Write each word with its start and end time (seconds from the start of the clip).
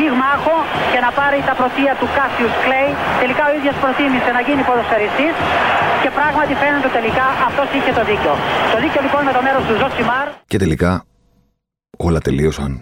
πυγμάχο 0.00 0.56
και 0.92 1.00
να 1.06 1.10
πάρει 1.18 1.38
τα 1.48 1.54
πρωτεία 1.60 1.92
του 2.00 2.08
Κάσιους 2.16 2.54
Κλέη. 2.64 2.90
Τελικά 3.22 3.42
ο 3.50 3.52
ίδιος 3.58 3.76
προτίμησε 3.82 4.30
να 4.36 4.40
γίνει 4.46 4.62
ποδοσφαιριστής 4.68 5.34
και 6.02 6.10
πράγματι 6.18 6.52
φαίνεται 6.62 6.90
τελικά 6.98 7.26
αυτός 7.48 7.68
είχε 7.76 7.92
το 7.98 8.02
δίκιο. 8.10 8.32
Το 8.72 8.78
δίκιο 8.82 9.00
λοιπόν 9.06 9.20
με 9.28 9.32
το 9.36 9.40
μέρος 9.46 9.62
του 9.66 9.74
Ζοσιμάρ. 9.80 10.26
Και 10.52 10.58
τελικά 10.64 10.90
όλα 12.06 12.20
τελείωσαν 12.26 12.72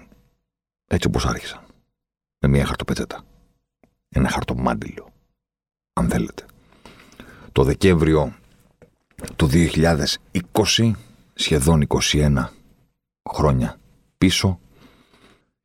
έτσι 0.95 1.07
όπως 1.11 1.23
άρχισαν. 1.33 1.61
Με 2.41 2.49
μια 2.49 2.65
χαρτοπετσέτα. 2.71 3.19
Ένα 4.19 4.29
χαρτομάντιλο. 4.35 5.07
Αν 5.93 6.09
θέλετε. 6.09 6.43
Το 7.53 7.63
Δεκέμβριο 7.63 8.33
του 9.37 9.49
2020, 9.53 10.91
σχεδόν 11.35 11.87
21 11.89 12.45
χρόνια 13.31 13.77
πίσω, 14.19 14.61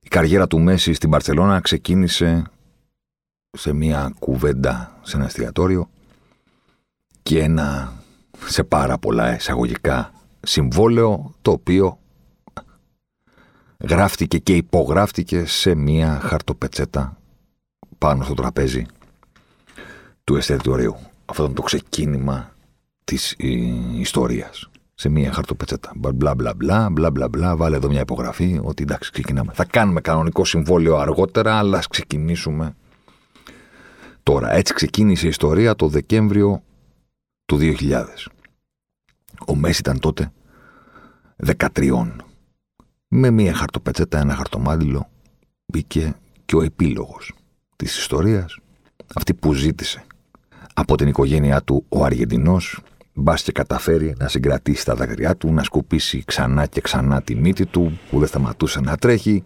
η 0.04 0.08
καριέρα 0.10 0.48
του 0.48 0.60
Μέση 0.60 0.94
στην 0.94 1.10
Παρσελώνα 1.10 1.60
ξεκίνησε 1.60 2.44
σε 3.58 3.74
μια 3.74 4.14
κουβέντα 4.20 5.00
σε 5.02 5.16
ένα 5.16 5.26
εστιατόριο 5.26 5.90
και 7.24 7.40
ένα 7.40 7.94
σε 8.46 8.64
πάρα 8.64 8.98
πολλά 8.98 9.36
εισαγωγικά 9.36 10.14
συμβόλαιο 10.42 11.34
το 11.42 11.52
οποίο 11.52 12.00
γράφτηκε 13.80 14.38
και 14.38 14.56
υπογράφτηκε 14.56 15.46
σε 15.46 15.76
μια 15.76 16.20
χαρτοπετσέτα 16.20 17.18
πάνω 17.98 18.24
στο 18.24 18.34
τραπέζι 18.34 18.86
του 20.24 20.36
εστιατορίου. 20.36 20.96
Αυτό 21.26 21.44
ήταν 21.44 21.56
το 21.56 21.62
ξεκίνημα 21.62 22.56
της 23.04 23.32
ε, 23.32 23.48
ιστορίας 24.00 24.70
σε 24.94 25.10
μία 25.10 25.32
χαρτοπετσέτα. 25.32 25.92
Μπλα 25.96 26.36
μπλα 26.36 26.54
μπλα, 26.56 26.90
μπλα 26.90 27.12
μπλα 27.12 27.30
μπλα, 27.30 27.56
βάλε 27.56 27.76
εδώ 27.76 27.88
μια 27.88 28.00
υπογραφή 28.02 28.60
ότι 28.64 28.84
εντάξει 28.84 29.12
ξεκινάμε. 29.12 29.52
Θα 29.54 29.66
κάνουμε 29.66 30.02
κανονικό 30.02 30.46
συμβόλαιο 30.46 30.98
αργότερα, 30.98 31.58
αλλά 31.58 31.78
ας 31.78 31.88
ξεκινήσουμε 31.88 32.76
τώρα. 34.24 34.54
Έτσι 34.54 34.74
ξεκίνησε 34.74 35.26
η 35.26 35.30
ιστορία 35.30 35.76
το 35.76 35.88
Δεκέμβριο 35.88 36.64
του 37.46 37.58
2000. 37.62 38.06
Ο 39.48 39.56
Μέσης 39.56 39.80
ήταν 39.80 40.00
τότε 40.00 40.32
13. 41.46 42.16
Με 43.08 43.30
μία 43.30 43.54
χαρτοπετσέτα, 43.54 44.20
ένα 44.20 44.36
χαρτομάντιλο, 44.36 45.10
μπήκε 45.66 46.16
και 46.46 46.56
ο 46.56 46.62
επίλογος 46.62 47.34
της 47.76 47.98
ιστορίας, 47.98 48.58
αυτή 49.16 49.34
που 49.34 49.54
ζήτησε 49.54 50.06
από 50.74 50.98
την 50.98 51.08
οικογένειά 51.08 51.62
του 51.62 51.86
ο 51.90 52.04
Αργεντινός 52.04 52.80
μπας 53.14 53.44
και 53.44 53.52
καταφέρει 53.52 54.16
να 54.18 54.28
συγκρατήσει 54.28 54.86
τα 54.86 54.96
δάκρυά 54.96 55.36
του, 55.36 55.54
να 55.54 55.64
σκουπίσει 55.64 56.24
ξανά 56.26 56.66
και 56.66 56.82
ξανά 56.82 57.22
τη 57.22 57.36
μύτη 57.36 57.66
του 57.66 58.00
που 58.10 58.20
δεν 58.20 58.28
σταματούσε 58.28 58.80
να 58.80 58.98
τρέχει, 58.98 59.44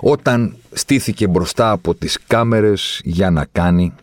όταν 0.00 0.56
στήθηκε 0.72 1.26
μπροστά 1.26 1.70
από 1.70 1.94
τις 1.94 2.18
κάμερες 2.26 3.00
για 3.04 3.30
να 3.30 3.44
κάνει 3.52 3.94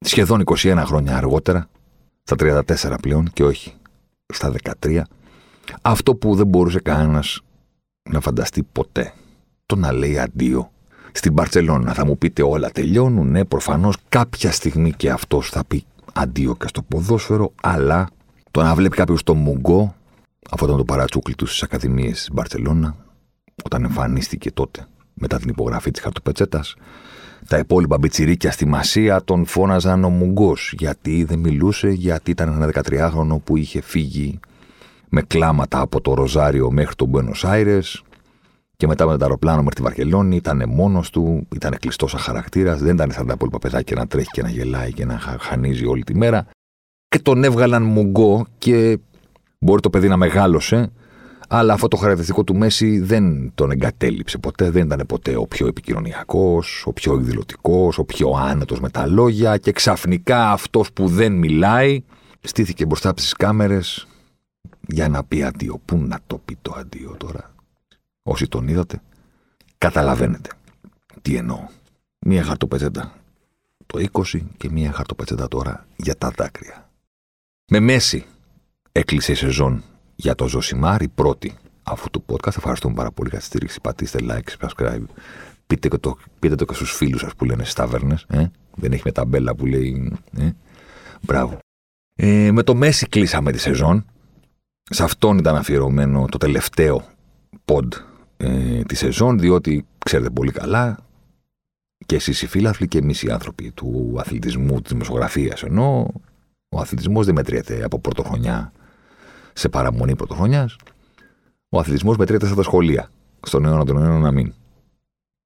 σχεδόν 0.00 0.42
21 0.46 0.82
χρόνια 0.86 1.16
αργότερα, 1.16 1.68
στα 2.22 2.36
34 2.38 2.94
πλέον 3.02 3.30
και 3.32 3.44
όχι 3.44 3.74
στα 4.26 4.52
13, 4.82 5.02
αυτό 5.82 6.14
που 6.14 6.34
δεν 6.34 6.46
μπορούσε 6.46 6.80
κανένας 6.80 7.40
να 8.10 8.20
φανταστεί 8.20 8.62
ποτέ. 8.62 9.12
Το 9.66 9.76
να 9.76 9.92
λέει 9.92 10.18
αντίο 10.18 10.70
στην 11.12 11.34
Παρσελώνα. 11.34 11.94
Θα 11.94 12.06
μου 12.06 12.18
πείτε 12.18 12.42
όλα 12.42 12.70
τελειώνουν, 12.70 13.30
ναι, 13.30 13.44
προφανώς 13.44 13.96
κάποια 14.08 14.52
στιγμή 14.52 14.92
και 14.92 15.10
αυτός 15.10 15.48
θα 15.48 15.64
πει 15.64 15.84
αντίο 16.14 16.56
και 16.56 16.66
στο 16.68 16.82
ποδόσφαιρο, 16.82 17.52
αλλά 17.62 18.08
το 18.50 18.62
να 18.62 18.74
βλέπει 18.74 18.96
κάποιος 18.96 19.22
το 19.22 19.34
Μουγκό, 19.34 19.94
αυτό 20.50 20.64
ήταν 20.64 20.76
το 20.76 20.84
παρατσούκλι 20.84 21.34
του 21.34 21.46
στις 21.46 21.62
Ακαδημίες 21.62 22.18
της 22.18 22.28
Μπαρσελόνα, 22.32 22.96
όταν 23.64 23.84
εμφανίστηκε 23.84 24.50
τότε 24.50 24.86
μετά 25.14 25.38
την 25.38 25.48
υπογραφή 25.48 25.90
της 25.90 26.02
χαρτοπετσέτας, 26.02 26.74
τα 27.48 27.58
υπόλοιπα 27.58 27.98
μπιτσιρίκια 27.98 28.50
στη 28.50 28.66
Μασία 28.66 29.24
τον 29.24 29.46
φώναζαν 29.46 30.04
ο 30.04 30.08
Μουγκός. 30.08 30.74
Γιατί 30.78 31.24
δεν 31.24 31.38
μιλούσε, 31.38 31.88
γιατί 31.88 32.30
ήταν 32.30 32.48
ένα 32.52 32.70
13χρονο 32.74 33.38
που 33.44 33.56
είχε 33.56 33.80
φύγει 33.80 34.40
με 35.08 35.22
κλάματα 35.22 35.80
από 35.80 36.00
το 36.00 36.14
Ροζάριο 36.14 36.70
μέχρι 36.70 36.94
τον 36.94 37.08
Μπένο 37.08 37.30
Άιρε 37.42 37.78
και 38.76 38.86
μετά 38.86 39.06
με 39.06 39.16
το 39.16 39.24
αεροπλάνο 39.24 39.58
μέχρι 39.58 39.74
τη 39.74 39.82
Βαρκελόνη. 39.82 40.36
Ήταν 40.36 40.64
μόνος 40.68 41.10
του, 41.10 41.46
ήταν 41.54 41.76
κλειστός 41.80 42.10
σαν 42.10 42.20
χαρακτήρας, 42.20 42.80
δεν 42.80 42.94
ήταν 42.94 43.10
σαν 43.12 43.26
τα 43.26 43.32
υπόλοιπα 43.32 43.58
παιδάκια 43.58 43.96
να 43.96 44.06
τρέχει 44.06 44.30
και 44.30 44.42
να 44.42 44.48
γελάει 44.48 44.92
και 44.92 45.04
να 45.04 45.18
χανίζει 45.40 45.86
όλη 45.86 46.02
τη 46.02 46.16
μέρα 46.16 46.46
και 47.08 47.18
τον 47.18 47.44
έβγαλαν 47.44 47.82
μουγκό 47.82 48.46
και 48.58 48.98
μπορεί 49.58 49.80
το 49.80 49.90
παιδί 49.90 50.08
να 50.08 50.16
μεγάλωσε, 50.16 50.92
αλλά 51.48 51.72
αυτό 51.72 51.88
το 51.88 51.96
χαρακτηριστικό 51.96 52.44
του 52.44 52.56
Μέση 52.56 53.00
δεν 53.00 53.52
τον 53.54 53.70
εγκατέλειψε 53.70 54.38
ποτέ, 54.38 54.70
δεν 54.70 54.84
ήταν 54.84 55.02
ποτέ 55.06 55.36
ο 55.36 55.46
πιο 55.46 55.66
επικοινωνιακός, 55.66 56.84
ο 56.86 56.92
πιο 56.92 57.14
εκδηλωτικός, 57.14 57.98
ο 57.98 58.04
πιο 58.04 58.30
άνετος 58.30 58.80
με 58.80 58.90
τα 58.90 59.06
λόγια 59.06 59.56
και 59.56 59.72
ξαφνικά 59.72 60.50
αυτός 60.50 60.92
που 60.92 61.08
δεν 61.08 61.32
μιλάει 61.32 62.02
στήθηκε 62.40 62.86
μπροστά 62.86 63.08
από 63.08 63.20
τις 63.20 63.32
κάμερες 63.32 64.06
για 64.80 65.08
να 65.08 65.24
πει 65.24 65.42
αντίο. 65.42 65.80
Πού 65.84 65.96
να 65.96 66.18
το 66.26 66.40
πει 66.44 66.58
το 66.62 66.74
αντίο 66.78 67.14
τώρα; 67.18 67.53
Όσοι 68.26 68.48
τον 68.48 68.68
είδατε, 68.68 69.02
καταλαβαίνετε 69.78 70.50
τι 71.22 71.36
εννοώ. 71.36 71.68
Μία 72.18 72.42
χαρτοπετσέτα 72.44 73.12
το 73.86 74.04
20 74.12 74.40
και 74.56 74.70
μία 74.70 74.92
χαρτοπετσέτα 74.92 75.48
τώρα 75.48 75.86
για 75.96 76.16
τα 76.16 76.30
δάκρυα. 76.30 76.90
Με 77.70 77.80
μέση 77.80 78.24
έκλεισε 78.92 79.32
η 79.32 79.34
σεζόν 79.34 79.82
για 80.16 80.34
το 80.34 80.48
Ζωσιμάρ, 80.48 81.02
η 81.02 81.08
πρώτη 81.08 81.54
αυτού 81.82 82.10
του 82.10 82.24
podcast. 82.28 82.56
Ευχαριστούμε 82.56 82.94
πάρα 82.94 83.10
πολύ 83.10 83.28
για 83.28 83.38
τη 83.38 83.44
στήριξη. 83.44 83.80
Πατήστε 83.80 84.18
like, 84.22 84.66
subscribe. 84.66 85.04
Πείτε, 85.66 85.88
το, 85.88 86.18
πείτε 86.38 86.54
το 86.54 86.64
και 86.64 86.74
στους 86.74 86.92
φίλους 86.92 87.20
σας 87.20 87.34
που 87.34 87.44
λένε 87.44 87.64
στάβερνες. 87.64 88.26
Ε; 88.28 88.46
Δεν 88.74 88.92
έχει 88.92 89.02
με 89.04 89.12
ταμπέλα 89.12 89.54
που 89.54 89.66
λέει. 89.66 90.12
Ε; 90.38 90.50
Μπράβο. 91.20 91.58
Ε, 92.14 92.50
με 92.52 92.62
το 92.62 92.74
Μέση 92.74 93.06
κλείσαμε 93.06 93.52
τη 93.52 93.58
σεζόν. 93.58 94.06
Σε 94.90 95.02
αυτόν 95.02 95.38
ήταν 95.38 95.56
αφιερωμένο 95.56 96.26
το 96.30 96.38
τελευταίο 96.38 97.04
pod 97.64 97.88
ε, 98.36 98.82
τη 98.82 98.94
σεζόν, 98.94 99.38
διότι 99.38 99.86
ξέρετε 100.04 100.30
πολύ 100.30 100.50
καλά 100.50 100.98
και 102.06 102.14
εσείς 102.14 102.42
οι 102.42 102.46
φίλαθλοι 102.46 102.88
και 102.88 102.98
εμείς 102.98 103.22
οι 103.22 103.30
άνθρωποι 103.30 103.70
του 103.70 104.16
αθλητισμού, 104.18 104.80
της 104.80 104.92
δημοσιογραφίας 104.92 105.62
ενώ 105.62 106.12
ο 106.68 106.80
αθλητισμός 106.80 107.26
δεν 107.26 107.34
μετριέται 107.34 107.84
από 107.84 107.98
πρωτοχρονιά 107.98 108.72
σε 109.52 109.68
παραμονή 109.68 110.16
πρωτοχρονιάς. 110.16 110.76
Ο 111.68 111.78
αθλητισμός 111.78 112.16
μετριέται 112.16 112.46
στα 112.46 112.62
σχολεία. 112.62 113.10
Στον 113.42 113.64
αιώνα 113.64 113.84
των 113.84 113.96
αιώνων 113.96 114.20
να 114.20 114.30
μην. 114.30 114.54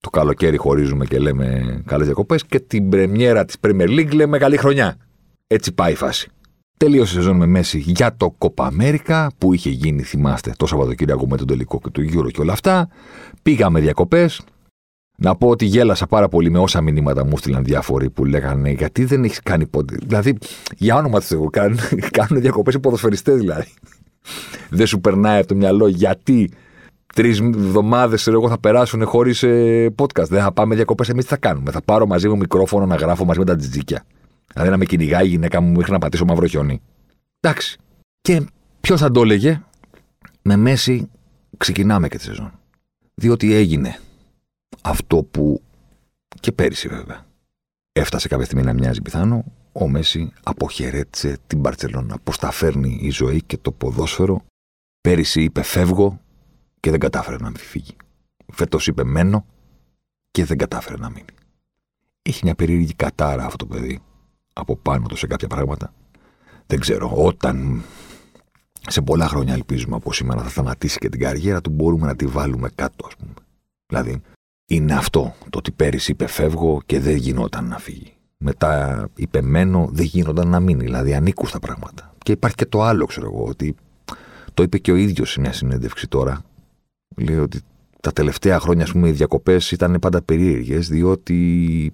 Το 0.00 0.10
καλοκαίρι 0.10 0.56
χωρίζουμε 0.56 1.04
και 1.04 1.18
λέμε 1.18 1.82
καλές 1.86 2.06
διακοπές 2.06 2.44
και 2.44 2.60
την 2.60 2.88
πρεμιέρα 2.88 3.44
της 3.44 3.56
Premier 3.60 3.88
League 3.88 4.14
λέμε 4.14 4.38
καλή 4.38 4.56
χρονιά. 4.56 4.96
Έτσι 5.46 5.72
πάει 5.72 5.92
η 5.92 5.94
φάση. 5.94 6.30
Τελείωσε 6.78 7.12
η 7.12 7.16
σεζόν 7.16 7.36
με 7.36 7.46
μέση 7.46 7.78
για 7.78 8.16
το 8.16 8.34
Copa 8.38 8.68
America 8.68 9.26
που 9.38 9.54
είχε 9.54 9.70
γίνει, 9.70 10.02
θυμάστε, 10.02 10.52
το 10.56 10.66
Σαββατοκύριακο 10.66 11.26
με 11.26 11.36
τον 11.36 11.46
τελικό 11.46 11.80
και 11.82 11.90
του 11.90 12.02
Euro 12.02 12.30
και 12.32 12.40
όλα 12.40 12.52
αυτά. 12.52 12.88
Πήγαμε 13.42 13.80
διακοπές. 13.80 14.40
Να 15.16 15.36
πω 15.36 15.48
ότι 15.48 15.64
γέλασα 15.64 16.06
πάρα 16.06 16.28
πολύ 16.28 16.50
με 16.50 16.58
όσα 16.58 16.80
μηνύματα 16.80 17.24
μου 17.24 17.36
στείλαν 17.36 17.64
διάφοροι 17.64 18.10
που 18.10 18.24
λέγανε 18.24 18.70
Γιατί 18.70 19.04
δεν 19.04 19.24
έχεις 19.24 19.40
κάνει 19.42 19.66
ποτέ. 19.66 19.96
Δηλαδή, 20.02 20.38
για 20.76 20.96
όνομα 20.96 21.18
του 21.18 21.24
Θεού, 21.24 21.50
κάνουν, 21.50 21.78
κάνουν 22.18 22.40
διακοπές 22.40 22.74
οι 22.74 22.78
ποδοσφαιριστές 22.78 23.38
δηλαδή. 23.38 23.72
δεν 24.70 24.86
σου 24.86 25.00
περνάει 25.00 25.38
από 25.38 25.46
το 25.46 25.54
μυαλό 25.54 25.88
γιατί 25.88 26.50
τρεις 27.14 27.40
εβδομάδες 27.40 28.26
εγώ 28.26 28.48
θα 28.48 28.58
περάσουν 28.60 29.04
χωρίς 29.04 29.42
ε, 29.42 29.94
podcast. 29.96 30.28
Δεν 30.28 30.42
θα 30.42 30.52
πάμε 30.52 30.74
διακοπές. 30.74 31.08
Εμείς 31.08 31.24
τι 31.24 31.30
θα 31.30 31.36
κάνουμε. 31.36 31.70
Θα 31.70 31.82
πάρω 31.82 32.06
μαζί 32.06 32.28
μου 32.28 32.36
μικρόφωνο 32.36 32.86
να 32.86 32.96
γράφω 32.96 33.24
μαζί 33.24 33.38
με 33.38 33.44
τα 33.44 33.56
τζιτζίκια. 33.56 34.04
Δηλαδή 34.52 34.70
να 34.70 34.76
με 34.76 34.84
κυνηγάει 34.84 35.24
η 35.24 35.28
γυναίκα 35.28 35.60
μου 35.60 35.72
μέχρι 35.72 35.92
να 35.92 35.98
πατήσω 35.98 36.24
μαύρο 36.24 36.46
χιόνι. 36.46 36.82
Εντάξει. 37.40 37.78
Και 38.20 38.46
ποιος 38.80 39.00
θα 39.00 39.10
το 39.10 39.20
έλεγε, 39.20 39.62
με 40.42 40.56
μέση 40.56 41.10
ξεκινάμε 41.56 42.08
και 42.08 42.16
τη 42.16 42.22
σεζόν. 42.22 42.52
Διότι 43.14 43.52
έγινε 43.52 43.98
αυτό 44.82 45.22
που 45.22 45.62
και 46.40 46.52
πέρυσι 46.52 46.88
βέβαια 46.88 47.26
έφτασε 47.92 48.28
κάποια 48.28 48.44
στιγμή 48.44 48.64
να 48.64 48.72
μοιάζει 48.72 49.02
πιθανό, 49.02 49.44
ο 49.72 49.88
Μέση 49.88 50.32
αποχαιρέτησε 50.42 51.38
την 51.46 51.58
Μπαρτσελώνα. 51.58 52.18
Πώς 52.24 52.38
τα 52.38 52.50
φέρνει 52.50 52.98
η 53.02 53.10
ζωή 53.10 53.42
και 53.42 53.56
το 53.56 53.72
ποδόσφαιρο. 53.72 54.44
Πέρυσι 55.00 55.42
είπε 55.42 55.62
φεύγω 55.62 56.20
και 56.80 56.90
δεν 56.90 57.00
κατάφερε 57.00 57.36
να 57.36 57.46
μην 57.46 57.58
φύγει. 57.58 57.96
Φέτος 58.52 58.86
είπε 58.86 59.04
μένω 59.04 59.46
και 60.30 60.44
δεν 60.44 60.58
κατάφερε 60.58 60.96
να 60.96 61.08
μείνει. 61.08 61.34
Έχει 62.22 62.40
μια 62.44 62.54
περίεργη 62.54 62.94
κατάρα 62.94 63.44
αυτό 63.44 63.56
το 63.56 63.74
παιδί 63.74 64.00
από 64.58 64.76
πάνω 64.76 65.06
του 65.06 65.16
σε 65.16 65.26
κάποια 65.26 65.48
πράγματα. 65.48 65.92
δεν 66.66 66.80
ξέρω, 66.80 67.12
όταν 67.14 67.82
σε 68.86 69.02
πολλά 69.02 69.28
χρόνια 69.28 69.54
ελπίζουμε 69.54 69.96
από 69.96 70.12
σήμερα 70.12 70.42
θα 70.42 70.48
σταματήσει 70.48 70.98
και 70.98 71.08
την 71.08 71.20
καριέρα 71.20 71.60
του, 71.60 71.70
μπορούμε 71.70 72.06
να 72.06 72.16
τη 72.16 72.26
βάλουμε 72.26 72.68
κάτω, 72.74 73.06
ας 73.06 73.16
πούμε. 73.16 73.32
Δηλαδή, 73.86 74.20
είναι 74.66 74.94
αυτό 74.94 75.34
το 75.50 75.58
ότι 75.58 75.70
πέρυσι 75.70 76.10
είπε 76.10 76.26
φεύγω 76.26 76.80
και 76.86 77.00
δεν 77.00 77.16
γινόταν 77.16 77.64
να 77.64 77.78
φύγει. 77.78 78.12
Μετά 78.36 79.04
είπε 79.14 79.40
μένω, 79.40 79.88
δεν 79.92 80.04
γίνονταν 80.04 80.48
να 80.48 80.60
μείνει. 80.60 80.84
Δηλαδή, 80.84 81.14
ανήκουν 81.14 81.48
στα 81.48 81.58
πράγματα. 81.58 82.14
Και 82.18 82.32
υπάρχει 82.32 82.56
και 82.56 82.66
το 82.66 82.82
άλλο, 82.82 83.06
ξέρω 83.06 83.26
εγώ, 83.26 83.44
ότι 83.44 83.74
το 84.54 84.62
είπε 84.62 84.78
και 84.78 84.92
ο 84.92 84.96
ίδιος 84.96 85.30
σε 85.30 85.40
μια 85.40 85.52
συνέντευξη 85.52 86.08
τώρα. 86.08 86.42
Λέει 87.16 87.38
ότι 87.38 87.60
τα 88.00 88.12
τελευταία 88.12 88.60
χρόνια, 88.60 88.84
ας 88.84 88.92
πούμε, 88.92 89.08
οι 89.08 89.12
διακοπές 89.12 89.70
ήταν 89.70 89.96
πάντα 90.00 90.22
περίεργες, 90.22 90.88
διότι 90.88 91.92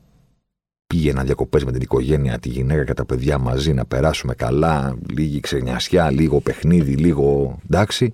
πήγαινα 0.87 1.25
διακοπές 1.25 1.65
με 1.65 1.73
την 1.73 1.81
οικογένεια, 1.81 2.39
τη 2.39 2.49
γυναίκα 2.49 2.85
και 2.85 2.95
τα 2.95 3.05
παιδιά 3.05 3.39
μαζί 3.39 3.73
να 3.73 3.85
περάσουμε 3.85 4.35
καλά, 4.35 4.97
λίγη 5.15 5.41
ξενιασιά, 5.41 6.11
λίγο 6.11 6.41
παιχνίδι, 6.41 6.95
λίγο 6.95 7.59
εντάξει. 7.65 8.13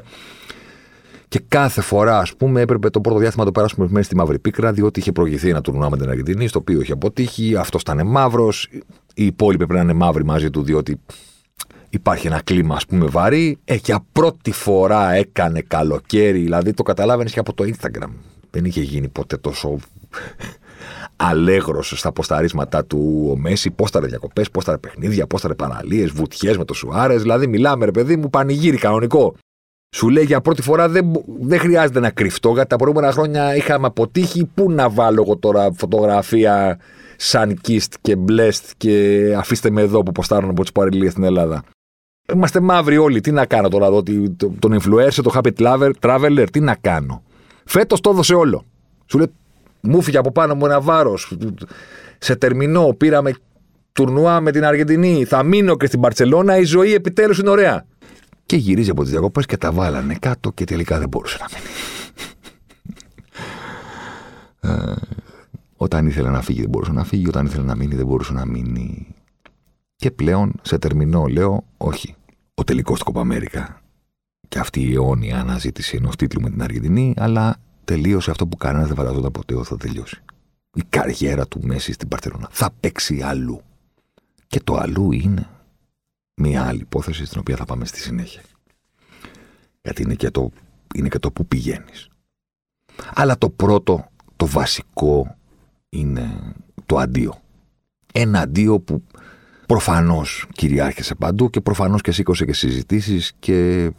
Και 1.28 1.40
κάθε 1.48 1.80
φορά, 1.80 2.18
ας 2.18 2.36
πούμε, 2.36 2.60
έπρεπε 2.60 2.90
το 2.90 3.00
πρώτο 3.00 3.18
διάστημα 3.18 3.44
να 3.44 3.50
το 3.50 3.58
περάσουμε 3.60 3.86
μέσα 3.90 4.04
στη 4.04 4.16
μαύρη 4.16 4.38
πίκρα, 4.38 4.72
διότι 4.72 5.00
είχε 5.00 5.12
προηγηθεί 5.12 5.48
ένα 5.48 5.60
τουρνουά 5.60 5.90
με 5.90 5.96
την 5.96 6.08
Αργεντινή, 6.08 6.48
στο 6.48 6.58
οποίο 6.58 6.80
είχε 6.80 6.92
αποτύχει. 6.92 7.56
Αυτός 7.56 7.80
ήταν 7.80 8.06
μαύρος. 8.06 8.68
Οι 9.14 9.24
υπόλοιποι 9.24 9.66
πρέπει 9.66 9.84
να 9.84 9.92
είναι 9.92 10.04
μαύροι 10.04 10.24
μαζί 10.24 10.50
του, 10.50 10.62
διότι 10.62 11.00
υπάρχει 11.90 12.26
ένα 12.26 12.40
κλίμα, 12.44 12.74
ας 12.74 12.86
πούμε, 12.86 13.06
βαρύ. 13.06 13.58
Ε, 13.64 13.74
για 13.74 14.04
πρώτη 14.12 14.52
φορά 14.52 15.12
έκανε 15.12 15.60
καλοκαίρι, 15.60 16.38
δηλαδή 16.38 16.72
το 16.72 16.82
καταλάβαινες 16.82 17.32
και 17.32 17.38
από 17.38 17.52
το 17.52 17.64
Instagram. 17.66 18.10
Δεν 18.50 18.64
είχε 18.64 18.80
γίνει 18.80 19.08
ποτέ 19.08 19.36
τόσο 19.36 19.78
αλέγρο 21.20 21.82
στα 21.82 22.12
ποσταρίσματά 22.12 22.84
του 22.84 23.28
ο 23.30 23.36
Μέση, 23.36 23.70
πόσταρε 23.70 24.06
διακοπές, 24.06 24.50
πόσταρε 24.50 24.78
παιχνίδια, 24.78 25.26
πόσταρε 25.26 25.54
παραλίες, 25.54 26.10
βουτιές 26.10 26.56
με 26.56 26.64
το 26.64 26.74
Σουάρες. 26.74 27.22
Δηλαδή, 27.22 27.46
μιλάμε, 27.46 27.84
ρε 27.84 27.90
παιδί 27.90 28.16
μου, 28.16 28.30
πανηγύρι 28.30 28.76
κανονικό. 28.76 29.34
Σου 29.96 30.08
λέει 30.08 30.24
για 30.24 30.40
πρώτη 30.40 30.62
φορά 30.62 30.88
δεν, 30.88 31.12
δεν 31.40 31.58
χρειάζεται 31.58 32.00
να 32.00 32.10
κρυφτώ, 32.10 32.52
γιατί 32.52 32.68
τα 32.68 32.76
προηγούμενα 32.76 33.12
χρόνια 33.12 33.56
είχαμε 33.56 33.86
αποτύχει. 33.86 34.44
Πού 34.54 34.70
να 34.70 34.90
βάλω 34.90 35.22
εγώ 35.22 35.36
τώρα 35.36 35.72
φωτογραφία 35.72 36.78
σαν 37.16 37.60
kissed 37.68 37.94
και 38.00 38.16
blessed 38.28 38.70
και 38.76 39.34
αφήστε 39.38 39.70
με 39.70 39.80
εδώ 39.80 40.02
που 40.02 40.12
ποστάρουν 40.12 40.50
από 40.50 40.62
τις 40.62 40.72
παραλίες 40.72 41.10
στην 41.10 41.24
Ελλάδα. 41.24 41.62
Είμαστε 42.34 42.60
μαύροι 42.60 42.96
όλοι. 42.96 43.20
Τι 43.20 43.30
να 43.30 43.46
κάνω 43.46 43.68
τώρα 43.68 43.86
εδώ, 43.86 44.02
τον 44.58 44.80
influencer, 44.80 45.20
το 45.22 45.32
happy 45.34 45.92
traveler, 46.00 46.46
τι 46.52 46.60
να 46.60 46.74
κάνω. 46.74 47.22
Φέτος 47.64 48.00
το 48.00 48.10
έδωσε 48.10 48.34
όλο. 48.34 48.64
Σου 49.06 49.18
λέει 49.18 49.32
μου 49.80 50.02
φύγε 50.02 50.18
από 50.18 50.32
πάνω 50.32 50.54
μου 50.54 50.64
ένα 50.66 50.80
βάρος. 50.80 51.36
Σε 52.18 52.36
τερμινό 52.36 52.94
πήραμε 52.96 53.32
τουρνουά 53.92 54.40
με 54.40 54.50
την 54.50 54.64
Αργεντινή. 54.64 55.24
Θα 55.24 55.42
μείνω 55.42 55.76
και 55.76 55.86
στην 55.86 56.00
Παρσελώνα. 56.00 56.58
Η 56.58 56.64
ζωή 56.64 56.94
επιτέλους 56.94 57.38
είναι 57.38 57.50
ωραία. 57.50 57.86
Και 58.46 58.56
γυρίζει 58.56 58.90
από 58.90 59.02
τις 59.02 59.10
διακοπές 59.10 59.46
και 59.46 59.56
τα 59.56 59.72
βάλανε 59.72 60.14
κάτω 60.20 60.50
και 60.50 60.64
τελικά 60.64 60.98
δεν 60.98 61.08
μπορούσε 61.08 61.38
να 61.40 61.46
μείνει. 61.52 61.70
Ε, 64.60 64.94
όταν 65.76 66.06
ήθελε 66.06 66.30
να 66.30 66.42
φύγει 66.42 66.60
δεν 66.60 66.68
μπορούσε 66.70 66.92
να 66.92 67.04
φύγει, 67.04 67.28
όταν 67.28 67.46
ήθελε 67.46 67.64
να 67.64 67.76
μείνει 67.76 67.94
δεν 67.94 68.06
μπορούσε 68.06 68.32
να 68.32 68.46
μείνει. 68.46 69.14
Και 69.96 70.10
πλέον 70.10 70.52
σε 70.62 70.78
τερμινό 70.78 71.24
λέω 71.26 71.64
όχι. 71.76 72.14
Ο 72.54 72.64
τελικός 72.64 72.98
του 72.98 73.04
Κοπαμέρικα 73.04 73.80
και 74.48 74.58
αυτή 74.58 74.80
η 74.80 74.94
αιώνια 74.94 75.40
αναζήτηση 75.40 75.96
ενός 75.96 76.16
τίτλου 76.16 76.40
με 76.40 76.50
την 76.50 76.62
Αργεντινή, 76.62 77.14
αλλά 77.16 77.56
τελείωσε 77.90 78.30
αυτό 78.30 78.46
που 78.46 78.56
κανένα 78.56 78.86
δεν 78.86 78.96
φανταζόταν 78.96 79.30
ποτέ 79.30 79.54
ότι 79.54 79.66
θα 79.66 79.76
τελειώσει. 79.76 80.22
Η 80.74 80.82
καριέρα 80.88 81.46
του 81.46 81.60
Μέση 81.62 81.92
στην 81.92 82.08
Παρσελόνα 82.08 82.48
θα 82.50 82.70
παίξει 82.80 83.22
αλλού. 83.22 83.60
Και 84.46 84.60
το 84.60 84.76
αλλού 84.76 85.12
είναι 85.12 85.48
μια 86.34 86.64
άλλη 86.66 86.80
υπόθεση 86.80 87.24
στην 87.24 87.40
οποία 87.40 87.56
θα 87.56 87.64
πάμε 87.64 87.84
στη 87.84 88.00
συνέχεια. 88.00 88.42
Γιατί 89.82 90.02
είναι 90.02 90.14
και 90.14 90.30
το, 90.30 90.50
είναι 90.94 91.08
και 91.08 91.18
το 91.18 91.32
που 91.32 91.46
πηγαίνεις. 91.46 92.08
Αλλά 93.14 93.38
το 93.38 93.50
πρώτο, 93.50 94.08
το 94.36 94.46
βασικό 94.46 95.36
είναι 95.88 96.54
το 96.86 96.98
αντίο. 96.98 97.40
Ένα 98.12 98.40
αντίο 98.40 98.80
που 98.80 99.04
προφανώς 99.66 100.46
κυριάρχησε 100.52 101.14
παντού 101.14 101.50
και 101.50 101.60
προφανώς 101.60 102.00
και 102.00 102.12
σήκωσε 102.12 102.44
και 102.44 102.52
συζητήσεις 102.52 103.32
και 103.38 103.90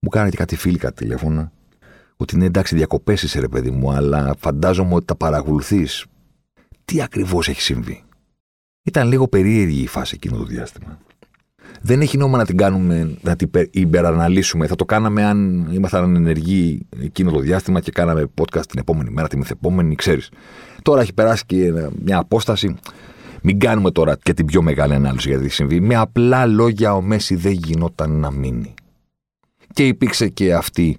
μου 0.00 0.08
κάνανε 0.08 0.30
και 0.30 0.36
κάτι 0.36 0.56
φίλοι 0.56 0.78
κάτι 0.78 0.94
τηλέφωνα 0.94 1.52
ότι 2.20 2.34
είναι 2.34 2.44
εντάξει 2.44 2.74
διακοπές 2.74 3.22
είσαι 3.22 3.40
ρε 3.40 3.48
παιδί 3.48 3.70
μου, 3.70 3.92
αλλά 3.92 4.34
φαντάζομαι 4.38 4.94
ότι 4.94 5.04
τα 5.04 5.14
παρακολουθείς. 5.14 6.06
Τι 6.84 7.02
ακριβώς 7.02 7.48
έχει 7.48 7.60
συμβεί; 7.60 8.02
Ήταν 8.82 9.08
λίγο 9.08 9.28
περίεργη 9.28 9.82
η 9.82 9.86
φάση 9.86 10.14
εκείνο 10.14 10.36
το 10.36 10.44
διάστημα. 10.44 10.98
Δεν 11.80 12.00
έχει 12.00 12.16
νόημα 12.16 12.38
να 12.38 12.46
την 12.46 12.56
κάνουμε, 12.56 13.16
να 13.22 13.36
την 13.36 13.50
υπεραναλύσουμε. 13.70 14.66
Θα 14.66 14.76
το 14.76 14.84
κάναμε 14.84 15.24
αν 15.24 15.68
ήμασταν 15.72 16.16
ενεργοί 16.16 16.86
εκείνο 17.02 17.30
το 17.30 17.38
διάστημα 17.38 17.80
και 17.80 17.90
κάναμε 17.90 18.30
podcast 18.40 18.66
την 18.66 18.78
επόμενη 18.78 19.10
μέρα, 19.10 19.28
την 19.28 19.38
μεθεπόμενη, 19.38 19.94
ξέρεις. 19.94 20.30
Τώρα 20.82 21.00
έχει 21.00 21.14
περάσει 21.14 21.46
και 21.46 21.72
μια 22.04 22.18
απόσταση. 22.18 22.76
Μην 23.42 23.58
κάνουμε 23.58 23.90
τώρα 23.90 24.16
και 24.22 24.34
την 24.34 24.46
πιο 24.46 24.62
μεγάλη 24.62 24.94
ανάλυση 24.94 25.28
για 25.28 25.38
τι 25.38 25.48
συμβεί. 25.48 25.80
Με 25.80 25.94
απλά 25.94 26.46
λόγια 26.46 26.94
ο 26.94 27.00
Μέση 27.00 27.34
δεν 27.34 27.52
γινόταν 27.52 28.10
να 28.10 28.30
μείνει. 28.30 28.74
Και 29.72 29.86
υπήρξε 29.86 30.28
και 30.28 30.54
αυτή 30.54 30.98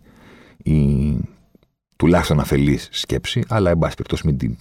η 0.64 1.18
τουλάχιστον 1.96 2.40
αφελής 2.40 2.88
σκέψη, 2.92 3.44
αλλά 3.48 3.70
εν 3.70 3.78
πάση 3.78 3.96
περιπτώσει 3.96 4.28
μην 4.28 4.38
την 4.38 4.58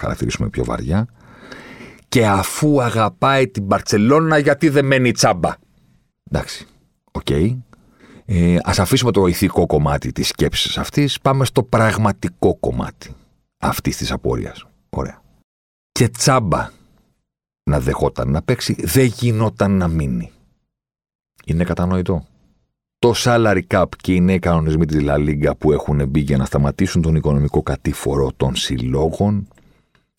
χαρακτηρίσουμε 0.00 0.48
πιο 0.48 0.64
βαριά. 0.64 1.06
Και 2.08 2.26
αφού 2.26 2.82
αγαπάει 2.82 3.48
την 3.48 3.62
Μπαρσελόνα, 3.62 4.38
γιατί 4.38 4.68
δεν 4.68 4.84
μένει 4.86 5.12
τσάμπα. 5.12 5.54
Εντάξει, 6.30 6.66
OK. 7.12 7.26
Okay. 7.28 7.58
Ε, 8.24 8.56
ας 8.62 8.78
αφήσουμε 8.78 9.10
το 9.12 9.26
ηθικό 9.26 9.66
κομμάτι 9.66 10.12
της 10.12 10.28
σκέψης 10.28 10.78
αυτής, 10.78 11.20
πάμε 11.20 11.44
στο 11.44 11.62
πραγματικό 11.62 12.56
κομμάτι 12.56 13.14
αυτής 13.58 13.96
της 13.96 14.12
απορίας. 14.12 14.66
Ωραία. 14.90 15.22
Και 15.92 16.08
τσάμπα 16.08 16.70
να 17.70 17.80
δεχόταν 17.80 18.30
να 18.30 18.42
παίξει, 18.42 18.76
δεν 18.78 19.04
γινόταν 19.04 19.76
να 19.76 19.88
μείνει. 19.88 20.32
Είναι 21.44 21.64
κατανοητό; 21.64 22.26
Το 22.98 23.12
salary 23.16 23.62
cap 23.68 23.84
και 23.96 24.14
οι 24.14 24.20
νέοι 24.20 24.38
κανονισμοί 24.38 24.86
της 24.86 25.02
La 25.02 25.14
Liga 25.14 25.52
που 25.58 25.72
έχουν 25.72 26.08
μπει 26.08 26.20
για 26.20 26.36
να 26.36 26.44
σταματήσουν 26.44 27.02
τον 27.02 27.14
οικονομικό 27.14 27.62
κατήφορο 27.62 28.30
των 28.36 28.56
συλλόγων 28.56 29.48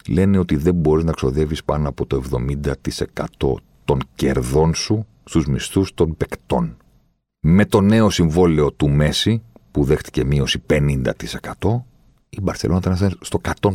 λένε 0.07 0.37
ότι 0.37 0.55
δεν 0.55 0.75
μπορείς 0.75 1.03
να 1.03 1.11
ξοδεύεις 1.11 1.63
πάνω 1.63 1.89
από 1.89 2.05
το 2.05 2.23
70% 3.39 3.53
των 3.85 3.99
κερδών 4.15 4.73
σου 4.73 5.05
στους 5.23 5.47
μισθούς 5.47 5.93
των 5.93 6.17
παικτών. 6.17 6.77
Με 7.39 7.65
το 7.65 7.81
νέο 7.81 8.09
συμβόλαιο 8.09 8.71
του 8.71 8.89
Μέση 8.89 9.41
που 9.71 9.83
δέχτηκε 9.83 10.25
μείωση 10.25 10.63
50% 10.69 11.03
η 12.29 12.41
Μπαρσελόνα 12.41 12.79
ήταν 12.79 13.17
στο 13.21 13.41
105% 13.61 13.71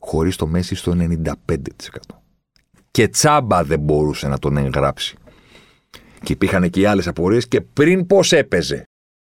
χωρίς 0.00 0.36
το 0.36 0.46
Μέση 0.46 0.74
στο 0.74 0.94
95%. 1.24 1.34
Και 2.90 3.08
τσάμπα 3.08 3.64
δεν 3.64 3.80
μπορούσε 3.80 4.28
να 4.28 4.38
τον 4.38 4.56
εγγράψει 4.56 5.16
και 6.22 6.32
υπήρχαν 6.32 6.70
και 6.70 6.80
οι 6.80 6.84
άλλες 6.84 7.06
απορίες 7.06 7.48
και 7.48 7.60
πριν 7.60 8.06
πώς 8.06 8.32
έπαιζε. 8.32 8.84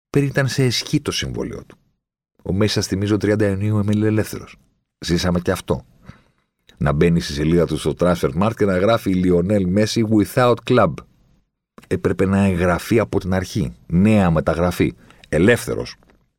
Πριν 0.10 0.26
ήταν 0.26 0.48
σε 0.48 0.66
ισχύ 0.66 1.02
το 1.02 1.12
συμβόλαιο 1.12 1.64
του. 1.66 1.78
Ο 2.44 2.54
Μέση, 2.54 2.74
σας 2.74 2.88
θυμίζω, 2.88 3.16
30 3.16 3.42
Ιουνίου 3.42 3.78
έμεινε 3.80 4.08
ελεύθερος. 4.08 4.56
Ζήσαμε 5.00 5.40
και 5.40 5.52
αυτό. 5.52 5.86
Να 6.78 6.92
μπαίνει 6.92 7.20
στη 7.20 7.34
σελίδα 7.34 7.66
του 7.66 7.78
στο 7.78 7.94
Transfer 8.00 8.52
και 8.56 8.66
να 8.66 8.78
γράφει 8.78 9.14
Λιονέλ 9.14 9.68
Μέση 9.68 10.08
without 10.10 10.56
club. 10.70 10.94
Έπρεπε 11.88 12.26
να 12.26 12.46
εγγραφεί 12.46 13.00
από 13.00 13.20
την 13.20 13.34
αρχή. 13.34 13.74
Νέα 13.88 14.32
μεταγραφή. 14.32 14.94
Ελεύθερος. 15.30 15.96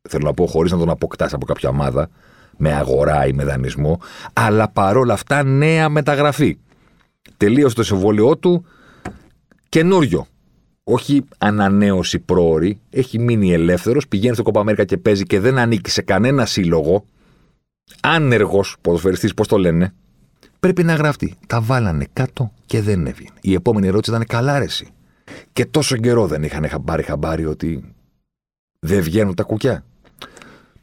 Θέλω 0.09 0.25
να 0.25 0.33
πω, 0.33 0.47
χωρίς 0.47 0.71
να 0.71 0.77
τον 0.77 0.89
αποκτάς 0.89 1.33
από 1.33 1.45
κάποια 1.45 1.69
ομάδα, 1.69 2.09
με 2.57 2.73
αγορά 2.73 3.27
ή 3.27 3.33
με 3.33 3.43
δανεισμό, 3.43 3.99
αλλά 4.33 4.69
παρόλα 4.69 5.13
αυτά 5.13 5.43
νέα 5.43 5.89
μεταγραφή. 5.89 6.57
Τελείωσε 7.37 7.75
το 7.75 7.83
συμβόλαιό 7.83 8.37
του 8.37 8.65
καινούριο 9.69 10.27
όχι 10.83 11.25
ανανέωση 11.37 12.19
πρόορη, 12.19 12.79
έχει 12.89 13.19
μείνει 13.19 13.53
ελεύθερος, 13.53 14.07
πηγαίνει 14.07 14.33
στο 14.33 14.43
Κοπαμέρικα 14.43 14.83
και 14.83 14.97
παίζει 14.97 15.23
και 15.23 15.39
δεν 15.39 15.57
ανήκει 15.57 15.89
σε 15.89 16.01
κανένα 16.01 16.45
σύλλογο. 16.45 17.05
Άνεργος 18.01 18.75
ποδοσφαιριστής, 18.81 19.33
πώς 19.33 19.47
το 19.47 19.57
λένε. 19.57 19.93
Πρέπει 20.59 20.83
να 20.83 20.95
γράφει. 20.95 21.33
Τα 21.47 21.61
βάλανε 21.61 22.07
κάτω 22.13 22.51
και 22.65 22.81
δεν 22.81 23.05
έβγαινε. 23.05 23.35
Η 23.41 23.53
επόμενη 23.53 23.87
ερώτηση 23.87 24.11
ήταν 24.11 24.25
καλάρεση. 24.25 24.87
Και 25.53 25.65
τόσο 25.65 25.97
καιρό 25.97 26.27
δεν 26.27 26.43
είχαν 26.43 26.83
πάρει 26.85 27.03
χαμπάρι 27.03 27.45
ότι 27.45 27.93
δεν 28.79 29.01
βγαίνουν 29.01 29.35
τα 29.35 29.43
κουκιά. 29.43 29.85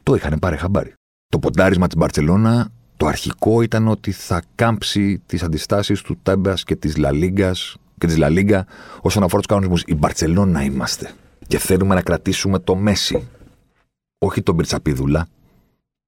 Το 0.03 0.15
είχαν 0.15 0.39
πάρει 0.39 0.57
χαμπάρι. 0.57 0.93
Το 1.27 1.39
ποντάρισμα 1.39 1.87
της 1.87 1.95
Μπαρσελόνα, 1.95 2.69
το 2.97 3.05
αρχικό 3.05 3.61
ήταν 3.61 3.87
ότι 3.87 4.11
θα 4.11 4.43
κάμψει 4.55 5.21
τις 5.25 5.43
αντιστάσεις 5.43 6.01
του 6.01 6.17
Τέμπας 6.23 6.63
και 6.63 6.75
της 6.75 6.97
Λαλίγκα 6.97 7.53
και 8.01 8.07
της 8.07 8.17
Λα 8.17 8.65
όσον 9.01 9.23
αφορά 9.23 9.37
τους 9.37 9.45
κανονισμούς. 9.45 9.83
Η 9.85 9.95
Μπαρσελόνα 9.95 10.63
είμαστε. 10.63 11.11
Και 11.47 11.57
θέλουμε 11.57 11.95
να 11.95 12.01
κρατήσουμε 12.01 12.59
το 12.59 12.75
Μέση. 12.75 13.27
Όχι 14.17 14.41
τον 14.41 14.55
Πριτσαπίδουλα. 14.55 15.27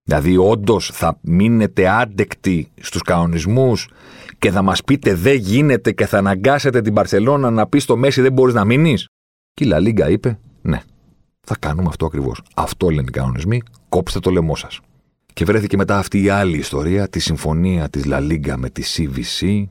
Δηλαδή, 0.04 0.38
όντως 0.38 0.90
θα 0.94 1.18
μείνετε 1.22 1.88
άντεκτοι 1.88 2.72
στους 2.82 3.02
κανονισμούς 3.02 3.90
και 4.38 4.52
θα 4.52 4.62
μας 4.62 4.84
πείτε 4.84 5.14
δεν 5.14 5.36
γίνεται 5.36 5.92
και 5.92 6.06
θα 6.06 6.18
αναγκάσετε 6.18 6.82
την 6.82 6.94
Παρσελώνα 6.94 7.50
να 7.50 7.68
πει 7.68 7.80
στο 7.80 7.98
Μέση 7.98 8.22
δεν 8.22 8.34
μπορείς 8.34 8.54
να 8.54 8.66
μείνεις. 8.66 9.08
Και 9.54 9.64
η 9.64 9.68
Λα 9.68 9.80
Λίγκα 9.80 10.10
είπε, 10.10 10.40
ναι, 10.62 10.82
θα 11.42 11.56
κάνουμε 11.60 11.88
αυτό 11.88 12.06
ακριβώς. 12.06 12.42
Αυτό 12.56 12.90
λένε 12.90 13.08
οι 13.08 13.12
κανονισμοί, 13.12 13.62
κόψτε 13.90 14.20
το 14.20 14.30
λαιμό 14.32 14.56
σας. 14.56 14.80
Και 15.34 15.46
βρέθηκε 15.46 15.78
μετά 15.78 15.98
αυτή 15.98 16.24
η 16.24 16.30
άλλη 16.30 16.58
ιστορία, 16.58 17.08
τη 17.08 17.20
συμφωνία 17.20 17.90
της 17.90 18.06
Λα 18.06 18.20
Λίγκα 18.20 18.58
με 18.58 18.70
τη 18.70 18.84
CVC, 18.96 19.64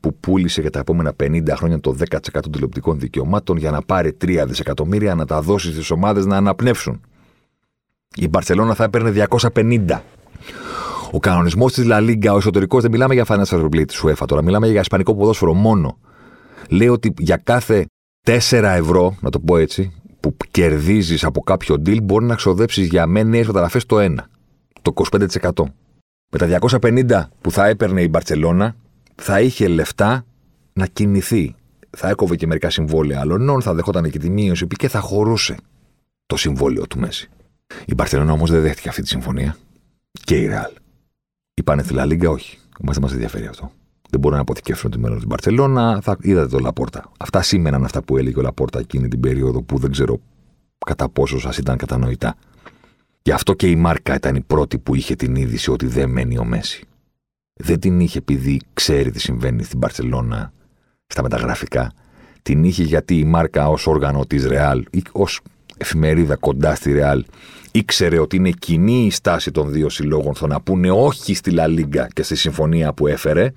που 0.00 0.14
πούλησε 0.14 0.60
για 0.60 0.70
τα 0.70 0.78
επόμενα 0.78 1.12
50 1.22 1.42
χρόνια 1.50 1.80
το 1.80 1.96
10% 1.98 2.16
των 2.40 2.52
τηλεοπτικών 2.52 2.98
δικαιωμάτων 2.98 3.56
για 3.56 3.70
να 3.70 3.82
πάρει 3.82 4.16
3 4.24 4.44
δισεκατομμύρια 4.46 5.14
να 5.14 5.24
τα 5.24 5.40
δώσει 5.40 5.72
στις 5.72 5.90
ομάδες 5.90 6.26
να 6.26 6.36
αναπνεύσουν. 6.36 7.00
Η 8.14 8.28
Μπαρσελόνα 8.28 8.74
θα 8.74 8.84
έπαιρνε 8.84 9.10
250. 9.10 10.00
Ο 11.10 11.18
κανονισμός 11.18 11.72
της 11.72 11.84
Λα 11.84 12.00
Λίγκα, 12.00 12.32
ο 12.32 12.36
εσωτερικός, 12.36 12.82
δεν 12.82 12.90
μιλάμε 12.90 13.14
για 13.14 13.24
financial 13.28 13.64
fair 13.64 13.86
της 13.86 14.04
UEFA 14.04 14.26
τώρα, 14.26 14.42
μιλάμε 14.42 14.68
για 14.68 14.80
ισπανικό 14.80 15.14
ποδόσφαιρο 15.14 15.54
μόνο. 15.54 15.98
Λέει 16.68 16.88
ότι 16.88 17.14
για 17.18 17.36
κάθε 17.36 17.86
4 18.26 18.74
ευρώ, 18.76 19.16
να 19.20 19.30
το 19.30 19.38
πω 19.40 19.56
έτσι, 19.56 19.92
που 20.20 20.36
κερδίζεις 20.50 21.24
από 21.24 21.40
κάποιο 21.40 21.74
deal, 21.74 22.02
μπορεί 22.02 22.24
να 22.24 22.34
ξοδέψεις 22.34 22.86
για 22.86 23.06
μένα 23.06 23.28
νέες 23.28 23.46
μεταγραφές 23.46 23.86
το 23.86 23.96
1, 23.98 24.14
το 24.82 24.92
25%. 24.94 25.64
Με 26.32 26.38
τα 26.38 26.46
250 26.46 27.28
που 27.40 27.50
θα 27.50 27.66
έπαιρνε 27.66 28.02
η 28.02 28.08
Μπαρσελόνα, 28.10 28.76
θα 29.20 29.40
είχε 29.40 29.68
λεφτά 29.68 30.24
να 30.72 30.86
κινηθεί. 30.86 31.54
Θα 31.90 32.08
έκοβε 32.08 32.36
και 32.36 32.46
μερικά 32.46 32.70
συμβόλαια 32.70 33.20
άλλων, 33.20 33.62
θα 33.62 33.74
δεχόταν 33.74 34.10
και 34.10 34.18
τη 34.18 34.30
μείωση 34.30 34.66
και 34.66 34.88
θα 34.88 35.00
χωρούσε 35.00 35.56
το 36.26 36.36
συμβόλαιο 36.36 36.86
του 36.86 36.98
Μέση. 36.98 37.30
Η 37.86 37.94
Μπαρσελόνα 37.94 38.32
όμως 38.32 38.50
δεν 38.50 38.60
δέχτηκε 38.60 38.88
αυτή 38.88 39.02
τη 39.02 39.08
συμφωνία. 39.08 39.56
Και 40.24 40.36
η 40.36 40.46
Ρεάλ. 40.46 40.70
Είπανε 41.54 41.82
στη 41.82 41.94
Λίγκα, 41.94 42.30
όχι. 42.30 42.58
Μας 42.80 42.94
δεν 42.94 43.02
μας 43.02 43.12
ενδιαφέρει 43.12 43.46
αυτό. 43.46 43.72
Δεν 44.10 44.20
μπορούν 44.20 44.36
να 44.36 44.42
αποθηκεύσουν 44.42 44.90
το 44.90 44.98
μέλλον 44.98 45.16
της 45.16 45.26
Μπαρσελόνα. 45.26 46.00
Θα 46.02 46.16
είδατε 46.20 46.48
το 46.48 46.58
Λαπόρτα. 46.58 47.12
Αυτά 47.18 47.42
σήμαιναν 47.42 47.84
αυτά 47.84 48.02
που 48.02 48.16
έλεγε 48.16 48.38
ο 48.38 48.42
Λαπόρτα 48.42 48.78
εκείνη 48.78 49.08
την 49.08 49.20
περίοδο 49.20 49.62
που 49.62 49.78
δεν 49.78 49.90
ξέρω 49.90 50.20
κατά 50.86 51.08
πόσο 51.08 51.38
σας 51.38 51.58
ήταν 51.58 51.76
κατανοητά. 51.76 52.34
Γι' 53.22 53.32
αυτό 53.32 53.54
και 53.54 53.66
η 53.66 53.76
Μάρκα 53.76 54.14
ήταν 54.14 54.34
η 54.34 54.40
πρώτη 54.40 54.78
που 54.78 54.94
είχε 54.94 55.14
την 55.14 55.34
είδηση 55.34 55.70
ότι 55.70 55.86
δεν 55.86 56.10
μένει 56.10 56.38
ο 56.38 56.44
Μέση. 56.44 56.84
Δεν 57.62 57.80
την 57.80 58.00
είχε 58.00 58.18
επειδή 58.18 58.60
ξέρει 58.72 59.10
τι 59.10 59.20
συμβαίνει 59.20 59.62
στην 59.62 59.78
Μπαρσελόνα 59.78 60.52
στα 61.06 61.22
μεταγραφικά. 61.22 61.92
Την 62.42 62.64
είχε 62.64 62.82
γιατί 62.82 63.18
η 63.18 63.24
Μάρκα 63.24 63.68
ως 63.68 63.86
όργανο 63.86 64.26
της 64.26 64.46
Ρεάλ 64.46 64.84
ή 64.90 65.02
ως 65.12 65.40
εφημερίδα 65.76 66.36
κοντά 66.36 66.74
στη 66.74 66.92
Ρεάλ 66.92 67.24
ήξερε 67.70 68.18
ότι 68.18 68.36
είναι 68.36 68.50
κοινή 68.50 69.04
η 69.04 69.10
στάση 69.10 69.50
των 69.50 69.72
δύο 69.72 69.88
συλλόγων 69.88 70.34
στο 70.34 70.46
να 70.46 70.60
πούνε 70.60 70.90
όχι 70.90 71.34
στη 71.34 71.50
Λα 71.50 71.66
Λίγκα 71.66 72.08
και 72.08 72.22
στη 72.22 72.34
συμφωνία 72.34 72.92
που 72.92 73.06
έφερε. 73.06 73.52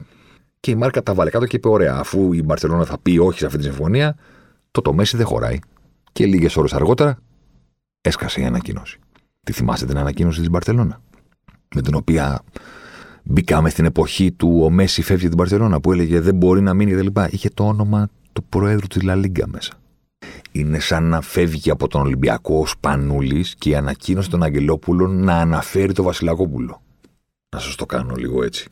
Και 0.60 0.72
η 0.72 0.75
Μάρκα 0.75 1.03
τα 1.03 1.13
βάλε 1.13 1.29
κάτω 1.29 1.45
και 1.45 1.55
είπε: 1.55 1.69
Ωραία, 1.69 1.95
αφού 1.95 2.33
η 2.33 2.43
Μπαρσελόνα 2.43 2.86
θα 2.86 2.98
πει 3.00 3.17
όχι 3.17 3.39
σε 3.39 3.45
αυτή 3.45 3.57
τη 3.57 3.63
συμφωνία, 3.63 4.17
το 4.72 4.81
το 4.81 4.93
Μέση 4.93 5.17
δεν 5.17 5.25
χωράει. 5.25 5.60
Και 6.12 6.25
λίγες 6.25 6.55
ώρες 6.55 6.74
αργότερα 6.74 7.17
έσκασε 8.01 8.41
η 8.41 8.45
ανακοίνωση. 8.45 9.00
Τη 9.43 9.51
θυμάστε 9.51 9.86
την 9.86 9.98
ανακοίνωση 9.98 10.39
της 10.39 10.50
Μπαρσελόνα, 10.50 11.01
με 11.75 11.81
την 11.81 11.95
οποία 11.95 12.41
μπήκαμε 13.24 13.70
στην 13.70 13.86
εποχή 13.86 14.32
του 14.32 14.60
ο 14.63 14.70
Μέση 14.70 15.01
φεύγει 15.01 15.27
την 15.27 15.38
Μπαρσελόνα, 15.38 15.80
που 15.80 15.92
έλεγε 15.92 16.20
δεν 16.20 16.36
μπορεί 16.36 16.62
να 16.62 16.74
μείνει 16.74 16.92
κτλ. 16.92 17.22
Είχε 17.30 17.50
το 17.50 17.68
όνομα 17.68 18.10
του 18.34 18.44
Προέδρου 18.44 18.88
της 18.88 19.01
Λα 19.01 19.15
Λίγκα 19.15 19.48
μέσα 19.48 19.74
είναι 20.51 20.80
σαν 20.80 21.03
να 21.03 21.22
φεύγει 21.22 21.70
από 21.70 21.88
τον 21.88 22.01
Ολυμπιακό 22.01 22.60
ο 22.60 22.65
Σπανούλη 22.65 23.46
και 23.58 23.70
η 23.70 23.75
ανακοίνωση 23.75 24.30
των 24.30 24.44
Αγγελόπουλων 24.44 25.24
να 25.24 25.36
αναφέρει 25.36 25.94
το 25.94 26.03
Βασιλακόπουλο. 26.03 26.82
Να 27.56 27.60
σας 27.60 27.75
το 27.75 27.86
κάνω 27.86 28.15
λίγο 28.15 28.44
έτσι. 28.44 28.68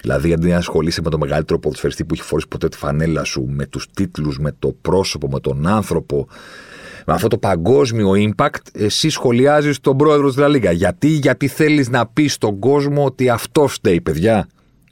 Δηλαδή, 0.00 0.32
αντί 0.32 0.48
να 0.48 0.56
ασχολείσαι 0.56 1.02
με 1.02 1.10
το 1.10 1.18
μεγαλύτερο 1.18 1.58
ποδοσφαιριστή 1.58 2.04
που 2.04 2.14
έχει 2.14 2.22
φορήσει 2.22 2.48
ποτέ 2.48 2.68
τη 2.68 2.76
φανέλα 2.76 3.24
σου, 3.24 3.46
με 3.48 3.66
τους 3.66 3.90
τίτλους, 3.90 4.38
με 4.38 4.52
το 4.58 4.68
πρόσωπο, 4.80 5.28
με 5.28 5.40
τον 5.40 5.66
άνθρωπο, 5.66 6.28
με 7.10 7.16
αυτό 7.16 7.28
το 7.28 7.38
παγκόσμιο 7.38 8.12
impact, 8.16 8.62
εσύ 8.72 9.08
σχολιάζεις 9.08 9.80
τον 9.80 9.96
πρόεδρο 9.96 10.28
της 10.28 10.36
Λαλίγα. 10.36 10.72
Γιατί, 10.72 11.08
γιατί 11.08 11.48
θέλεις 11.48 11.88
να 11.88 12.06
πεις 12.06 12.32
στον 12.32 12.58
κόσμο 12.58 13.04
ότι 13.04 13.28
αυτό 13.28 13.66
φταίει, 13.66 14.00
παιδιά; 14.00 14.48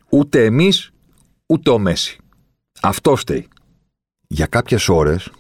Ούτε 0.09 0.45
εμείς, 0.45 0.91
ούτε 1.47 1.71
ο 1.71 1.79
Μέση. 1.79 2.19
Αυτό 2.83 3.17
φταίει. 3.17 3.49
Για 4.27 4.47
κάποιες 4.47 4.89
ώρες 4.89 5.31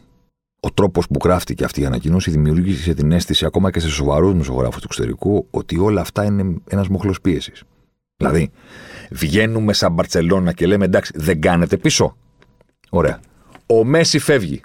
ο 0.60 0.70
τρόπος 0.70 1.06
που 1.06 1.18
γράφτηκε 1.24 1.64
αυτή 1.64 1.80
η 1.80 1.84
ανακοίνωση 1.84 2.30
δημιούργησε 2.30 2.94
την 2.94 3.12
αίσθηση 3.12 3.44
ακόμα 3.44 3.70
και 3.70 3.80
σε 3.80 3.88
σοβαρούς 3.88 4.34
μεσογράφους 4.34 4.80
του 4.80 4.86
εξωτερικού 4.90 5.46
ότι 5.50 5.78
όλα 5.78 6.00
αυτά 6.00 6.24
είναι 6.24 6.56
ένας 6.68 6.88
μοχλός 6.88 7.20
πίεσης. 7.20 7.62
Δηλαδή, 8.16 8.50
βγαίνουμε 9.10 9.72
σαν 9.72 9.92
Μπαρσελόνα 9.92 10.52
και 10.52 10.66
λέμε 10.66 10.84
εντάξει, 10.84 11.12
δεν 11.14 11.40
κάνετε 11.40 11.76
πίσω. 11.76 12.16
Ωραία. 12.90 13.20
Ο 13.66 13.84
Μέση 13.84 14.18
φεύγει. 14.18 14.60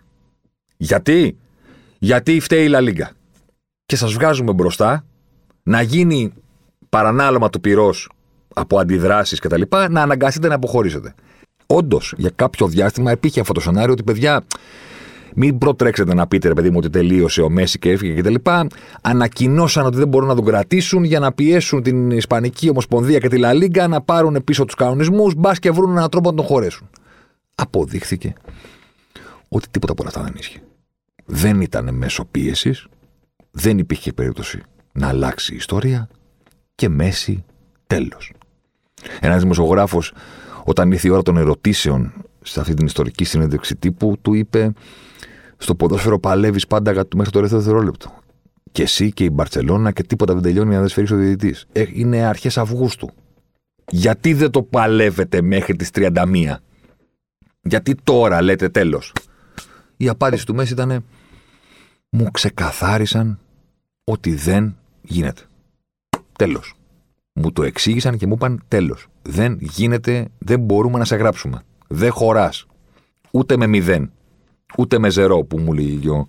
Γιατί; 0.77 1.37
Γιατί 2.03 2.39
φταίει 2.39 2.63
η 2.63 2.67
Λα 2.67 2.79
Λίγκα. 2.79 3.11
Και 3.85 3.95
σας 3.95 4.13
βγάζουμε 4.13 4.53
μπροστά 4.53 5.05
να 5.63 5.81
γίνει 5.81 6.33
παρανάλωμα 6.89 7.49
του 7.49 7.61
πυρός 7.61 8.09
από 8.53 8.79
αντιδράσεις 8.79 9.39
κτλ. 9.39 9.61
να 9.89 10.01
αναγκαστείτε 10.01 10.47
να 10.47 10.55
αποχωρήσετε. 10.55 11.13
Όντως, 11.65 12.13
για 12.17 12.31
κάποιο 12.35 12.67
διάστημα 12.67 13.11
υπήρχε 13.11 13.39
αυτό 13.39 13.53
το 13.53 13.59
σενάριο 13.59 13.91
ότι 13.93 14.03
παιδιά, 14.03 14.43
μην 15.35 15.57
προτρέξετε 15.57 16.13
να 16.13 16.27
πείτε, 16.27 16.47
ρε 16.47 16.53
παιδί 16.53 16.69
μου, 16.69 16.77
ότι 16.77 16.89
τελείωσε 16.89 17.41
ο 17.41 17.49
Μέση 17.49 17.79
και 17.79 17.91
έφυγε 17.91 18.21
κτλ. 18.21 18.35
Ανακοινώσαν 19.01 19.85
ότι 19.85 19.97
δεν 19.97 20.07
μπορούν 20.07 20.27
να 20.27 20.35
τον 20.35 20.45
κρατήσουν 20.45 21.03
για 21.03 21.19
να 21.19 21.31
πιέσουν 21.31 21.83
την 21.83 22.11
Ισπανική 22.11 22.69
Ομοσπονδία 22.69 23.19
και 23.19 23.27
τη 23.27 23.37
Λα 23.37 23.53
Λίγκα 23.53 23.87
να 23.87 24.01
πάρουν 24.01 24.43
πίσω 24.43 24.65
τους 24.65 24.75
κανονισμούς, 24.75 25.33
μπας 25.35 25.59
και 25.59 25.71
βρουν 25.71 25.91
έναν 25.97 26.09
τρόπο 26.09 26.29
να 26.29 26.35
τον 26.35 26.45
χωρέσουν. 26.45 26.89
Αποδείχθηκε 27.55 28.33
ότι 29.49 29.67
τίποτα 29.71 29.91
από 29.91 30.01
όλα 30.01 30.11
αυτά 30.15 30.23
δεν 30.23 30.33
ίσχυε. 30.37 30.61
Δεν 31.25 31.61
ήταν 31.61 31.95
μέσω 31.95 32.25
πίεσης, 32.25 32.87
δεν 33.51 33.77
υπήρχε 33.77 34.13
περίπτωση 34.13 34.61
να 34.91 35.07
αλλάξει 35.07 35.53
η 35.53 35.55
ιστορία 35.55 36.09
και 36.75 36.89
Μέση 36.89 37.43
τέλος. 37.87 38.33
Ένας 39.19 39.41
δημοσιογράφος, 39.41 40.13
όταν 40.63 40.91
ήρθε 40.91 41.07
η 41.07 41.11
ώρα 41.11 41.21
των 41.21 41.37
ερωτήσεων 41.37 42.13
σε 42.41 42.59
αυτή 42.59 42.73
την 42.73 42.85
ιστορική 42.85 43.23
συνέντευξη 43.23 43.75
τύπου, 43.75 44.17
του 44.21 44.33
είπε 44.33 44.73
στο 45.57 45.75
ποδόσφαιρο 45.75 46.19
παλεύεις 46.19 46.67
πάντα 46.67 46.91
μέχρι 46.91 47.23
το 47.23 47.29
τελευταίο 47.29 47.59
δευτερόλεπτο. 47.59 48.13
Και 48.71 48.81
εσύ 48.81 49.11
και 49.11 49.23
η 49.23 49.29
Μπαρσελόνα 49.33 49.91
και 49.91 50.03
τίποτα 50.03 50.33
δεν 50.33 50.41
τελειώνει 50.41 50.73
αν 50.73 50.79
δεν 50.79 50.89
σφέρει 50.89 51.13
ο 51.13 51.17
διαιτητής. 51.17 51.65
Ε, 51.71 51.85
είναι 51.93 52.25
αρχές 52.25 52.57
Αυγούστου. 52.57 53.09
Γιατί 53.89 54.33
δεν 54.33 54.51
το 54.51 54.63
παλεύετε 54.63 55.41
μέχρι 55.41 55.75
τις 55.75 55.89
31. 55.93 56.55
Γιατί 57.61 57.95
τώρα 58.03 58.41
λέτε 58.41 58.69
τέλος; 58.69 59.13
Η 60.03 60.09
απάντηση 60.09 60.45
του 60.45 60.55
Μέση 60.55 60.73
ήταν 60.73 61.03
μου 62.09 62.31
ξεκαθάρισαν 62.31 63.39
ότι 64.03 64.35
δεν 64.35 64.77
γίνεται. 65.01 65.41
Τέλος. 66.37 66.75
Μου 67.33 67.51
το 67.51 67.63
εξήγησαν 67.63 68.17
και 68.17 68.27
μου 68.27 68.33
είπαν 68.33 68.63
τέλος. 68.67 69.07
Δεν 69.21 69.57
γίνεται, 69.61 70.27
δεν 70.37 70.59
μπορούμε 70.59 70.97
να 70.97 71.05
σε 71.05 71.15
γράψουμε. 71.15 71.61
Δεν 71.87 72.11
χωράς. 72.11 72.65
Ούτε 73.31 73.57
με 73.57 73.67
μηδέν. 73.67 74.11
Ούτε 74.77 74.99
με 74.99 75.09
ζερό 75.09 75.43
που 75.43 75.59
μου 75.59 75.73
λέει 75.73 76.07
ο, 76.07 76.27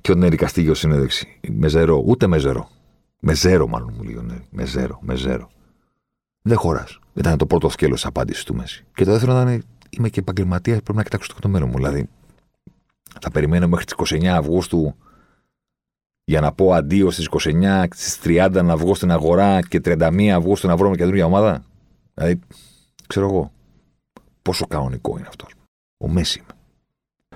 και 0.00 0.12
ο 0.12 0.14
Νέρη 0.14 0.36
Καστίγιο 0.36 0.74
συνέδεξη. 0.74 1.40
Με 1.48 1.68
ζερό, 1.68 2.02
ούτε 2.06 2.26
με 2.26 2.38
ζερό. 2.38 2.68
Με 3.20 3.34
ζέρο, 3.34 3.68
μάλλον 3.68 3.92
μου 3.96 4.02
λέει 4.02 4.16
ο 4.16 4.22
Νέρη. 4.22 4.46
Με 4.50 4.64
ζέρο, 4.64 4.98
με 5.02 5.14
ζέρο. 5.14 5.50
Δεν 6.42 6.56
χωράς. 6.56 6.98
Ήταν 7.14 7.36
το 7.36 7.46
πρώτο 7.46 7.68
σκέλος 7.68 7.96
της 7.96 8.06
απάντησης 8.06 8.44
του 8.44 8.54
Μέση. 8.54 8.84
Και 8.94 9.04
το 9.04 9.10
δεύτερο 9.10 9.32
ήταν 9.32 9.64
είμαι 9.90 10.08
και 10.08 10.20
επαγγελματίας, 10.20 10.82
πρέπει 10.82 10.98
να 10.98 11.04
κοιτάξω 11.04 11.32
το 11.40 11.48
μέλλον 11.48 11.68
μου. 11.68 11.76
Δηλαδή, 11.76 12.08
θα 13.20 13.30
περιμένω 13.30 13.68
μέχρι 13.68 13.84
τις 13.84 14.18
29 14.18 14.26
Αυγούστου 14.26 14.94
για 16.24 16.40
να 16.40 16.52
πω 16.52 16.72
αντίο 16.72 17.10
στις 17.10 17.28
29, 17.30 17.84
στις 17.90 18.18
30 18.24 18.60
να 18.64 18.76
βγω 18.76 18.94
στην 18.94 19.10
αγορά 19.10 19.60
και 19.60 19.80
31 19.84 20.26
Αυγούστου 20.26 20.66
να 20.66 20.76
βρω 20.76 20.88
μια 20.88 20.96
καινούργια 20.96 21.24
ομάδα. 21.24 21.64
Δηλαδή, 22.14 22.40
ξέρω 23.06 23.26
εγώ. 23.26 23.52
Πόσο 24.42 24.66
κανονικό 24.66 25.18
είναι 25.18 25.26
αυτός. 25.28 25.54
Ο 25.98 26.08
Μέση 26.08 26.42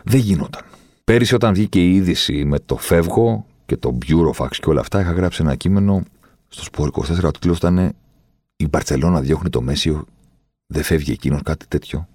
δεν 0.02 0.21
γινόταν. 0.21 0.62
Πέρυσι, 1.05 1.35
όταν 1.35 1.55
βγήκε 1.55 1.81
η 1.81 1.95
είδηση 1.95 2.45
με 2.45 2.59
το 2.59 2.76
Φεύγω 2.76 3.47
και 3.67 3.76
το 3.76 3.99
Burofax 4.07 4.50
και 4.50 4.69
όλα 4.69 4.81
αυτά, 4.81 5.00
είχα 5.00 5.12
γράψει 5.12 5.43
ένα 5.43 5.55
κείμενο 5.55 6.02
στο 6.49 6.62
Sport 6.62 6.91
24. 6.93 7.25
Ο 7.25 7.31
τίτλος 7.31 7.57
ήταν 7.57 7.93
Η 8.57 8.69
Μπαρσελόνα 8.69 9.21
διώχνει 9.21 9.50
το 9.50 9.62
Μέσι, 9.62 10.05
δεν 10.67 10.83
φεύγει 10.83 11.12
εκείνος, 11.12 11.43
κάτι 11.43 11.67
τέτοιο. 11.69 12.09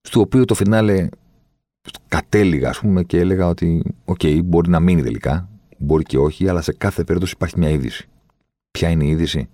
Στο 0.00 0.20
οποίο 0.20 0.44
το 0.44 0.54
φινάλε 0.54 1.08
κατέληγα, 2.08 2.68
ας 2.68 2.78
πούμε, 2.78 3.02
και 3.02 3.18
έλεγα 3.18 3.46
ότι, 3.46 3.82
OK, 4.04 4.18
okay, 4.22 4.40
μπορεί 4.44 4.70
να 4.70 4.80
μείνει 4.80 5.02
τελικά, 5.02 5.48
μπορεί 5.78 6.02
και 6.02 6.18
όχι, 6.18 6.48
αλλά 6.48 6.62
σε 6.62 6.72
κάθε 6.72 7.04
περίπτωση 7.04 7.32
υπάρχει 7.36 7.58
μια 7.58 7.68
είδηση. 7.68 8.08
Ποια 8.70 8.88
είναι 8.88 9.04
η 9.04 9.08
είδηση, 9.08 9.48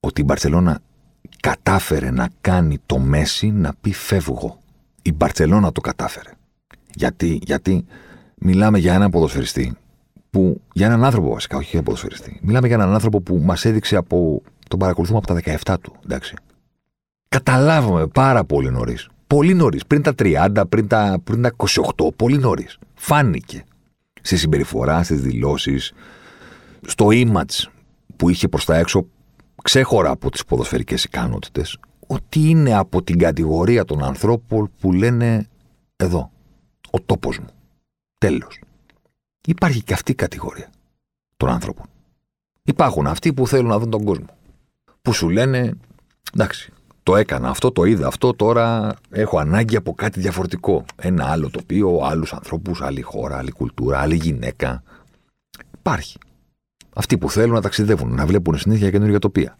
ότι 0.00 0.20
η 0.20 0.24
Μπαρσελόνα 0.26 0.80
κατάφερε 1.40 2.10
να 2.10 2.28
κάνει 2.40 2.78
το 2.86 2.98
Μέσι 2.98 3.50
να 3.50 3.74
πει 3.80 3.92
φεύγω. 3.92 4.58
Η 5.02 5.12
Μπαρσελόνα 5.12 5.72
το 5.72 5.80
κατάφερε. 5.80 6.30
Γιατί, 6.94 7.40
γιατί 7.42 7.84
μιλάμε 8.34 8.78
για 8.78 8.94
έναν 8.94 9.10
ποδοσφαιριστή 9.10 9.76
που 10.30 10.60
για 10.72 10.86
έναν 10.86 11.04
άνθρωπο 11.04 11.32
βασικά, 11.32 11.56
όχι 11.56 11.70
για 11.70 11.82
ποδοσφαιριστή. 11.82 12.40
Μιλάμε 12.42 12.66
για 12.66 12.76
έναν 12.76 12.92
άνθρωπο 12.94 13.20
που 13.20 13.36
μας 13.36 13.64
έδειξε 13.64 13.96
από. 13.96 14.42
τον 14.68 14.78
παρακολουθούμε 14.78 15.18
από 15.18 15.26
τα 15.26 15.58
17 15.64 15.76
του. 15.80 15.96
Εντάξει. 16.04 16.34
Καταλάβαμε 17.28 18.06
πάρα 18.06 18.44
πολύ 18.44 18.70
νωρίς. 18.70 19.08
Πολύ 19.32 19.54
νωρίς. 19.54 19.86
Πριν 19.86 20.02
τα 20.02 20.14
30, 20.18 20.62
πριν 20.68 20.86
τα, 20.88 21.20
πριν 21.24 21.42
τα 21.42 21.54
28, 21.56 22.14
πολύ 22.16 22.38
νωρίς. 22.38 22.78
Φάνηκε. 22.94 23.64
Στη 24.22 24.36
συμπεριφορά, 24.36 25.02
στις 25.02 25.20
δηλώσεις, 25.20 25.92
στο 26.86 27.06
image 27.10 27.70
που 28.16 28.28
είχε 28.28 28.48
προς 28.48 28.64
τα 28.64 28.76
έξω, 28.76 29.06
ξέχωρα 29.62 30.10
από 30.10 30.30
τις 30.30 30.44
ποδοσφαιρικές 30.44 31.04
ικανότητες, 31.04 31.78
ότι 32.06 32.48
είναι 32.48 32.74
από 32.74 33.02
την 33.02 33.18
κατηγορία 33.18 33.84
των 33.84 34.04
ανθρώπων 34.04 34.70
που 34.80 34.92
λένε 34.92 35.48
εδώ, 35.96 36.30
ο 36.90 37.00
τόπος 37.00 37.38
μου. 37.38 37.48
Τέλος. 38.18 38.60
Υπάρχει 39.46 39.82
και 39.82 39.92
αυτή 39.92 40.12
η 40.12 40.14
κατηγορία 40.14 40.70
των 41.36 41.48
άνθρωπων. 41.48 41.86
Υπάρχουν 42.62 43.06
αυτοί 43.06 43.32
που 43.32 43.46
θέλουν 43.46 43.68
να 43.68 43.78
δουν 43.78 43.90
τον 43.90 44.04
κόσμο. 44.04 44.36
Που 45.02 45.12
σου 45.12 45.28
λένε, 45.28 45.72
εντάξει, 46.34 46.72
το 47.02 47.16
έκανα 47.16 47.48
αυτό, 47.48 47.72
το 47.72 47.84
είδα 47.84 48.06
αυτό, 48.06 48.34
τώρα 48.34 48.94
έχω 49.10 49.38
ανάγκη 49.38 49.76
από 49.76 49.94
κάτι 49.94 50.20
διαφορετικό. 50.20 50.84
Ένα 50.96 51.24
άλλο 51.24 51.50
τοπίο, 51.50 52.00
άλλους 52.02 52.32
ανθρώπους, 52.32 52.82
άλλη 52.82 53.00
χώρα, 53.00 53.36
άλλη 53.38 53.50
κουλτούρα, 53.50 54.00
άλλη 54.00 54.14
γυναίκα. 54.14 54.82
Υπάρχει. 55.78 56.18
Αυτοί 56.94 57.18
που 57.18 57.30
θέλουν 57.30 57.54
να 57.54 57.60
ταξιδεύουν, 57.60 58.14
να 58.14 58.26
βλέπουν 58.26 58.58
συνήθεια 58.58 58.90
καινούργια 58.90 59.18
τοπία 59.18 59.56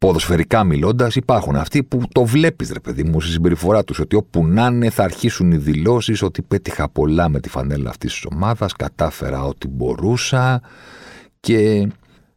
ποδοσφαιρικά 0.00 0.64
μιλώντας, 0.64 1.16
υπάρχουν 1.16 1.56
αυτοί 1.56 1.82
που 1.82 2.02
το 2.12 2.24
βλέπεις, 2.24 2.70
ρε 2.72 2.80
παιδί 2.80 3.02
μου, 3.04 3.20
στη 3.20 3.30
συμπεριφορά 3.30 3.84
τους. 3.84 3.98
Ότι 3.98 4.16
όπου 4.16 4.46
να 4.46 4.66
είναι 4.66 4.90
θα 4.90 5.04
αρχίσουν 5.04 5.52
οι 5.52 5.56
δηλώσεις 5.56 6.22
ότι 6.22 6.42
πέτυχα 6.42 6.88
πολλά 6.88 7.28
με 7.28 7.40
τη 7.40 7.48
φανέλα 7.48 7.90
αυτής 7.90 8.12
της 8.12 8.26
ομάδας, 8.32 8.72
κατάφερα 8.72 9.44
ό,τι 9.44 9.68
μπορούσα 9.68 10.62
και 11.40 11.88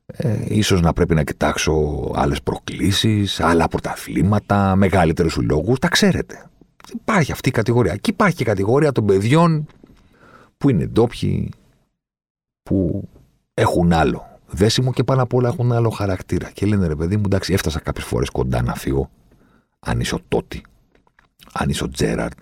ε, 0.05 0.45
ίσως 0.47 0.81
να 0.81 0.93
πρέπει 0.93 1.13
να 1.13 1.23
κοιτάξω 1.23 1.73
άλλες 2.15 2.41
προκλήσεις, 2.41 3.39
άλλα 3.39 3.67
πρωταθλήματα, 3.67 4.75
μεγαλύτερους 4.75 5.37
λόγους, 5.37 5.79
τα 5.79 5.87
ξέρετε. 5.87 6.49
Υπάρχει 6.93 7.31
αυτή 7.31 7.49
η 7.49 7.51
κατηγορία. 7.51 7.95
Και 7.95 8.11
υπάρχει 8.11 8.35
και 8.35 8.43
η 8.43 8.45
κατηγορία 8.45 8.91
των 8.91 9.05
παιδιών 9.05 9.67
που 10.57 10.69
είναι 10.69 10.85
ντόπιοι, 10.85 11.51
που 12.63 13.09
έχουν 13.53 13.93
άλλο 13.93 14.33
δέσιμο 14.47 14.93
και 14.93 15.03
πάνω 15.03 15.21
απ' 15.21 15.33
όλα 15.33 15.47
έχουν 15.47 15.71
άλλο 15.71 15.89
χαρακτήρα. 15.89 16.49
Και 16.51 16.65
λένε 16.65 16.87
ρε 16.87 16.95
παιδί 16.95 17.17
μου, 17.17 17.23
εντάξει, 17.25 17.53
έφτασα 17.53 17.79
κάποιες 17.79 18.05
φορές 18.05 18.29
κοντά 18.29 18.61
να 18.61 18.75
φύγω. 18.75 19.09
Αν 19.79 19.99
είσαι 19.99 20.15
ο 20.15 20.19
Τότι, 20.27 20.61
αν 21.53 21.69
είσαι 21.69 21.83
ο 21.83 21.89
Τζέραρτ, 21.89 22.39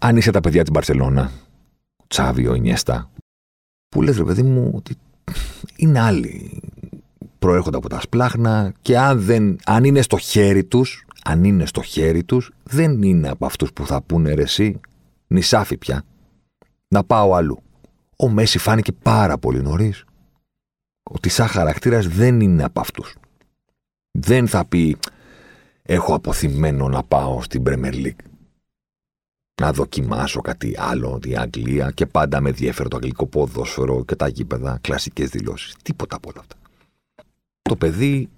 αν 0.00 0.16
είσαι 0.16 0.30
τα 0.30 0.40
παιδιά 0.40 0.62
της 0.62 0.70
Μπαρσελόνα, 0.70 1.30
ο 1.96 2.04
Τσάβιο, 2.06 2.50
ο 2.50 2.54
Ινιέστα, 2.54 3.10
που 3.88 4.02
λες 4.02 4.16
ρε 4.16 4.24
παιδί 4.24 4.42
μου 4.42 4.72
ότι 4.74 4.96
είναι 5.76 6.00
άλλοι. 6.00 6.62
Προέρχονται 7.38 7.76
από 7.76 7.88
τα 7.88 8.00
σπλάχνα 8.00 8.72
και 8.82 8.98
αν, 8.98 9.20
δεν, 9.20 9.58
αν 9.64 9.84
είναι 9.84 10.02
στο 10.02 10.18
χέρι 10.18 10.64
τους, 10.64 11.04
αν 11.24 11.44
είναι 11.44 11.66
στο 11.66 11.82
χέρι 11.82 12.24
τους, 12.24 12.52
δεν 12.62 13.02
είναι 13.02 13.28
από 13.28 13.46
αυτούς 13.46 13.72
που 13.72 13.86
θα 13.86 14.02
πούνε 14.02 14.34
ρε 14.34 14.42
εσύ, 14.42 14.80
νησάφι 15.26 15.76
πια, 15.76 16.04
να 16.88 17.04
πάω 17.04 17.34
αλλού. 17.34 17.62
Ο 18.16 18.28
Μέση 18.28 18.58
φάνηκε 18.58 18.92
πάρα 18.92 19.38
πολύ 19.38 19.62
νωρίς 19.62 20.04
ότι 21.10 21.28
σαν 21.28 21.46
χαρακτήρας 21.46 22.08
δεν 22.08 22.40
είναι 22.40 22.64
από 22.64 22.80
αυτούς. 22.80 23.14
Δεν 24.10 24.48
θα 24.48 24.64
πει 24.64 24.96
έχω 25.82 26.14
αποθυμένο 26.14 26.88
να 26.88 27.02
πάω 27.02 27.42
στην 27.42 27.62
Premier 27.66 27.94
League. 27.94 28.24
Να 29.60 29.72
δοκιμάσω 29.72 30.40
κάτι 30.40 30.74
άλλο, 30.78 31.18
τη 31.18 31.36
Αγγλία 31.36 31.90
και 31.90 32.06
πάντα 32.06 32.40
με 32.40 32.50
διέφερε 32.50 32.88
το 32.88 32.96
αγγλικό 32.96 33.26
ποδόσφαιρο 33.26 34.04
και 34.04 34.16
τα 34.16 34.28
γήπεδα, 34.28 34.78
κλασικές 34.80 35.28
δηλώσεις. 35.28 35.74
Τίποτα 35.82 36.16
από 36.16 36.28
όλα 36.30 36.40
αυτά. 36.40 36.56
Το 37.62 37.76
παιδί 37.76 38.28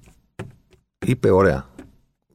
είπε 1.07 1.31
ωραία. 1.31 1.69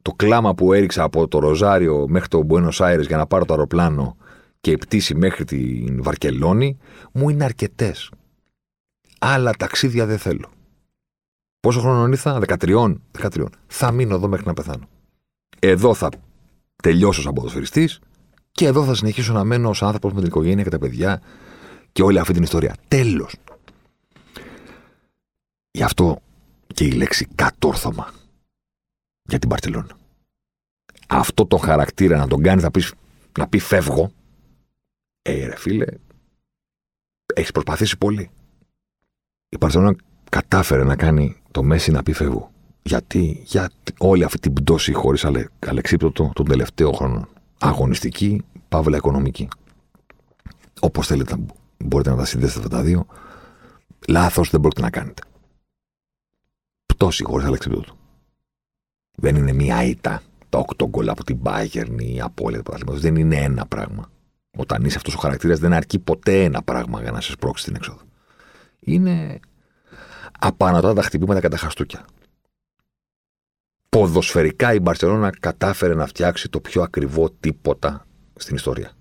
Το 0.01 0.11
κλάμα 0.11 0.55
που 0.55 0.73
έριξα 0.73 1.03
από 1.03 1.27
το 1.27 1.39
Ροζάριο 1.39 2.05
μέχρι 2.07 2.27
το 2.27 2.47
Buenos 2.49 2.77
Aires 2.77 3.05
για 3.07 3.17
να 3.17 3.25
πάρω 3.25 3.45
το 3.45 3.53
αεροπλάνο 3.53 4.17
και 4.61 4.71
η 4.71 4.77
πτήση 4.77 5.15
μέχρι 5.15 5.45
την 5.45 6.03
Βαρκελόνη 6.03 6.77
μου 7.11 7.29
είναι 7.29 7.43
αρκετές. 7.43 8.11
Άλλα 9.19 9.53
ταξίδια 9.53 10.05
δεν 10.05 10.17
θέλω. 10.17 10.49
Πόσο 11.59 11.79
χρόνο 11.79 12.07
ήρθα, 12.07 12.39
13, 12.47 12.95
13. 13.11 13.45
Θα 13.67 13.91
μείνω 13.91 14.15
εδώ 14.15 14.27
μέχρι 14.27 14.45
να 14.45 14.53
πεθάνω. 14.53 14.87
Εδώ 15.59 15.93
θα 15.93 16.09
τελειώσω 16.83 17.21
σαν 17.21 17.33
ποδοσφαιριστή 17.33 17.89
και 18.55 18.65
εδώ 18.65 18.85
θα 18.85 18.95
συνεχίσω 18.95 19.33
να 19.33 19.43
μένω 19.43 19.69
ως 19.69 19.83
άνθρωπος 19.83 20.13
με 20.13 20.19
την 20.19 20.27
οικογένεια 20.27 20.63
και 20.63 20.69
τα 20.69 20.79
παιδιά 20.79 21.21
και 21.91 22.01
όλη 22.01 22.19
αυτή 22.19 22.33
την 22.33 22.43
ιστορία. 22.43 22.75
Τέλος. 22.87 23.35
Γι' 25.71 25.83
αυτό 25.83 26.21
και 26.67 26.83
η 26.83 26.91
λέξη 26.91 27.27
κατόρθωμα 27.35 28.13
για 29.23 29.39
την 29.39 29.49
Παρτελώνα. 29.49 29.97
Αυτό 31.07 31.45
το 31.45 31.57
χαρακτήρα 31.57 32.17
να 32.17 32.27
τον 32.27 32.41
κάνεις 32.41 32.63
να, 32.63 32.71
πεις, 32.71 32.93
να 33.37 33.47
πει 33.47 33.59
φεύγω. 33.59 34.11
Ε, 35.21 35.45
ρε 35.45 35.55
φίλε, 35.55 35.85
έχεις 37.33 37.51
προσπαθήσει 37.51 37.97
πολύ 37.97 38.29
η 39.49 39.57
Παρσελόνα 39.57 39.95
κατάφερε 40.29 40.83
να 40.83 40.95
κάνει 40.95 41.35
το 41.51 41.63
Μέση 41.63 41.91
να 41.91 42.03
πει 42.03 42.13
φεύγω. 42.13 42.51
Γιατί, 42.83 43.43
για 43.45 43.71
όλη 43.97 44.23
αυτή 44.23 44.39
την 44.39 44.53
πτώση 44.53 44.93
χωρίς 44.93 45.25
αλε, 45.25 45.45
αλεξίπτωτο 45.59 46.31
των 46.33 46.45
τελευταίων 46.45 46.93
χρόνων. 46.93 47.27
Αγωνιστική, 47.59 48.43
παύλα 48.69 48.97
οικονομική. 48.97 49.47
Όπως 50.79 51.07
θέλετε, 51.07 51.35
μπορείτε 51.77 52.09
να 52.09 52.15
τα 52.15 52.25
συνδέσετε 52.25 52.59
αυτά 52.59 52.75
τα 52.75 52.83
δύο. 52.83 53.05
Λάθος 54.07 54.49
δεν 54.49 54.59
μπορείτε 54.59 54.81
να 54.81 54.89
κάνετε. 54.89 55.21
Πτώση 56.85 57.23
χωρίς 57.23 57.45
αλεξίπτωτο. 57.45 57.97
Δεν 59.17 59.35
είναι 59.35 59.53
μία 59.53 59.83
ήττα. 59.83 60.21
Τα 60.49 60.57
οκτώ 60.57 60.87
γκολ 60.87 61.09
από 61.09 61.23
την 61.23 61.39
Bayern 61.43 61.95
ή 61.97 62.21
από 62.21 62.43
όλα 62.45 62.61
τα 62.61 62.77
Δεν 62.85 63.15
είναι 63.15 63.35
ένα 63.35 63.65
πράγμα. 63.65 64.09
Όταν 64.57 64.83
είσαι 64.83 64.97
αυτός 64.97 65.15
ο 65.15 65.17
χαρακτήρας, 65.17 65.59
δεν 65.59 65.73
αρκεί 65.73 65.99
ποτέ 65.99 66.43
ένα 66.43 66.61
πράγμα 66.63 67.01
για 67.01 67.11
να 67.11 67.21
σε 67.21 67.31
σπρώξει 67.31 67.63
την 67.63 67.75
έξοδο 67.75 67.99
είναι 68.85 69.39
απανατά 70.39 70.93
τα 70.93 71.01
χτυπήματα 71.01 71.39
κατά 71.39 71.57
χαστούκια. 71.57 72.05
Ποδοσφαιρικά 73.95 74.73
η 74.73 74.79
Μπαρσελόνα 74.79 75.33
κατάφερε 75.39 75.93
να 75.93 76.05
φτιάξει 76.05 76.49
το 76.49 76.59
πιο 76.59 76.81
ακριβό 76.81 77.29
τίποτα 77.39 78.05
στην 78.35 78.55
ιστορία. 78.55 78.91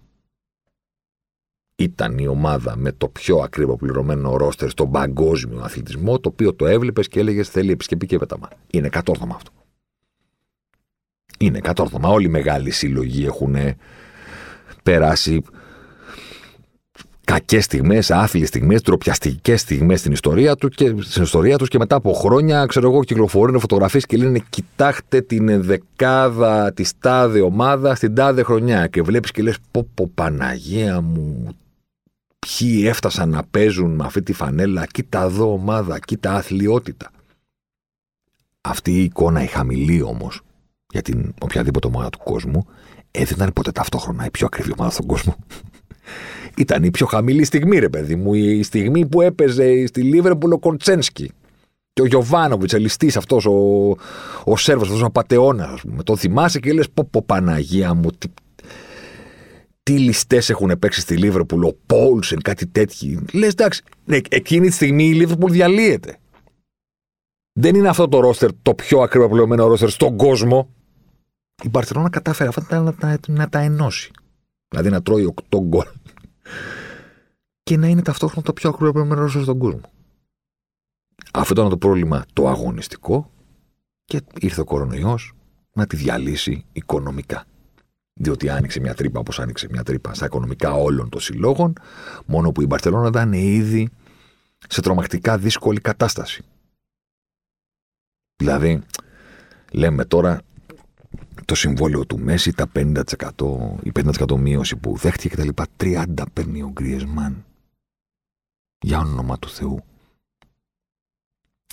Ήταν 1.77 2.19
η 2.19 2.27
ομάδα 2.27 2.77
με 2.77 2.93
το 2.93 3.09
πιο 3.09 3.39
ακριβό 3.39 3.77
πληρωμένο 3.77 4.37
ρόστερ 4.37 4.71
στον 4.71 4.91
παγκόσμιο 4.91 5.61
αθλητισμό, 5.61 6.19
το 6.19 6.29
οποίο 6.29 6.55
το 6.55 6.67
έβλεπες 6.67 7.09
και 7.09 7.21
έλεγες 7.21 7.49
θέλει 7.49 7.71
επισκεπή 7.71 8.07
και 8.07 8.19
πέταμα. 8.19 8.49
Είναι 8.71 8.89
κατόρθωμα 8.89 9.35
αυτό. 9.35 9.51
Είναι 11.39 11.61
κατόρθωμα. 11.61 12.09
Όλοι 12.09 12.27
οι 12.27 12.31
μεγάλοι 12.31 12.71
σύλλογοι 12.71 13.25
έχουν 13.25 13.57
περάσει 14.83 15.43
κακές 17.25 17.65
στιγμές, 17.65 18.11
άθλιε 18.11 18.47
στιγμές, 18.47 18.83
τροπιαστικέ 18.83 19.57
στιγμές 19.57 19.99
στην 20.01 20.13
ιστορία 20.13 20.57
του 20.57 20.69
και 20.69 20.95
στην 21.01 21.23
ιστορία 21.23 21.59
τους 21.59 21.69
και 21.69 21.79
μετά 21.79 21.97
από 21.97 22.13
χρόνια, 22.13 22.67
ξέρω 22.67 22.91
εγώ, 22.91 23.05
κυκλοφορούν 23.05 23.61
φωτογραφίες 23.61 24.07
και 24.07 24.17
λένε 24.17 24.43
Κοιτάξτε 24.51 25.21
την 25.21 25.63
δεκάδα 25.63 26.73
της 26.73 26.93
τάδε 26.99 27.41
ομάδας 27.41 27.97
στην 27.97 28.15
τάδε 28.15 28.43
χρονιά. 28.43 28.87
Και 28.87 29.03
βλέπεις 29.03 29.31
και 29.31 29.43
λες, 29.43 29.57
πω, 29.71 29.89
πω 29.95 30.11
Παναγία 30.15 31.01
μου, 31.01 31.57
ποιοι 32.39 32.85
έφτασαν 32.87 33.29
να 33.29 33.43
παίζουν 33.51 33.95
με 33.95 34.05
αυτή 34.05 34.23
τη 34.23 34.33
φανέλα, 34.33 34.87
κοίτα 34.87 35.23
εδώ 35.23 35.53
ομάδα, 35.53 35.99
κοίτα 35.99 36.33
αθλειότητα. 36.33 37.11
Αυτή 38.61 38.93
η 38.93 39.03
εικόνα 39.03 39.43
η 39.43 39.47
χαμηλή 39.47 40.03
όμως 40.03 40.41
για 40.93 41.03
την 41.03 41.35
οποιαδήποτε 41.41 41.87
ομάδα 41.87 42.11
του 42.11 42.19
κόσμου, 42.25 42.67
ε, 43.11 43.25
δεν 43.25 43.37
ήταν 43.37 43.53
ποτέ 43.53 43.73
ταυτόχρονα 43.73 44.25
η 44.25 44.31
πιο 44.31 44.47
ακριβή 44.47 44.73
ομάδα 44.73 44.91
στον 44.91 45.07
κόσμο. 45.07 45.37
Ήταν 46.57 46.83
η 46.83 46.91
πιο 46.91 47.07
χαμηλή 47.07 47.45
στιγμή, 47.45 47.79
ρε 47.79 47.89
παιδί 47.89 48.17
μου. 48.17 48.35
Η 48.35 48.63
στιγμή 48.63 49.07
που 49.07 49.21
έπαιζε 49.21 49.87
στη 49.87 50.03
Λίβερπουλ 50.03 50.53
ο 50.53 50.59
Κοντσένσκι. 50.59 51.31
Και 51.93 52.03
ο 52.03 52.07
Γιωβάνοβιτς, 52.07 52.73
ελιστή 52.73 53.13
αυτός, 53.17 53.47
ο, 53.47 53.89
ο 54.45 54.57
Σέρβος, 54.57 54.89
αυτός 54.89 55.03
ο 55.03 55.11
πατεώνα, 55.11 55.65
ας 55.65 55.81
πούμε. 55.81 56.03
Το 56.03 56.17
θυμάσαι 56.17 56.61
και 56.61 56.73
λες: 56.73 56.91
Πω, 56.91 57.09
πω, 57.11 57.23
Παναγία 57.27 57.95
μου, 57.95 58.11
τι, 58.11 58.29
τι 59.83 59.99
ληστές 59.99 60.51
έχουν 60.51 60.79
παίξει 60.79 61.01
στη 61.01 61.17
Λίβερπουλ, 61.17 61.65
ο 61.65 61.77
Πόλσεν, 61.87 62.43
κάτι 62.43 62.67
τέτοιο. 62.67 63.25
Λες, 63.33 63.51
εντάξει, 63.51 63.83
ναι, 64.05 64.19
εκείνη 64.29 64.67
τη 64.67 64.73
στιγμή 64.73 65.05
η 65.05 65.15
Λίβερπουλ 65.15 65.53
διαλύεται. 65.53 66.17
Δεν 67.53 67.75
είναι 67.75 67.89
αυτό 67.89 68.09
το 68.09 68.21
ρόστερ 68.21 68.51
το 68.63 68.75
πιο 68.75 69.01
ακριβοπληρωμένο 69.01 69.67
ρόστερ 69.67 69.89
στον 69.89 70.17
κόσμο. 70.17 70.69
Η 71.63 71.69
Μπαρσελόνα 71.69 72.09
κατάφερε 72.11 72.49
αυτά 72.49 72.81
να, 72.81 72.95
να, 73.01 73.19
να 73.29 73.49
τα 73.49 73.59
ενώσει. 73.59 74.11
Δηλαδή 74.69 74.91
να 74.91 75.03
τρώει 75.03 75.35
8 75.51 75.59
γκολ 75.63 75.87
και 77.63 77.77
να 77.77 77.87
είναι 77.87 78.03
ταυτόχρονα 78.03 78.43
το 78.43 78.53
πιο 78.53 78.71
ακροβευμένο 78.71 79.15
ρόλο 79.15 79.43
στον 79.43 79.59
κόσμο. 79.59 79.93
Αυτό 81.33 81.53
ήταν 81.53 81.69
το 81.69 81.77
πρόβλημα 81.77 82.25
το 82.33 82.49
αγωνιστικό 82.49 83.31
και 84.05 84.23
ήρθε 84.41 84.61
ο 84.61 84.65
κορονοϊός 84.65 85.33
να 85.73 85.87
τη 85.87 85.97
διαλύσει 85.97 86.65
οικονομικά. 86.73 87.45
Διότι 88.21 88.49
άνοιξε 88.49 88.81
μια 88.81 88.95
τρύπα 88.95 89.21
όπως 89.21 89.41
άνοιξε 89.41 89.69
μια 89.71 89.83
τρύπα 89.83 90.15
στα 90.15 90.27
οικονομικά 90.27 90.73
όλων 90.73 91.09
των 91.09 91.21
συλλόγων, 91.21 91.73
μόνο 92.27 92.53
που 92.53 92.63
η 92.63 92.67
Μπαρσελόνα 92.67 93.09
ήταν 93.09 93.33
ήδη 93.33 93.89
σε 94.69 94.81
τρομακτικά 94.81 95.39
δύσκολη 95.39 95.81
κατάσταση. 95.81 96.45
Δηλαδή, 98.37 98.83
λέμε 99.73 100.05
τώρα 100.05 100.41
το 101.45 101.55
συμβόλαιο 101.55 102.07
του 102.07 102.19
Μέση, 102.19 102.53
τα 102.53 102.71
50%, 102.75 103.03
η 103.83 103.93
50% 103.95 104.37
μείωση 104.39 104.77
που 104.77 104.97
δέχτηκε 104.97 105.29
κτλ. 105.29 105.63
30 105.77 106.05
παίρνει 106.33 106.63
ο 106.63 106.71
Γκριεσμάν. 106.73 107.45
Για 108.79 108.99
όνομα 108.99 109.39
του 109.39 109.49
Θεού. 109.49 109.85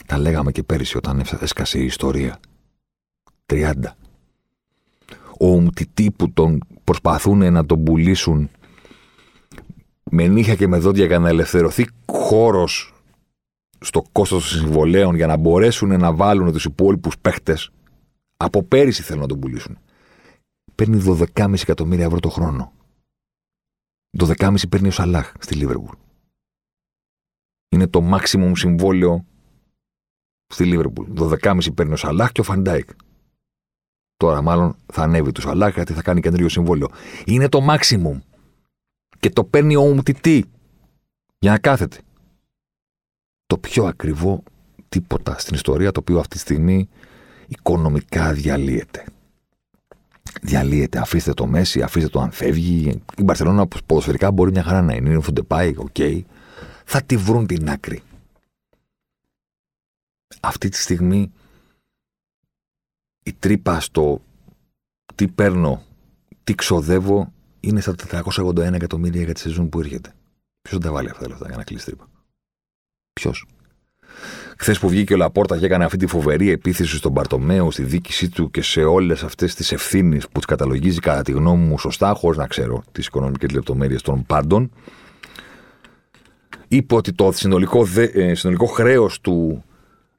Τα 0.06 0.18
λέγαμε 0.18 0.52
και 0.52 0.64
πέρυσι 0.64 0.98
όταν 0.98 1.24
έσκασε 1.40 1.80
η 1.80 1.86
ιστορία. 1.86 2.40
30. 3.46 3.74
Ο 5.40 5.48
Ουμτιτή 5.48 6.12
που 6.12 6.32
τον 6.32 6.60
προσπαθούν 6.84 7.54
να 7.54 7.66
τον 7.66 7.84
πουλήσουν 7.84 8.50
με 10.12 10.28
νύχια 10.28 10.56
και 10.56 10.68
με 10.68 10.78
δόντια 10.78 11.06
για 11.06 11.20
να 11.20 11.30
ελευθερωθεί 11.30 11.88
χώρος 12.06 12.94
στο 13.80 14.04
κόστος 14.12 14.50
των 14.50 14.60
συμβολέων 14.60 15.16
για 15.16 15.28
να 15.28 15.38
μπορέσουν 15.38 16.00
να 16.00 16.14
βάλουν 16.14 16.52
τους 16.52 16.66
υπόλοιπους 16.66 17.18
παίχτες. 17.18 17.72
Από 18.44 18.64
πέρυσι 18.64 19.02
θέλουν 19.02 19.22
να 19.22 19.28
τον 19.28 19.40
πουλήσουν. 19.40 19.78
Παίρνει 20.76 21.02
12,5 21.06 21.54
εκατομμύρια 21.62 22.06
ευρώ 22.06 22.20
το 22.20 22.30
χρόνο. 22.30 22.74
12,5 24.18 24.70
παίρνει 24.70 24.88
ο 24.88 24.92
Σαλάχ 24.92 25.34
στη 25.40 25.56
Λίβερπουλ. 25.56 25.96
Είναι 27.70 27.88
το 27.88 28.10
maximum 28.14 28.52
συμβόλαιο 28.56 29.26
στη 30.48 30.66
Λίβερπουλ. 30.66 31.12
12,5 31.16 31.76
παίρνει 31.76 31.94
ο 31.94 31.96
Σαλάχ 31.96 32.32
και 32.32 32.42
ο 32.42 32.44
Φαν 32.44 32.62
Ντάικ. 32.62 32.90
Τώρα 34.16 34.42
μάλλον 34.42 34.76
θα 34.94 35.04
ανέβει 35.04 35.32
του 35.32 35.42
Σαλάχ 35.42 35.74
γιατί 35.74 35.94
θα 35.94 36.02
κάνει 36.02 36.22
καινούριο 36.22 36.50
συμβόλαιο. 36.50 36.88
Είναι 37.26 37.50
το 37.50 37.60
maximum. 37.70 38.20
Και 39.20 39.30
το 39.30 39.44
παίρνει 39.44 39.76
ο 39.76 39.82
Ουμτιτή 39.82 40.46
για 41.40 41.52
να 41.52 41.60
κάθεται. 41.60 42.02
Το 43.46 43.58
πιο 43.58 43.86
ακριβό 43.86 44.44
τίποτα 44.90 45.38
στην 45.40 45.56
ιστορία 45.56 45.92
το 45.92 46.00
οποίο 46.00 46.20
αυτή 46.20 46.36
τη 46.36 46.42
στιγμή 46.42 46.90
οικονομικά 47.52 48.34
διαλύεται. 48.34 49.06
Διαλύεται. 50.42 51.00
Αφήστε 51.00 51.34
το 51.34 51.46
Μέσι, 51.46 51.82
αφήστε 51.82 52.10
το 52.10 52.20
αν 52.20 52.32
φεύγει. 52.32 53.04
Η 53.18 53.24
Μπαρσελόνα 53.24 53.68
ποδοσφαιρικά 53.86 54.32
μπορεί 54.32 54.52
μια 54.52 54.64
χαρά 54.64 54.82
να 54.82 54.94
είναι. 54.94 55.10
Είναι 55.10 55.42
πάει, 55.48 55.74
OK. 55.78 55.88
Okay. 55.94 56.22
Θα 56.86 57.02
τη 57.02 57.18
βρουν 57.18 57.48
την 57.48 57.70
άκρη. 57.70 58.02
Αυτή 60.40 60.70
τη 60.70 60.78
στιγμή 60.78 61.32
η 63.24 63.34
τρύπα 63.34 63.80
στο 63.80 64.22
τι 65.16 65.28
παίρνω, 65.28 65.84
τι 66.44 66.56
ξοδεύω 66.56 67.34
είναι 67.60 67.82
στα 67.82 67.96
481 68.12 68.58
εκατομμύρια 68.58 69.24
για 69.24 69.34
τη 69.34 69.40
σεζόν 69.40 69.70
που 69.70 69.80
έρχεται. 69.80 70.14
Ποιος 70.62 70.82
θα 70.82 70.88
τα 70.88 70.92
βάλει 70.92 71.10
αυτά 71.10 71.22
τα 71.22 71.30
λεφτά 71.30 71.48
για 71.48 71.58
να 71.58 71.64
κλείσει 71.64 71.86
τρύπα; 71.86 72.08
Ποιος; 73.14 73.46
Χθες 74.62 74.80
που 74.80 74.90
βγήκε 74.90 75.14
ο 75.14 75.18
Λαπόρτα 75.18 75.58
και 75.58 75.66
έκανε 75.66 75.86
αυτή 75.86 75.98
τη 75.98 76.08
φοβερή 76.08 76.50
επίθεση 76.50 76.98
στον 76.98 77.14
Παρτομέο, 77.14 77.72
στη 77.72 77.84
δίκησή 77.84 78.30
του 78.30 78.52
και 78.52 78.62
σε 78.62 78.84
όλες 78.84 79.24
αυτές 79.24 79.56
τις 79.56 79.72
ευθύνες 79.72 80.24
που 80.24 80.32
τις 80.34 80.46
καταλογίζει 80.46 81.00
κατά 81.00 81.22
τη 81.22 81.32
γνώμη 81.32 81.66
μου 81.66 81.78
σωστά, 81.78 82.14
χωρίς 82.14 82.38
να 82.38 82.48
ξέρω 82.48 82.84
τις 82.92 83.06
οικονομικές 83.06 83.52
λεπτομέρειες 83.52 84.02
των 84.02 84.26
πάντων, 84.26 84.72
είπε 86.68 86.96
ότι 86.96 87.14
το 87.14 87.32
συνολικό, 87.32 87.88
ε, 88.14 88.34
συνολικό 88.34 88.66
χρέος 88.66 89.22
του 89.22 89.64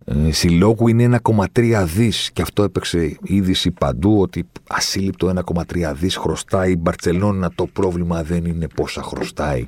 ε, 0.05 0.33
συλλόγου 0.33 0.89
είναι 0.89 1.19
1,3 1.23 1.85
δις. 1.85 2.31
Και 2.33 2.43
αυτό 2.43 2.63
έπαιξε 2.63 3.19
είδηση 3.23 3.71
παντού 3.71 4.21
ότι 4.21 4.49
ασύλληπτο 4.69 5.33
1,3 5.47 5.93
δις 5.95 6.17
χρωστάει 6.17 6.71
η 6.73 6.77
Μπαρσελόνα. 6.79 7.53
Το 7.55 7.67
πρόβλημα 7.67 8.23
δεν 8.23 8.45
είναι 8.45 8.67
πόσα 8.75 9.03
χρωστάει. 9.03 9.65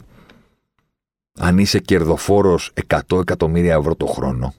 Αν 1.38 1.58
είσαι 1.58 1.78
κερδοφόρος 1.78 2.72
100 2.86 3.20
εκατομμύρια 3.20 3.74
ευρώ 3.74 3.94
το 3.94 4.06
χρόνο, 4.06 4.54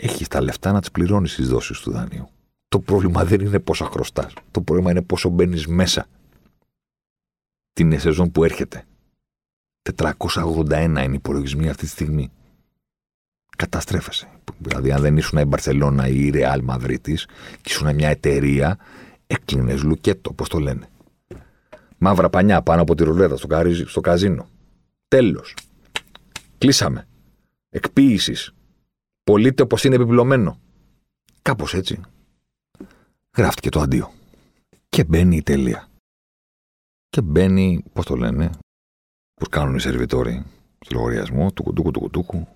έχεις 0.00 0.28
τα 0.28 0.40
λεφτά 0.40 0.72
να 0.72 0.80
τις 0.80 0.90
πληρώνεις 0.90 1.34
τις 1.34 1.48
δόσεις 1.48 1.80
του 1.80 1.90
δανείου. 1.90 2.28
Το 2.68 2.80
πρόβλημα 2.80 3.24
δεν 3.24 3.40
είναι 3.40 3.58
πόσα 3.58 3.84
χρωστάς. 3.84 4.32
Το 4.50 4.60
πρόβλημα 4.60 4.90
είναι 4.90 5.02
πόσο 5.02 5.28
μπαίνεις 5.28 5.66
μέσα. 5.66 6.06
Την 7.72 8.00
σεζόν 8.00 8.30
που 8.30 8.44
έρχεται. 8.44 8.84
481 9.82 10.82
είναι 10.82 11.02
οι 11.02 11.12
υπολογισμοί 11.12 11.68
αυτή 11.68 11.84
τη 11.84 11.90
στιγμή. 11.90 12.30
Καταστρέφεσαι. 13.56 14.28
Δηλαδή, 14.58 14.92
αν 14.92 15.00
δεν 15.00 15.16
ήσουν 15.16 15.38
η 15.38 15.44
Μπαρσελόνα 15.44 16.08
ή 16.08 16.26
η 16.26 16.30
Ρεάλ 16.30 16.62
Μαδρίτη 16.62 17.14
και 17.60 17.70
ήσουν 17.70 17.94
μια 17.94 18.08
εταιρεία, 18.08 18.78
έκλεινες 19.26 19.82
λουκέτο, 19.82 20.30
όπως 20.30 20.48
το 20.48 20.58
λένε. 20.58 20.88
Μαύρα 21.98 22.30
πανιά 22.30 22.62
πάνω 22.62 22.82
από 22.82 22.94
τη 22.94 23.04
ρουλέτα 23.04 23.36
στο, 23.36 23.48
στο 23.86 24.00
καζίνο. 24.00 24.48
Τέλος. 25.08 25.54
Κλείσαμε. 26.58 27.06
Εκποίησης. 27.68 28.54
Πολύτε 29.30 29.62
όπως 29.62 29.84
είναι 29.84 29.94
επιπλωμένο. 29.94 30.58
Κάπως 31.42 31.74
έτσι. 31.74 32.00
Γράφτηκε 33.36 33.68
το 33.68 33.80
αντίο. 33.80 34.12
Και 34.88 35.04
μπαίνει 35.04 35.36
η 35.36 35.42
τελεία. 35.42 35.88
Και 37.08 37.20
μπαίνει, 37.20 37.84
πώς 37.92 38.06
το 38.06 38.16
λένε, 38.16 38.50
πώ 39.34 39.46
κάνουν 39.46 39.74
οι 39.74 39.80
σερβιτόροι 39.80 40.44
στο 40.80 40.98
λογαριασμό, 40.98 41.52
του 41.52 41.62
κουτούκου, 41.62 41.90
του 41.90 42.00
κουτούκου. 42.00 42.46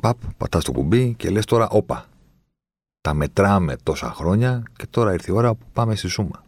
Παπ, 0.00 0.18
πατάς 0.36 0.64
το 0.64 0.72
κουμπί 0.72 1.14
και 1.14 1.30
λες 1.30 1.44
τώρα, 1.44 1.68
όπα. 1.68 2.06
Τα 3.00 3.14
μετράμε 3.14 3.76
τόσα 3.76 4.12
χρόνια 4.12 4.62
και 4.76 4.86
τώρα 4.90 5.12
ήρθε 5.12 5.32
η 5.32 5.34
ώρα 5.34 5.54
που 5.54 5.66
πάμε 5.72 5.94
στη 5.94 6.08
σούμα. 6.08 6.44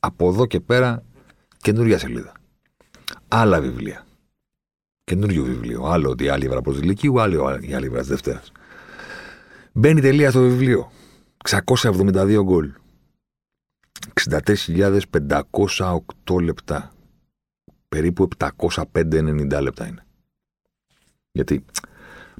Από 0.00 0.28
εδώ 0.28 0.46
και 0.46 0.60
πέρα 0.60 1.02
καινούργια 1.56 1.98
σελίδα. 1.98 2.32
Άλλα 3.28 3.60
βιβλία. 3.60 4.06
Καινούριο 5.04 5.44
βιβλίο. 5.44 5.84
Άλλο 5.84 6.14
η 6.18 6.28
άλλη 6.28 6.48
βραδιά 6.48 6.84
Λυκείου, 6.84 7.20
άλλο 7.20 7.58
η 7.60 7.74
άλλη 7.74 7.88
βραδιά 7.88 8.02
Δευτέρας. 8.02 8.52
Μπαίνει 9.72 10.00
τελεία 10.00 10.30
στο 10.30 10.40
βιβλίο. 10.40 10.90
672 11.48 12.40
γκολ. 12.42 12.72
63.508 14.30 16.40
λεπτά. 16.42 16.92
Περίπου 17.88 18.28
705-90 18.38 19.58
λεπτά 19.62 19.86
είναι. 19.86 20.04
Γιατί 21.32 21.64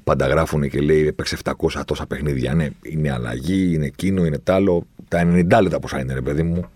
πάντα 0.03 0.27
γράφουν 0.27 0.69
και 0.69 0.81
λέει 0.81 1.07
έπαιξε 1.07 1.37
700 1.43 1.81
τόσα 1.85 2.05
παιχνίδια. 2.05 2.53
Ναι, 2.53 2.69
είναι 2.81 3.11
αλλαγή, 3.11 3.73
είναι 3.73 3.85
εκείνο, 3.85 4.25
είναι 4.25 4.39
τ' 4.39 4.49
άλλο. 4.49 4.85
Τα 5.07 5.21
90 5.23 5.61
λεπτά 5.61 5.79
πόσα 5.79 5.99
είναι, 5.99 6.13
ρε 6.13 6.21
παιδί 6.21 6.43
μου. 6.43 6.69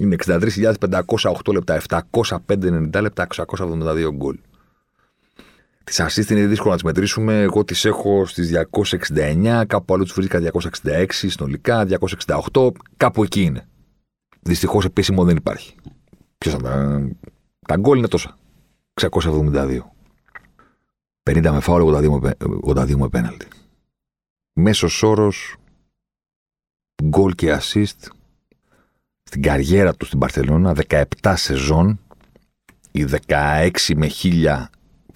Είναι 0.00 0.16
63.508 0.24 1.52
λεπτά, 1.52 1.82
705-90 2.46 3.00
λεπτά, 3.00 3.26
672 3.26 4.10
γκολ. 4.14 4.38
Τις 5.84 6.00
assist 6.00 6.30
είναι 6.30 6.46
δύσκολο 6.46 6.70
να 6.70 6.74
τις 6.74 6.84
μετρήσουμε. 6.84 7.40
Εγώ 7.40 7.64
τις 7.64 7.84
έχω 7.84 8.26
στις 8.26 8.50
269, 8.50 9.64
κάπου 9.66 9.94
αλλού 9.94 10.04
του 10.04 10.14
βρήκα 10.14 10.50
266 10.82 11.06
συνολικά, 11.08 11.86
268, 12.52 12.70
κάπου 12.96 13.22
εκεί 13.22 13.42
είναι. 13.42 13.68
Δυστυχώς 14.40 14.84
επίσημο 14.84 15.24
δεν 15.24 15.36
υπάρχει. 15.36 15.74
Ποιος 16.38 16.54
θα 16.54 16.60
τα. 16.60 17.08
Τα 17.66 17.76
γκολ 17.76 17.98
είναι 17.98 18.08
τόσα. 18.08 18.38
672. 19.00 19.78
50 21.30 21.50
με 21.52 21.60
φάουλ, 21.60 21.94
82 22.64 22.96
με 22.96 23.08
πέναλτι. 23.08 23.46
Μέσος 24.52 25.02
όρος 25.02 25.56
γκολ 27.04 27.34
και 27.34 27.58
assist 27.60 28.08
στην 29.22 29.42
καριέρα 29.42 29.94
τους 29.94 30.06
στην 30.06 30.18
Παρσελόνα 30.18 30.76
17 30.88 31.04
σεζόν, 31.36 32.00
οι 32.90 33.04
16 33.26 33.70
με 33.96 34.10
1000 34.22 34.64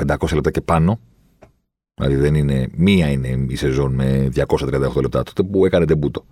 500 0.06 0.34
λεπτά 0.34 0.50
και 0.50 0.60
πάνω. 0.60 1.00
Δηλαδή 1.94 2.16
δεν 2.16 2.34
είναι, 2.34 2.68
μία 2.76 3.10
είναι 3.10 3.46
η 3.48 3.56
σεζόν 3.56 3.94
με 3.94 4.28
238 4.34 5.00
λεπτά 5.00 5.22
τότε 5.22 5.42
που 5.42 5.66
έκανε 5.66 5.84
τεμπούτο. 5.84 6.24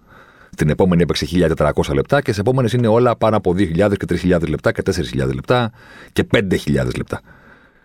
Στην 0.51 0.69
επόμενη 0.69 1.03
έπαιξε 1.03 1.27
1400 1.57 1.95
λεπτά 1.95 2.21
και 2.21 2.33
σε 2.33 2.41
επόμενες 2.41 2.73
είναι 2.73 2.87
όλα 2.87 3.17
πάνω 3.17 3.37
από 3.37 3.51
2.000 3.51 3.95
και 3.97 4.19
3.000 4.23 4.49
λεπτά 4.49 4.73
και 4.73 4.83
4.000 4.85 5.35
λεπτά 5.35 5.73
και 6.13 6.27
5.000 6.33 6.97
λεπτά 6.97 7.21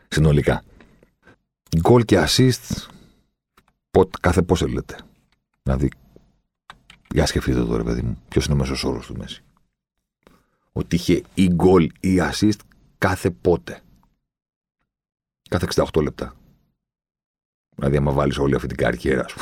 συνολικά. 0.08 0.63
Γκολ 1.80 2.06
και 2.06 2.24
assist 2.28 2.88
κάθε 4.22 4.41
πόσο 4.41 4.67
λέτε. 4.67 4.96
Δηλαδή, 5.63 5.89
για 7.13 7.26
σκεφτείτε 7.26 7.63
τώρα, 7.63 7.84
παιδί 7.84 8.02
μου, 8.02 8.17
ποιος 8.28 8.46
είναι 8.46 8.54
ο 8.54 8.58
μέσος 8.58 8.84
όρος 8.84 9.06
του 9.06 9.17
Μέση. 9.17 9.44
Ότι 10.72 10.96
είχε 10.96 11.22
ή 11.34 11.48
γκολ 11.48 11.89
ή 12.00 12.17
assist 12.32 12.60
κάθε 12.98 13.30
πότε 13.30 13.82
κάθε 15.51 15.67
68 15.93 16.01
λεπτά. 16.01 16.33
Δηλαδή, 17.75 17.97
άμα 17.97 18.11
βάλεις 18.11 18.37
όλη 18.37 18.55
αυτή 18.55 18.67
την 18.67 18.77
καριέρα 18.77 19.27
σου. 19.27 19.39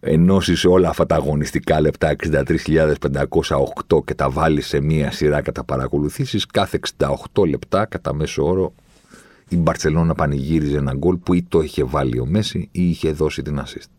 Ενώσεις 0.00 0.64
όλα 0.64 0.88
αυτά 0.88 1.06
τα 1.06 1.14
αγωνιστικά 1.14 1.80
λεπτά 1.80 2.16
63.508 2.16 4.04
και 4.04 4.14
τα 4.14 4.30
βάλεις 4.30 4.66
σε 4.66 4.80
μία 4.80 5.10
σειρά 5.10 5.42
και 5.42 5.52
τα 5.52 5.64
παρακολουθήσεις, 5.64 6.46
κάθε 6.46 6.80
68 6.98 7.46
λεπτά 7.48 7.86
κατά 7.86 8.14
μέσο 8.14 8.44
όρο 8.44 8.72
η 9.48 9.56
Μπαρσελόνα 9.56 10.14
πανηγύριζε 10.14 10.76
ένα 10.76 10.94
γκολ 10.94 11.16
που 11.16 11.34
ή 11.34 11.42
το 11.42 11.60
είχε 11.60 11.84
βάλει 11.84 12.18
ο 12.18 12.26
Μέση 12.26 12.68
ή 12.72 12.88
είχε 12.88 13.12
δώσει 13.12 13.42
την 13.42 13.60
assist. 13.60 13.90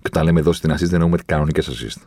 Και 0.00 0.06
όταν 0.06 0.24
λέμε 0.24 0.40
δώσει 0.40 0.60
την 0.60 0.72
assist 0.72 0.76
δεν 0.76 0.94
εννοούμε 0.94 1.18
κανονικές 1.26 1.68
assist. 1.70 2.02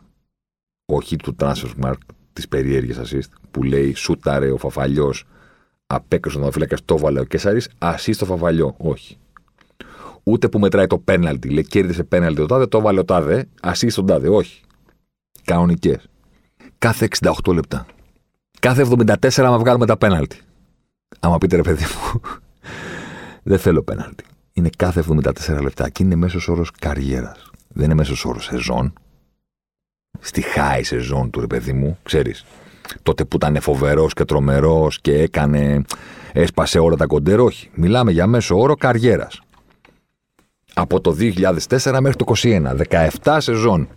Όχι 0.86 1.16
του 1.16 1.36
transfer 1.38 1.70
mark 1.82 1.98
τις 2.32 2.48
περιέργειες 2.48 2.98
assist 2.98 3.30
που 3.50 3.62
λέει 3.62 3.94
σούταρε 3.94 4.50
ο 4.50 4.56
Φαφαλιός, 4.56 5.26
απέκρουσε 5.94 6.38
τον 6.38 6.52
φύλακα, 6.52 6.76
το 6.84 6.98
βάλε 6.98 7.20
ο 7.20 7.24
Κέσσαρη, 7.24 7.60
assist 7.78 8.14
το 8.18 8.24
Φαφαλιό. 8.24 8.74
Όχι. 8.78 9.16
Ούτε 10.22 10.48
που 10.48 10.58
μετράει 10.58 10.86
το 10.86 10.98
πέναλτι. 10.98 11.48
Λέει 11.48 11.66
κέρδισε 11.66 12.04
πέναλτι 12.04 12.40
το 12.40 12.46
τάδε, 12.46 12.66
το 12.66 12.80
βάλε 12.80 12.98
ο 12.98 13.04
τάδε, 13.04 13.48
assist 13.62 13.92
τον 13.94 14.06
τάδε. 14.06 14.28
Όχι. 14.28 14.60
Κανονικές. 15.44 16.08
Κάθε 16.78 17.08
68 17.20 17.54
λεπτά. 17.54 17.86
Κάθε 18.60 18.86
74 18.96 19.28
άμα 19.36 19.58
βγάλουμε 19.58 19.86
τα 19.86 19.96
πέναλτι. 19.96 20.40
Άμα 21.20 21.38
πείτε 21.38 21.56
ρε 21.56 21.62
παιδί 21.62 21.84
μου, 21.84 22.20
δεν 23.50 23.58
θέλω 23.58 23.82
πέναλτι. 23.82 24.24
Είναι 24.52 24.70
κάθε 24.76 25.04
74 25.08 25.60
λεπτά 25.62 25.88
και 25.88 26.02
είναι 26.02 26.14
μέσος 26.14 26.48
όρος 26.48 26.70
καριέρας. 26.70 27.50
Δεν 27.68 27.84
είναι 27.84 27.94
μέσος 27.94 28.24
όρος 28.24 28.44
σεζόν. 28.44 28.92
Στη 30.20 30.42
high 30.56 30.80
σεζόν 30.82 31.30
του 31.30 31.40
ρε 31.40 31.46
παιδί 31.46 31.72
μου, 31.72 31.98
ξέρεις. 32.02 32.44
Τότε 33.02 33.24
που 33.24 33.36
ήταν 33.36 33.60
φοβερός 33.60 34.12
και 34.12 34.24
τρομερός 34.24 35.00
και 35.00 35.18
έκανε. 35.18 35.82
έσπασε 36.32 36.78
όλα 36.78 36.96
τα 36.96 37.06
κοντέρ. 37.06 37.40
Όχι. 37.40 37.70
Μιλάμε 37.74 38.10
για 38.10 38.26
μέσο 38.26 38.58
όρο 38.58 38.74
καριέρας. 38.74 39.40
Από 40.74 41.00
το 41.00 41.12
2004 41.12 41.98
μέχρι 42.00 42.16
το 42.16 42.24
2021. 42.24 42.74
17 43.22 43.36
σεζόν. 43.40 43.88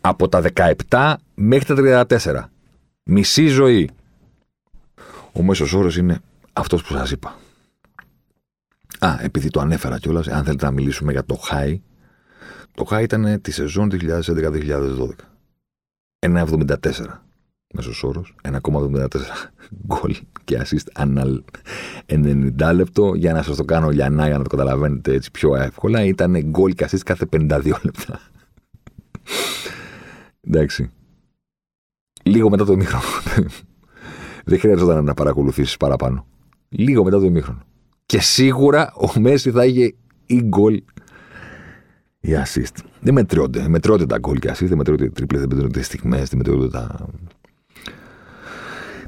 Από 0.00 0.28
τα 0.28 0.42
17 0.88 1.14
μέχρι 1.34 1.74
τα 1.74 2.06
34. 2.08 2.50
Μισή 3.02 3.46
ζωή. 3.46 3.90
Ο 5.32 5.42
μέσος 5.42 5.72
όρος 5.72 5.96
είναι 5.96 6.20
αυτός 6.52 6.82
που 6.82 6.92
σας 6.92 7.10
είπα. 7.10 7.36
Α, 8.98 9.18
επειδή 9.20 9.50
το 9.50 9.60
ανέφερα 9.60 9.98
κιόλας, 9.98 10.28
αν 10.28 10.44
θέλετε 10.44 10.64
να 10.64 10.70
μιλήσουμε 10.70 11.12
για 11.12 11.24
το 11.24 11.40
high, 11.50 11.78
το 12.74 12.86
high 12.90 13.02
ήταν 13.02 13.40
τη 13.40 13.50
σεζόν 13.50 13.90
2011-2012. 13.90 15.28
1,74 16.18 17.25
μέσος 17.76 18.02
όρος, 18.02 18.34
1,74 18.42 19.06
γκολ 19.86 20.16
και 20.44 20.60
assist 20.64 20.86
ανά 20.94 21.42
90 22.06 22.74
λεπτό. 22.74 23.14
Για 23.14 23.32
να 23.32 23.42
σας 23.42 23.56
το 23.56 23.64
κάνω 23.64 23.88
λιανά, 23.88 24.26
για 24.26 24.36
να 24.36 24.42
το 24.42 24.48
καταλαβαίνετε 24.48 25.12
έτσι 25.12 25.30
πιο 25.30 25.56
εύκολα, 25.56 26.04
ήταν 26.04 26.42
γκολ 26.44 26.72
και 26.72 26.86
assist 26.90 27.00
κάθε 27.04 27.26
52 27.32 27.72
λεπτά. 27.82 28.20
Εντάξει. 30.40 30.90
Λίγο 32.22 32.50
μετά 32.50 32.64
το 32.64 32.72
ημίχρονο. 32.72 33.04
Δεν 34.48 34.58
χρειαζόταν 34.58 35.04
να 35.04 35.14
παρακολουθήσεις 35.14 35.76
παραπάνω. 35.76 36.26
Λίγο 36.68 37.04
μετά 37.04 37.18
το 37.18 37.24
ημίχρονο. 37.24 37.60
Και 38.06 38.20
σίγουρα 38.20 38.92
ο 38.94 39.20
Μέση 39.20 39.50
θα 39.50 39.64
είχε 39.64 39.94
ή 40.26 40.42
γκολ 40.42 40.82
ή 42.20 42.32
assist. 42.44 42.84
Δεν 43.00 43.14
μετριώνται. 43.14 43.68
Μετριώνται 43.68 44.06
τα 44.06 44.18
γκολ 44.18 44.38
και 44.38 44.50
assist, 44.50 44.66
δεν 44.66 44.76
μετριώνται 44.76 45.04
οι 45.04 45.10
τρίπλε, 45.10 45.38
δεν 45.38 45.48
μετριώνται 45.48 45.80
οι 45.80 45.82
στιγμές, 45.82 46.28
δεν 46.28 46.38
μετριώνται 46.38 46.68
τα, 46.68 47.08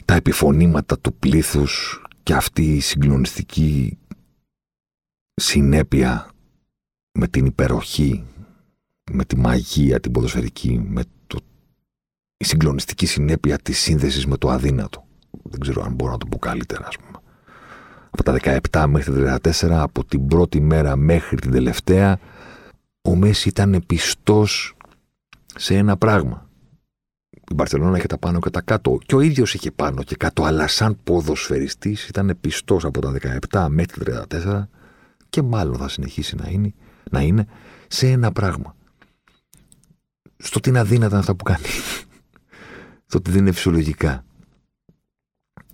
τα 0.09 0.14
επιφωνήματα 0.14 0.99
του 0.99 1.14
πλήθους 1.14 2.03
και 2.23 2.35
αυτή 2.35 2.77
η 2.77 2.81
συγκλονιστική 2.81 3.99
συνέπεια 5.35 6.31
με 7.12 7.29
την 7.29 7.47
υπεροχή, 7.47 8.25
με 9.12 9.25
τη 9.25 9.37
μαγεία 9.37 10.01
την 10.01 10.12
ποδοσφαιρική, 10.12 10.81
με 10.87 11.03
το, 11.27 11.38
η 12.37 12.44
συγκλονιστική 12.44 13.07
συνέπεια 13.07 13.59
της 13.59 13.79
σύνδεσης 13.79 14.27
με 14.27 14.37
το 14.37 14.51
αδύνατο. 14.51 15.07
Δεν 15.42 15.61
ξέρω 15.61 15.83
αν 15.83 15.92
μπορώ 15.94 16.12
να 16.12 16.18
το 16.18 16.27
πω 16.27 16.38
καλύτερα, 16.38 16.87
ας 16.87 16.97
πούμε. 16.97 17.18
Από 18.11 18.23
τα 18.23 18.61
17 18.73 18.87
μέχρι 18.88 19.25
τα 19.25 19.40
34, 19.42 19.68
από 19.71 20.05
την 20.05 20.27
πρώτη 20.27 20.61
μέρα 20.61 20.97
μέχρι 20.97 21.37
την 21.37 21.51
τελευταία, 21.51 22.18
ο 23.03 23.14
Μέση 23.14 23.49
ήταν 23.49 23.83
πιστός 23.87 24.77
σε 25.55 25.77
ένα 25.77 25.97
πράγμα. 25.97 26.48
Η 27.51 27.55
Μπαρσελόνα 27.55 27.97
είχε 27.97 28.07
τα 28.07 28.19
πάνω 28.19 28.39
και 28.39 28.51
τα 28.51 28.61
κάτω. 28.61 28.99
Και 29.07 29.15
ο 29.15 29.21
ίδιος 29.21 29.55
είχε 29.55 29.71
πάνω 29.71 30.03
και 30.03 30.17
κάτω, 30.17 30.43
αλλά 30.43 30.67
σαν 30.67 30.99
ποδοσφαιριστής 31.05 32.09
ήταν 32.09 32.37
πιστός 32.41 32.85
από 32.85 33.01
τα 33.01 33.13
17 33.51 33.67
μέχρι 33.71 34.05
τα 34.05 34.27
34 34.29 34.69
και 35.29 35.43
μάλλον 35.43 35.77
θα 35.77 35.89
συνεχίσει 35.89 36.37
να 36.37 36.49
είναι, 36.49 36.75
να 37.11 37.21
είναι 37.21 37.47
σε 37.87 38.09
ένα 38.09 38.33
πράγμα. 38.33 38.77
Στο 40.37 40.59
ότι 40.59 40.69
είναι 40.69 40.79
αδύνατα 40.79 41.19
αυτά 41.19 41.35
που 41.35 41.45
κάνει. 41.45 41.67
Στο 43.07 43.19
ότι 43.19 43.31
δεν 43.31 43.41
είναι 43.41 43.53
φυσιολογικά. 43.53 44.25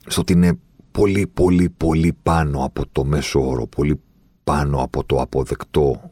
Στο 0.06 0.20
ότι 0.20 0.32
είναι 0.32 0.58
πολύ 0.90 1.26
πολύ 1.26 1.70
πολύ 1.70 2.12
πάνω 2.22 2.64
από 2.64 2.86
το 2.92 3.04
μέσο 3.04 3.48
όρο, 3.48 3.66
πολύ 3.66 4.00
πάνω 4.44 4.82
από 4.82 5.04
το 5.04 5.20
αποδεκτό, 5.20 6.10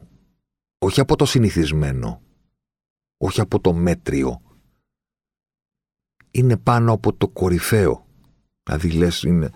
όχι 0.78 1.00
από 1.00 1.16
το 1.16 1.24
συνηθισμένο, 1.24 2.22
όχι 3.16 3.40
από 3.40 3.60
το 3.60 3.72
μέτριο. 3.72 4.40
Είναι 6.32 6.56
πάνω 6.56 6.92
από 6.92 7.12
το 7.12 7.28
κορυφαίο. 7.28 8.06
Δηλαδή 8.62 8.90
λες 8.90 9.22
είναι... 9.22 9.50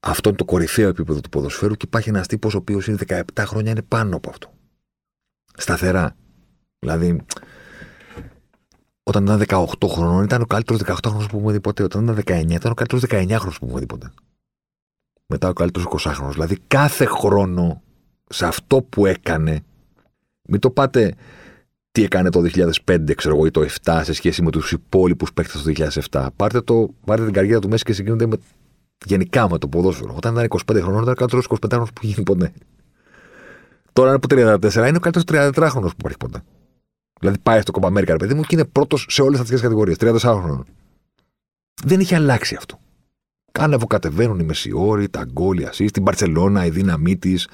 Αυτό 0.00 0.28
είναι 0.28 0.38
το 0.38 0.44
κορυφαίο 0.44 0.88
επίπεδο 0.88 1.20
του 1.20 1.28
ποδοσφαίρου 1.28 1.74
και 1.74 1.84
υπάρχει 1.86 2.08
ένας 2.08 2.26
τύπος 2.26 2.54
ο 2.54 2.58
οποίος 2.58 2.86
είναι 2.86 2.98
17 3.06 3.20
χρόνια 3.38 3.70
είναι 3.70 3.82
πάνω 3.82 4.16
από 4.16 4.30
αυτό. 4.30 4.52
Σταθερά. 5.56 6.16
Δηλαδή 6.78 7.24
όταν 9.02 9.24
ήταν 9.24 9.42
18 9.46 9.88
χρονών 9.88 10.24
ήταν 10.24 10.42
ο 10.42 10.46
καλύτερος 10.46 10.82
18 10.84 10.94
χρόνος 11.04 11.26
που 11.26 11.38
μου 11.38 11.50
δει 11.50 11.60
ποτέ. 11.60 11.82
Όταν 11.82 12.02
ήταν 12.02 12.16
19 12.16 12.50
ήταν 12.50 12.70
ο 12.70 12.74
καλύτερος 12.74 13.04
19 13.08 13.36
χρόνος 13.38 13.58
που 13.58 13.66
μου 13.66 13.78
δει 13.78 13.86
ποτέ. 13.86 14.12
Μετά 15.26 15.48
ο 15.48 15.52
καλύτερος 15.52 16.06
20 16.06 16.12
χρόνος. 16.14 16.34
Δηλαδή 16.34 16.58
κάθε 16.66 17.04
χρόνο 17.04 17.82
σε 18.28 18.46
αυτό 18.46 18.82
που 18.82 19.06
έκανε. 19.06 19.64
Μην 20.48 20.60
το 20.60 20.70
πάτε 20.70 21.14
τι 21.96 22.02
έκανε 22.02 22.30
το 22.30 22.42
2005, 22.84 23.14
ξέρω 23.14 23.34
εγώ, 23.34 23.46
ή 23.46 23.50
το 23.50 23.66
2007 23.84 24.00
σε 24.02 24.12
σχέση 24.12 24.42
με 24.42 24.50
τους 24.50 24.72
υπόλοιπους 24.72 25.32
παίκτες 25.32 25.62
το 25.62 25.72
2007. 26.10 26.26
Πάρτε, 26.36 26.60
το, 26.60 26.94
πάρτε 27.04 27.24
την 27.24 27.32
καριέρα 27.32 27.58
του 27.58 27.68
Μέση 27.68 27.84
και 27.84 27.92
συγκρίνονται 27.92 28.26
με, 28.26 28.36
γενικά 29.04 29.50
με 29.50 29.58
το 29.58 29.68
ποδόσφαιρο. 29.68 30.14
Όταν 30.16 30.32
ήταν 30.32 30.46
25 30.74 30.80
χρονών, 30.82 31.02
ήταν 31.02 31.12
ο 31.12 31.14
καλύτερος 31.14 31.46
25 31.48 31.56
χρόνο 31.70 31.84
που 31.84 32.06
γίνει 32.06 32.22
ποτέ. 32.22 32.52
Τώρα 33.92 34.08
είναι 34.08 34.18
από 34.22 34.34
34, 34.34 34.88
είναι 34.88 34.96
ο 34.96 35.00
καλύτερος 35.00 35.52
34 35.54 35.68
χρόνο 35.70 35.86
που 35.86 35.94
υπάρχει 35.98 36.16
ποτέ. 36.16 36.42
Δηλαδή 37.20 37.38
πάει 37.38 37.60
στο 37.60 37.72
Κομπα 37.72 37.86
Αμέρικα, 37.86 38.16
παιδί 38.16 38.34
μου, 38.34 38.42
και 38.42 38.54
είναι 38.54 38.64
πρώτος 38.64 39.06
σε 39.08 39.22
όλες 39.22 39.40
αυτές 39.40 39.52
τις 39.52 39.62
κατηγορίες. 39.62 39.96
34 40.00 40.16
χρόνων. 40.18 40.64
Δεν 41.84 42.00
είχε 42.00 42.14
αλλάξει 42.14 42.54
αυτό. 42.54 42.78
Ανεβοκατεβαίνουν 43.52 44.38
οι 44.38 44.44
μεσιόροι, 44.44 45.08
τα 45.08 45.24
γκόλ, 45.24 45.58
η 45.58 45.88
στην 45.88 46.02
Παρσελώνα, 46.02 46.64
η 46.64 46.70
δύναμή 46.70 47.16
της, 47.16 47.48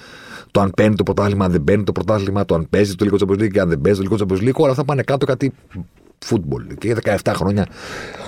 το 0.53 0.61
αν 0.61 0.73
παίρνει 0.77 0.95
το 0.95 1.03
πρωτάθλημα, 1.03 1.45
αν 1.45 1.51
δεν 1.51 1.65
παίρνει 1.65 1.85
το 1.85 1.93
πρωτάθλημα, 1.93 2.45
το 2.45 2.55
αν 2.55 2.67
παίζει 2.71 2.95
το 2.95 3.05
λίγο 3.05 3.17
Champions 3.21 3.51
και 3.51 3.61
αν 3.61 3.69
δεν 3.69 3.81
παίζει 3.81 4.03
το 4.03 4.17
λίγο 4.17 4.27
Champions 4.29 4.55
Όλα 4.55 4.71
αυτά 4.71 4.85
πάνε 4.85 5.03
κάτω 5.03 5.27
κάτι 5.27 5.53
φούτμπολ. 6.19 6.67
Και 6.79 6.87
για 6.87 7.19
17 7.25 7.33
χρόνια 7.35 7.67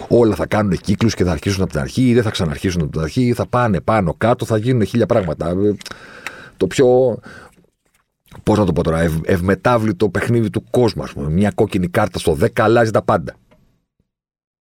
όλα 0.09 0.35
θα 0.35 0.47
κάνουν 0.47 0.77
κύκλους 0.77 1.15
και 1.15 1.25
θα 1.25 1.31
αρχίσουν 1.31 1.63
από 1.63 1.71
την 1.71 1.81
αρχή, 1.81 2.09
ή 2.09 2.15
δεν 2.15 2.23
θα 2.23 2.31
ξαναρχίσουν 2.31 2.83
από 2.83 2.91
την 2.91 3.01
αρχή, 3.01 3.33
θα 3.33 3.47
πάνε 3.47 3.81
πάνω 3.81 4.15
κάτω, 4.19 4.45
θα 4.45 4.57
γίνουν 4.57 4.85
χίλια 4.85 5.07
πράγματα. 5.07 5.55
Το 6.57 6.67
πιο 6.67 7.19
Πώς 8.43 8.59
να 8.59 8.65
το 8.65 8.73
πω 8.73 8.83
τώρα, 8.83 9.01
ευ, 9.01 9.15
ευμετάβλητο 9.25 10.09
παιχνίδι 10.09 10.51
του 10.51 10.65
κόσμου, 10.71 11.03
ας 11.03 11.13
πούμε. 11.13 11.31
Μια 11.31 11.51
κόκκινη 11.51 11.89
κάρτα 11.89 12.19
στο 12.19 12.37
10 12.41 12.49
αλλάζει 12.57 12.91
τα 12.91 13.03
πάντα. 13.03 13.35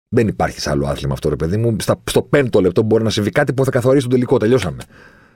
Δεν 0.10 0.28
υπάρχει 0.28 0.62
σε 0.62 0.70
άλλο 0.70 0.88
άθλημα 0.88 1.14
αυτό, 1.14 1.30
ρε 1.30 1.36
παιδί 1.36 1.58
μου. 1.58 1.76
Στα, 1.80 2.02
στο 2.10 2.22
πέμπτο 2.22 2.62
λεπτό 2.62 2.82
μπορεί 2.82 3.04
να 3.04 3.10
συμβεί 3.10 3.30
κάτι 3.30 3.54
που 3.54 3.66
θα 3.66 3.72
καθορίσει 3.72 4.02
τον 4.02 4.12
τελικό. 4.12 4.38
Τελειώσαμε. 4.38 4.84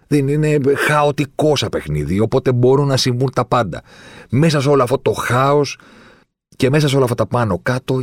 Δεν 0.08 0.28
είναι 0.28 0.60
χαοτικό 0.76 1.56
σαν 1.56 1.70
παιχνίδι, 1.70 2.20
οπότε 2.20 2.52
μπορούν 2.52 2.88
να 2.88 2.98
συμβούν 2.98 3.32
τα 3.34 3.46
πάντα. 3.46 3.82
Μέσα 4.30 4.62
σε 4.62 4.70
όλο 4.70 4.84
αυτό 4.84 4.98
το 4.98 5.12
χάος 5.12 5.80
και 6.56 6.70
μέσα 6.70 6.88
σε 6.88 6.96
όλα 6.96 7.04
αυτά 7.04 7.16
τα 7.16 7.26
πάνω 7.26 7.60
κάτω 7.64 8.00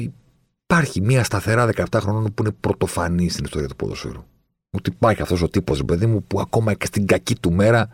υπάρχει 0.64 1.00
μια 1.00 1.24
σταθερά 1.24 1.68
17 1.74 1.84
χρονών 2.00 2.34
που 2.34 2.42
είναι 2.42 2.54
πρωτοφανή 2.60 3.28
στην 3.28 3.44
ιστορία 3.44 3.68
του 3.68 3.76
ποδοσφαίρου. 3.76 4.24
Ότι 4.70 4.90
υπάρχει 4.90 5.22
αυτός 5.22 5.42
ο 5.42 5.48
τύπος, 5.48 5.84
παιδί 5.84 6.06
μου, 6.06 6.24
που 6.24 6.40
ακόμα 6.40 6.74
και 6.74 6.86
στην 6.86 7.06
κακή 7.06 7.34
του 7.34 7.52
μέρα 7.52 7.88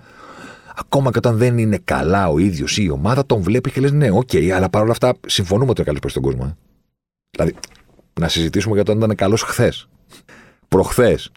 ακόμα 0.77 1.11
και 1.11 1.19
όταν 1.19 1.37
δεν 1.37 1.59
είναι 1.59 1.79
καλά 1.85 2.29
ο 2.29 2.39
ίδιος 2.39 2.79
ή 2.79 2.83
η 2.87 2.91
ομάδα, 2.91 3.27
τον 3.27 3.43
βλέπει 3.43 3.71
και 3.71 3.81
λες: 3.81 3.93
Ναι, 3.93 4.11
OK, 4.11 4.29
okay, 4.33 4.49
αλλά 4.49 4.69
παρόλα 4.71 4.91
αυτά 4.91 5.15
συμφωνούμε 5.27 5.71
ότι 5.71 5.81
είναι 5.81 5.91
καλός 5.91 6.11
στον 6.11 6.23
κόσμο. 6.23 6.45
Ε. 6.47 6.57
Δηλαδή, 7.31 7.55
να 8.21 8.29
συζητήσουμε 8.29 8.75
για 8.75 8.85
το 8.85 8.93
αν 8.93 8.99
ήταν 8.99 9.15
καλός 9.15 9.43
χθες. 9.43 9.89
Προχθές. 10.69 11.33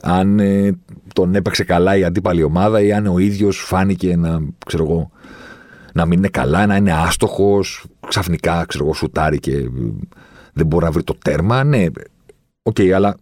Αν 0.00 0.38
ε, 0.38 0.78
τον 1.12 1.34
έπαιξε 1.34 1.64
καλά 1.64 1.96
η 1.96 2.04
αντίπαλη 2.04 2.42
ομάδα 2.42 2.80
ή 2.80 2.92
αν 2.92 3.06
ο 3.06 3.18
ίδιος 3.18 3.58
φάνηκε 3.58 4.16
να, 4.16 4.40
ξέρω 4.66 4.84
εγώ, 4.84 5.10
να 5.92 6.06
μην 6.06 6.18
είναι 6.18 6.28
καλά, 6.28 6.66
να 6.66 6.76
είναι 6.76 6.92
άστοχος, 6.92 7.84
ξαφνικά 8.08 8.64
ξέρω 8.64 8.84
εγώ, 8.84 8.94
σουτάρει 8.94 9.38
και 9.38 9.56
ε, 9.56 9.68
δεν 10.52 10.66
μπορεί 10.66 10.84
να 10.84 10.90
βρει 10.90 11.02
το 11.02 11.14
τέρμα. 11.24 11.64
Ναι, 11.64 11.86
OK, 12.62 12.76
okay, 12.78 12.90
αλλά 12.90 13.16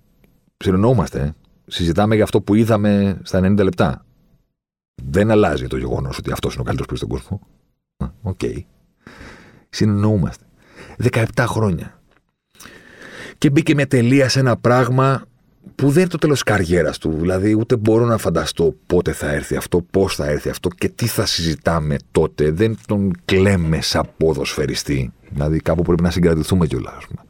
συνεννοούμαστε. 0.57 1.21
Ε. 1.21 1.33
Συζητάμε 1.67 2.15
για 2.15 2.25
αυτό 2.25 2.41
που 2.41 2.55
είδαμε 2.55 3.21
στα 3.23 3.39
90 3.39 3.63
λεπτά. 3.63 4.05
Δεν 5.03 5.31
αλλάζει 5.31 5.67
το 5.67 5.77
γεγονός 5.77 6.19
ότι 6.19 6.33
αυτός 6.33 6.53
είναι 6.53 6.63
ο 6.63 6.65
καλύτερος 6.65 7.01
παίκτης 7.01 7.07
στον 7.07 7.09
κόσμο. 7.09 7.47
OK. 8.23 8.39
Okay. 8.43 8.65
Συνεννοούμαστε. 9.69 10.45
17 11.11 11.25
χρόνια. 11.39 12.01
Και 13.39 13.51
μπήκε 13.51 13.75
με 13.75 13.87
τελεία 13.87 14.29
σε 14.29 14.41
ένα 14.41 14.57
πράγμα 14.57 15.25
που 15.75 15.91
δεν 15.91 16.01
είναι 16.01 16.11
το 16.11 16.19
τέλος 16.19 16.43
της 16.43 16.53
καριέρας 16.53 16.99
του. 16.99 17.11
Δηλαδή, 17.11 17.55
ούτε 17.55 17.77
μπορώ 17.77 18.05
να 18.05 18.19
φανταστώ 18.19 18.75
πότε 18.87 19.13
θα 19.13 19.31
έρθει 19.31 19.57
αυτό, 19.57 19.83
πώς 19.83 20.15
θα 20.15 20.27
έρθει 20.27 20.49
αυτό 20.49 20.69
και 20.69 20.89
τι 20.89 21.07
θα 21.07 21.27
συζητάμε 21.27 21.97
τότε. 22.11 22.51
Δεν 22.51 22.79
τον 22.87 23.13
κλαίμε 23.25 23.81
σαν 23.81 24.11
ποδοσφαιριστή. 24.17 25.13
Δηλαδή, 25.31 25.61
κάπου 25.61 25.83
πρέπει 25.83 26.03
να 26.03 26.11
συγκρατηθούμε 26.11 26.67
κιόλας, 26.67 26.95
ας 26.97 27.07
πούμε. 27.07 27.23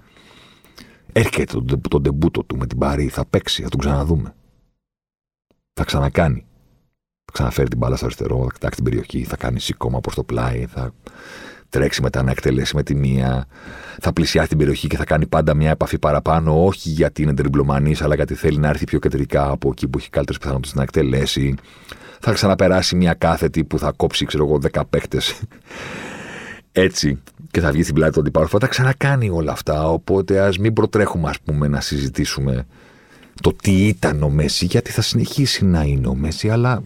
Έρχεται 1.13 1.45
τον, 1.45 1.81
τον 1.89 2.03
τεμπούτο 2.03 2.45
του 2.45 2.57
με 2.57 2.67
την 2.67 2.79
Παρή, 2.79 3.09
θα 3.09 3.25
παίξει, 3.27 3.63
θα 3.63 3.69
τον 3.69 3.81
ξαναδούμε. 3.81 4.35
Θα 5.73 5.85
ξανακάνει. 5.85 6.47
Θα 7.25 7.33
ξαναφέρει 7.33 7.69
την 7.69 7.79
μπάλα 7.79 7.97
στο 7.97 8.05
αριστερό, 8.05 8.43
θα 8.43 8.51
κοιτάξει 8.53 8.77
την 8.77 8.85
περιοχή, 8.85 9.25
θα 9.25 9.37
κάνει 9.37 9.61
σηκώμα 9.61 10.01
προς 10.01 10.15
το 10.15 10.25
πλάι, 10.25 10.67
θα 10.67 10.93
τρέξει 11.69 12.03
μετά 12.03 12.23
να 12.23 12.31
εκτελέσει 12.31 12.77
με 12.77 12.83
τη 12.83 12.95
μία, 12.95 13.47
θα 14.01 14.13
πλησιάσει 14.13 14.49
την 14.49 14.59
περιοχή 14.59 14.87
και 14.87 14.97
θα 14.97 15.05
κάνει 15.05 15.27
πάντα 15.27 15.55
μια 15.55 15.71
επαφή 15.71 15.99
παραπάνω, 15.99 16.65
όχι 16.65 16.89
γιατί 16.89 17.23
είναι 17.23 17.35
τριμπλωμανή, 17.35 17.95
αλλά 18.01 18.15
γιατί 18.15 18.35
θέλει 18.35 18.59
να 18.59 18.69
έρθει 18.69 18.85
πιο 18.85 18.99
κεντρικά 18.99 19.51
από 19.51 19.69
εκεί 19.69 19.89
που 19.89 19.99
έχει 19.99 20.11
καλύτερες 20.11 20.41
πιθανότητες 20.41 20.75
να 20.75 20.83
εκτελέσει. 20.83 21.55
Θα 22.21 22.33
ξαναπεράσει 22.33 22.97
μια 22.97 23.15
κάθετη 23.15 23.65
που 23.65 23.79
θα 23.79 23.93
κόψει, 23.97 24.25
ξέρω 24.25 24.45
εγώ, 24.45 24.59
10 24.73 24.83
παίχτε 24.91 25.19
έτσι 26.73 27.23
και 27.51 27.61
θα 27.61 27.71
βγει 27.71 27.83
στην 27.83 27.95
πλάτη 27.95 28.13
του 28.13 28.21
αντιπάλου. 28.21 28.49
Θα 28.49 28.59
τα 28.59 28.67
ξανακάνει 28.67 29.31
όλα 29.31 29.53
αυτά. 29.53 29.91
Οπότε 29.91 30.41
ας 30.41 30.59
μην 30.59 30.73
προτρέχουμε, 30.73 31.29
ας 31.29 31.41
πούμε, 31.41 31.69
να 31.69 31.81
συζητήσουμε 31.81 32.67
το 33.43 33.53
τι 33.63 33.87
ήταν 33.87 34.23
ο 34.23 34.29
Μέση, 34.29 34.65
γιατί 34.65 34.91
θα 34.91 35.03
συνεχίσει 35.03 35.65
να 35.65 35.83
είναι 35.83 36.07
ο 36.07 36.15
Μέση, 36.15 36.49
αλλά, 36.49 36.83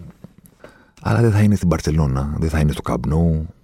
αλλά 1.03 1.21
δεν 1.21 1.33
θα 1.33 1.41
είναι 1.41 1.55
στην 1.55 1.69
Παρσελώνα, 1.69 2.35
δεν 2.39 2.49
θα 2.49 2.59
είναι 2.59 2.73
στο 2.73 2.83
Καμπνού, 2.83 3.55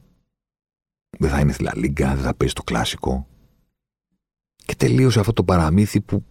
δεν 1.11 1.31
θα 1.31 1.41
είναι 1.41 1.53
στη 1.53 1.63
Λαλίγκα, 1.63 2.15
δεν 2.15 2.25
θα 2.25 2.35
παίζει 2.35 2.55
το 2.55 2.63
κλασικό. 2.63 3.27
Και 4.55 4.75
τελείωσε 4.75 5.21
αυτό 5.21 5.33
το 5.33 5.45
παραμύθι 5.45 6.01
που 6.01 6.25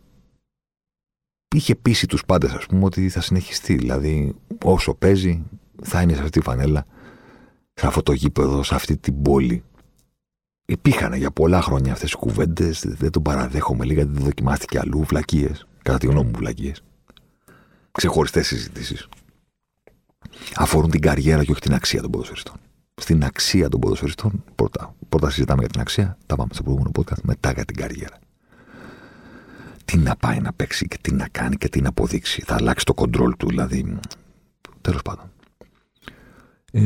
είχε 1.56 1.76
πείσει 1.76 2.08
τους 2.08 2.26
πάντες, 2.26 2.52
ας 2.52 2.66
πούμε, 2.66 2.84
ότι 2.84 3.10
θα 3.10 3.22
συνεχιστεί. 3.22 3.76
Δηλαδή, 3.76 4.36
όσο 4.64 4.94
παίζει, 4.94 5.44
θα 5.84 6.02
είναι 6.02 6.14
σε 6.14 6.20
αυτή 6.20 6.40
τη 6.40 6.46
φανέλα, 6.46 6.86
σε 7.74 7.88
αυτό 7.88 8.04
το 8.04 8.12
γήπεδο, 8.12 8.64
σε 8.64 8.76
αυτή 8.76 8.98
την 8.98 9.22
πόλη. 9.22 9.64
Υπήρχαν 10.66 11.14
για 11.14 11.32
πολλά 11.32 11.62
χρόνια 11.62 11.94
αυτές 11.94 12.12
οι 12.12 12.18
κουβέντες, 12.18 12.86
δεν 12.88 13.12
τον 13.12 13.22
παραδέχομαι 13.22 13.86
λίγα, 13.86 14.06
δεν 14.06 14.24
δοκιμάστηκε 14.24 14.80
αλλού, 14.80 15.04
βλακίες, 15.04 15.68
κατά 15.82 15.98
τη 15.98 16.08
γνώμη 16.08 16.30
μου 16.30 16.38
βλακίες. 16.38 16.84
Ξεχωριστές 17.92 18.48
συζητήσεις. 18.48 19.08
Αφορούν 20.56 20.90
την 20.90 21.02
καριέρα 21.02 21.44
και 21.44 21.52
όχι 21.52 21.62
την 21.62 21.74
αξία 21.74 22.02
των 22.02 22.12
ποδοσφαιριστών 22.12 22.56
στην 23.02 23.24
αξία 23.24 23.70
των 23.70 23.80
ποδοσφαιριστών. 23.80 24.44
Πρώτα, 24.56 24.96
πρώτα 25.10 25.30
συζητάμε 25.30 25.60
για 25.60 25.70
την 25.70 25.82
αξία, 25.82 26.18
τα 26.26 26.36
πάμε 26.36 26.50
στο 26.54 26.64
προηγούμενο 26.64 26.92
podcast, 27.00 27.22
μετά 27.24 27.52
για 27.52 27.66
την 27.66 27.76
καριέρα. 27.76 28.18
Τι 29.86 29.98
να 29.98 30.16
πάει 30.16 30.40
να 30.40 30.54
παίξει 30.54 30.88
και 30.88 30.98
τι 31.02 31.14
να 31.14 31.28
κάνει 31.32 31.56
και 31.56 31.70
τι 31.70 31.82
να 31.82 31.90
αποδείξει. 31.90 32.42
Θα 32.46 32.56
αλλάξει 32.56 32.86
το 32.86 32.94
κοντρόλ 32.94 33.36
του, 33.38 33.48
δηλαδή. 33.48 33.98
Τέλος 34.82 35.02
πάντων. 35.02 35.32
Ε, 36.72 36.82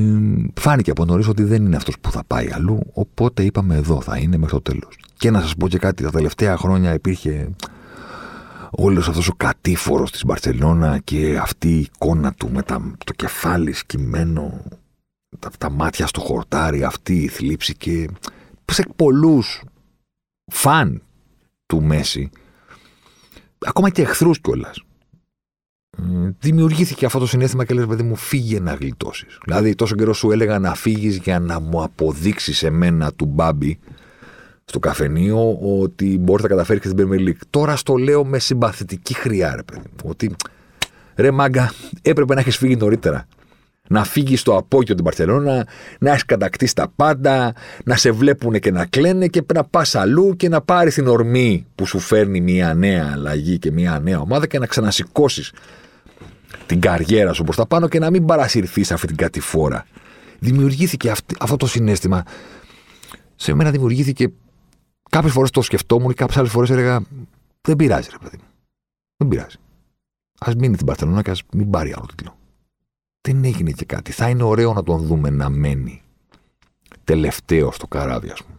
φάνηκε 0.60 0.92
από 0.92 1.06
νωρίς 1.06 1.28
ότι 1.28 1.44
δεν 1.44 1.66
είναι 1.66 1.76
αυτός 1.76 1.96
που 2.02 2.12
θα 2.12 2.24
πάει 2.28 2.52
αλλού, 2.54 2.80
οπότε 2.94 3.44
είπαμε 3.44 3.76
εδώ 3.76 4.02
θα 4.02 4.18
είναι 4.18 4.38
μέχρι 4.38 4.54
το 4.54 4.62
τέλος. 4.62 4.98
Και 5.18 5.32
να 5.32 5.42
σας 5.42 5.56
πω 5.56 5.68
και 5.68 5.78
κάτι, 5.78 6.04
τα 6.04 6.12
τελευταία 6.12 6.58
χρόνια 6.58 6.94
υπήρχε 6.94 7.50
όλος 8.72 9.08
αυτός 9.08 9.28
ο 9.28 9.34
κατήφορος 9.38 10.12
της 10.12 10.26
Μπαρσελόνα 10.26 11.00
και 11.00 11.38
αυτή 11.42 11.70
η 11.70 11.80
εικόνα 11.80 12.34
του 12.34 12.52
με 12.52 12.62
το 13.06 13.14
κεφάλι 13.16 13.74
σκυμμένο 13.74 14.64
τα, 15.40 15.52
τα 15.58 15.70
μάτια 15.70 16.08
στο 16.08 16.22
χορτάρι, 16.22 16.84
αυτή 16.84 17.24
η 17.24 17.28
θλίψη 17.28 17.76
και 17.76 18.10
σε 18.72 18.86
πολλούς 18.96 19.64
φαν 20.52 21.02
του 21.66 21.82
Μέση, 21.84 22.30
ακόμα 23.60 23.90
και 23.90 24.02
εχθρούς 24.02 24.42
κιόλας. 24.42 24.84
Δημιουργήθηκε 26.40 27.06
αυτό 27.06 27.20
το 27.20 27.28
συνέστημα 27.28 27.66
και 27.66 27.74
λες 27.74 27.86
παιδί 27.86 28.04
μου 28.04 28.16
φύγε 28.16 28.60
να 28.60 28.74
γλιτώσεις. 28.74 29.38
Δηλαδή 29.46 29.76
τόσο 29.76 29.96
καιρό 29.96 30.14
σου 30.14 30.32
έλεγα 30.32 30.60
να 30.60 30.76
φύγεις 30.76 31.18
για 31.18 31.40
να 31.40 31.60
μου 31.60 31.84
αποδείξεις 31.84 32.64
εμένα 32.64 33.14
του 33.14 33.26
Μπάμπη 33.26 33.80
στο 34.66 34.80
καφενείο 34.80 35.58
ότι 35.82 36.18
μπορείς 36.18 36.44
να 36.44 36.50
καταφέρεις 36.50 36.82
και 36.82 36.88
στην 36.88 37.08
Premier 37.10 37.28
League. 37.28 37.42
Τώρα 37.50 37.76
στο 37.76 37.96
λέω 37.96 38.26
με 38.26 38.40
συμπαθητική 38.40 39.14
χρειά, 39.14 39.56
ρε 39.56 39.64
παιδί 39.64 39.88
μου. 39.88 40.10
Ότι 40.10 40.36
ρε 41.16 41.32
μάγκα, 41.32 41.74
έπρεπε 42.02 42.34
να 42.34 42.40
έχεις 42.40 42.58
φύγει 42.58 42.76
νωρίτερα 42.76 43.28
να 43.92 44.04
φύγει 44.04 44.36
στο 44.36 44.58
απόγειο 44.58 44.96
την 44.96 45.04
Παρσελώνα, 45.04 45.68
να 46.00 46.10
έχεις 46.10 46.26
κατακτήσει 46.26 46.76
τα 46.76 46.92
πάντα, 46.96 47.54
να 47.84 47.96
σε 47.96 48.12
βλέπουν 48.12 48.60
και 48.60 48.72
να 48.72 48.86
κλαίνε 48.86 49.28
και 49.28 49.44
να 49.54 49.64
πας 49.64 49.96
αλλού 49.96 50.36
και 50.36 50.50
να 50.50 50.62
πάρεις 50.62 50.94
την 50.94 51.08
ορμή 51.08 51.66
που 51.76 51.86
σου 51.86 52.00
φέρνει 52.00 52.42
μια 52.42 52.74
νέα 52.74 53.10
αλλαγή 53.14 53.60
και 53.60 53.72
μια 53.72 54.00
νέα 54.00 54.20
ομάδα 54.20 54.48
και 54.48 54.60
να 54.60 54.66
ξανασηκώσεις 54.66 55.54
την 56.66 56.82
καριέρα 56.82 57.34
σου 57.34 57.44
προς 57.44 57.56
τα 57.56 57.66
πάνω 57.66 57.88
και 57.88 58.00
να 58.00 58.10
μην 58.10 58.26
παρασυρθείς 58.26 58.92
αυτή 58.92 59.08
την 59.08 59.16
κατηφόρα. 59.16 59.86
Δημιουργήθηκε 60.40 61.12
αυτό 61.40 61.58
το 61.58 61.68
συνέστημα. 61.68 62.24
Σε 63.36 63.54
μένα 63.54 63.72
δημιουργήθηκε. 63.72 64.32
Κάποιες 65.10 65.34
φορές 65.34 65.50
το 65.50 65.62
σκεφτόμουν 65.62 66.08
και 66.08 66.14
κάποιες 66.14 66.38
άλλες 66.38 66.52
φορές 66.52 66.70
έλεγα 66.70 67.02
Δεν 67.62 67.76
πειράζει, 67.76 68.08
ρε 68.12 68.18
παιδί 68.18 68.38
μου. 68.38 68.48
Δεν 69.18 69.28
πειράζει. 69.28 69.58
Α 70.46 70.52
μείνει 70.58 70.78
την 70.78 70.86
Παρσελώνα 70.86 71.22
και 71.22 71.32
ας 71.32 71.42
μην 71.54 71.70
πάρει 71.70 71.94
άλλο 71.96 72.06
τίτλο 72.16 72.40
δεν 73.22 73.44
έγινε 73.44 73.72
και 73.72 73.86
κάτι. 73.86 74.12
Θα 74.12 74.30
είναι 74.30 74.44
ωραίο 74.44 74.74
να 74.74 74.84
τον 74.84 75.02
δούμε 75.02 75.30
να 75.30 75.50
μένει 75.50 76.02
τελευταίο 77.04 77.72
στο 77.72 77.88
καράβι, 77.88 78.30
ας 78.30 78.44
πούμε. 78.44 78.58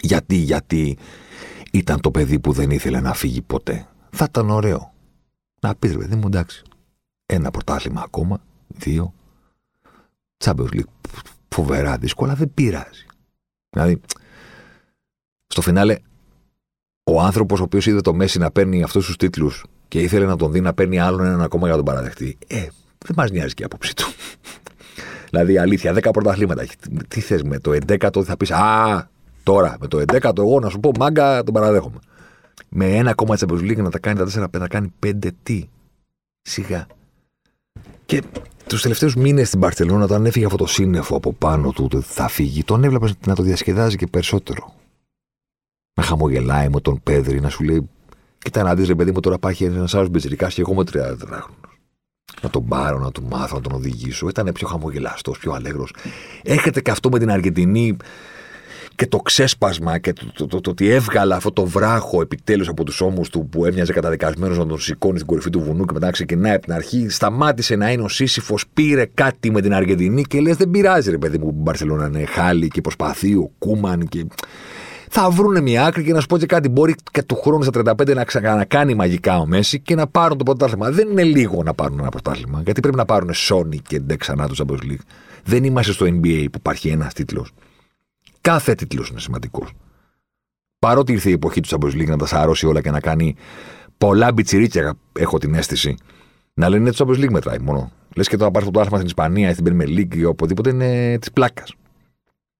Γιατί, 0.00 0.34
γιατί 0.34 0.98
ήταν 1.72 2.00
το 2.00 2.10
παιδί 2.10 2.40
που 2.40 2.52
δεν 2.52 2.70
ήθελε 2.70 3.00
να 3.00 3.14
φύγει 3.14 3.42
ποτέ. 3.42 3.88
Θα 4.10 4.26
ήταν 4.28 4.50
ωραίο. 4.50 4.92
Να 5.60 5.74
πεις, 5.74 5.96
παιδί 5.96 6.16
μου, 6.16 6.26
εντάξει. 6.26 6.62
Ένα 7.26 7.50
πρωτάθλημα 7.50 8.02
ακόμα, 8.02 8.40
δύο. 8.66 9.14
Champions 10.44 10.68
League 10.72 11.10
φοβερά 11.48 11.98
δύσκολα, 11.98 12.34
δεν 12.34 12.54
πειράζει. 12.54 13.06
Δηλαδή, 13.70 14.00
στο 15.46 15.62
φινάλε, 15.62 15.96
ο 17.04 17.20
άνθρωπος 17.20 17.60
ο 17.60 17.62
οποίος 17.62 17.86
είδε 17.86 18.00
το 18.00 18.14
Μέση 18.14 18.38
να 18.38 18.50
παίρνει 18.50 18.82
αυτούς 18.82 19.06
τους 19.06 19.16
τίτλους 19.16 19.64
και 19.88 20.00
ήθελε 20.00 20.26
να 20.26 20.36
τον 20.36 20.52
δει 20.52 20.60
να 20.60 20.74
παίρνει 20.74 20.98
άλλον 20.98 21.26
έναν 21.26 21.40
ακόμα 21.40 21.66
για 21.66 21.76
να 21.76 21.82
τον 21.82 21.94
παραδεχτεί. 21.94 22.38
Ε, 22.46 22.68
δεν 23.06 23.14
μας 23.16 23.30
νοιάζει 23.30 23.54
και 23.54 23.62
η 23.62 23.64
άποψή 23.64 23.94
του. 23.94 24.04
δηλαδή, 25.30 25.58
αλήθεια, 25.58 25.94
10 25.94 26.10
πρωταθλήματα. 26.12 26.64
Τι 27.08 27.20
θες 27.20 27.42
με 27.42 27.58
το 27.58 27.76
11ο, 27.86 28.24
θα 28.24 28.36
πεις 28.36 28.50
Α, 28.50 29.08
τώρα 29.42 29.76
με 29.80 29.86
το 29.86 30.02
11ο, 30.12 30.38
εγώ 30.38 30.60
να 30.60 30.68
σου 30.68 30.80
πω 30.80 30.90
μάγκα, 30.98 31.42
τον 31.42 31.54
παραδέχομαι. 31.54 31.98
Με 32.68 32.96
ένα 32.96 33.14
κόμμα 33.14 33.36
τη 33.36 33.46
Champions 33.48 33.76
να 33.76 33.90
τα 33.90 33.98
κάνει 33.98 34.18
τα 34.18 34.48
4 34.56 34.58
να 34.58 34.68
κάνει 34.68 34.92
5 35.06 35.28
τι; 35.42 35.68
Σιγά. 36.42 36.86
Και 38.06 38.22
τους 38.66 38.82
τελευταίους 38.82 39.14
μήνες 39.14 39.48
στην 39.48 39.60
Παρσελόνα, 39.60 40.04
όταν 40.04 40.26
έφυγε 40.26 40.44
αυτό 40.44 40.56
το 40.56 40.66
σύννεφο 40.66 41.16
από 41.16 41.32
πάνω 41.32 41.72
του 41.72 41.84
ότι 41.84 42.00
θα 42.00 42.28
φύγει, 42.28 42.64
τον 42.64 42.84
έβλεπες 42.84 43.14
να 43.26 43.34
το 43.34 43.42
διασκεδάζει 43.42 43.96
και 43.96 44.06
περισσότερο. 44.06 44.74
Με 45.94 46.02
χαμογελάει 46.02 46.68
με 46.68 46.80
τον 46.80 47.00
Πέδρη 47.02 47.40
να 47.40 47.48
σου 47.48 47.64
λέει: 47.64 47.88
Κοίτα 48.38 48.62
να 48.62 48.74
δεις, 48.74 48.86
ρε 48.86 48.94
παιδί 48.94 49.10
μου, 49.10 49.20
τώρα 49.20 49.34
υπάρχει 49.34 49.64
ένας 49.64 49.94
άλλο 49.94 50.08
μπεζερικά 50.08 50.48
και 50.48 50.60
εγώ 50.60 50.74
με 50.74 50.82
30 50.82 50.86
χρόνια 51.18 51.46
να 52.42 52.50
τον 52.50 52.66
πάρω, 52.66 52.98
να 52.98 53.10
του 53.10 53.22
μάθω, 53.30 53.54
να 53.54 53.60
τον 53.62 53.72
οδηγήσω. 53.72 54.28
Ήταν 54.28 54.52
πιο 54.54 54.68
χαμογελαστός, 54.68 55.38
πιο 55.38 55.52
αλέγρος. 55.52 55.94
Έρχεται 56.42 56.80
και 56.80 56.90
αυτό 56.90 57.10
με 57.10 57.18
την 57.18 57.30
Αργεντινή 57.30 57.96
και 58.98 59.06
το 59.06 59.18
ξέσπασμα 59.18 59.98
και 59.98 60.12
το, 60.12 60.46
το, 60.46 60.60
το, 60.60 60.70
ότι 60.70 60.90
έβγαλε 60.90 61.34
αυτό 61.34 61.52
το 61.52 61.66
βράχο 61.66 62.20
επιτέλους 62.20 62.68
από 62.68 62.84
τους 62.84 63.00
ώμους 63.00 63.28
του 63.28 63.48
που 63.48 63.64
έμοιαζε 63.64 63.92
καταδικασμένος 63.92 64.58
να 64.58 64.66
τον 64.66 64.78
σηκώνει 64.78 65.14
στην 65.14 65.26
κορυφή 65.26 65.50
του 65.50 65.60
βουνού 65.60 65.84
και 65.84 65.92
μετά 65.92 66.10
ξεκινάει 66.10 66.54
από 66.54 66.64
την 66.64 66.72
αρχή. 66.72 67.08
Σταμάτησε 67.08 67.76
να 67.76 67.90
είναι 67.90 68.02
ο 68.02 68.08
Σύσυφο, 68.08 68.56
πήρε 68.74 69.06
κάτι 69.14 69.50
με 69.50 69.60
την 69.60 69.74
Αργεντινή 69.74 70.22
και 70.22 70.40
λες: 70.40 70.56
Δεν 70.56 70.70
πειράζει, 70.70 71.10
ρε 71.10 71.18
παιδί 71.18 71.38
μου, 71.38 71.44
που 71.44 71.54
η 71.58 71.62
Μπαρσελόνα 71.62 72.06
είναι 72.06 72.24
χάλι 72.24 72.68
και 72.68 72.80
προσπαθεί 72.80 73.34
ο 73.34 73.50
Κούμαν 73.58 74.06
και 74.08 74.26
θα 75.10 75.30
βρουν 75.30 75.62
μια 75.62 75.86
άκρη 75.86 76.04
και 76.04 76.12
να 76.12 76.20
σου 76.20 76.26
πω 76.26 76.38
και 76.38 76.46
κάτι. 76.46 76.68
Μπορεί 76.68 76.94
και 77.12 77.22
του 77.22 77.36
χρόνου 77.36 77.62
στα 77.62 77.94
35 78.00 78.14
να 78.14 78.24
ξανακάνει 78.24 78.94
μαγικά 78.94 79.38
ο 79.38 79.46
Μέση 79.46 79.80
και 79.80 79.94
να 79.94 80.06
πάρουν 80.06 80.38
το 80.38 80.44
πρωτάθλημα. 80.44 80.90
Δεν 80.90 81.10
είναι 81.10 81.22
λίγο 81.22 81.62
να 81.62 81.74
πάρουν 81.74 81.98
ένα 81.98 82.08
πρωτάθλημα. 82.08 82.62
Γιατί 82.64 82.80
πρέπει 82.80 82.96
να 82.96 83.04
πάρουν 83.04 83.30
Sony 83.34 83.76
και 83.88 84.00
ντε 84.00 84.16
ξανά 84.16 84.48
τους 84.48 84.60
Champions 84.62 84.82
League. 84.82 85.04
Δεν 85.44 85.64
είμαστε 85.64 85.92
στο 85.92 86.06
NBA 86.06 86.44
που 86.52 86.58
υπάρχει 86.58 86.88
ένας 86.88 87.14
τίτλος. 87.14 87.52
Κάθε 88.40 88.74
τίτλος 88.74 89.08
είναι 89.08 89.20
σημαντικός. 89.20 89.72
Παρότι 90.78 91.12
ήρθε 91.12 91.28
η 91.30 91.32
εποχή 91.32 91.60
του 91.60 91.68
Champions 91.68 91.94
League 91.94 92.08
να 92.08 92.16
τα 92.16 92.26
σαρώσει 92.26 92.66
όλα 92.66 92.80
και 92.80 92.90
να 92.90 93.00
κάνει 93.00 93.36
πολλά 93.98 94.32
μπιτσιρίκια, 94.32 94.94
έχω 95.18 95.38
την 95.38 95.54
αίσθηση. 95.54 95.94
Να 96.54 96.68
λένε 96.68 96.92
το 96.92 97.06
Champions 97.06 97.24
League 97.24 97.30
μετράει 97.30 97.58
μόνο. 97.58 97.92
Λες 98.16 98.28
και 98.28 98.36
το 98.36 98.44
να 98.44 98.50
πάρεις 98.50 98.68
το 98.70 98.80
άθλημα 98.80 98.96
στην 98.96 99.08
Ισπανία 99.08 99.50
ή 99.50 99.52
στην 99.52 99.66
Premier 99.68 99.98
League 99.98 100.16
ή 100.16 100.24
οπουδήποτε 100.24 100.70
είναι 100.70 101.18
της 101.18 101.32
πλάκας. 101.32 101.74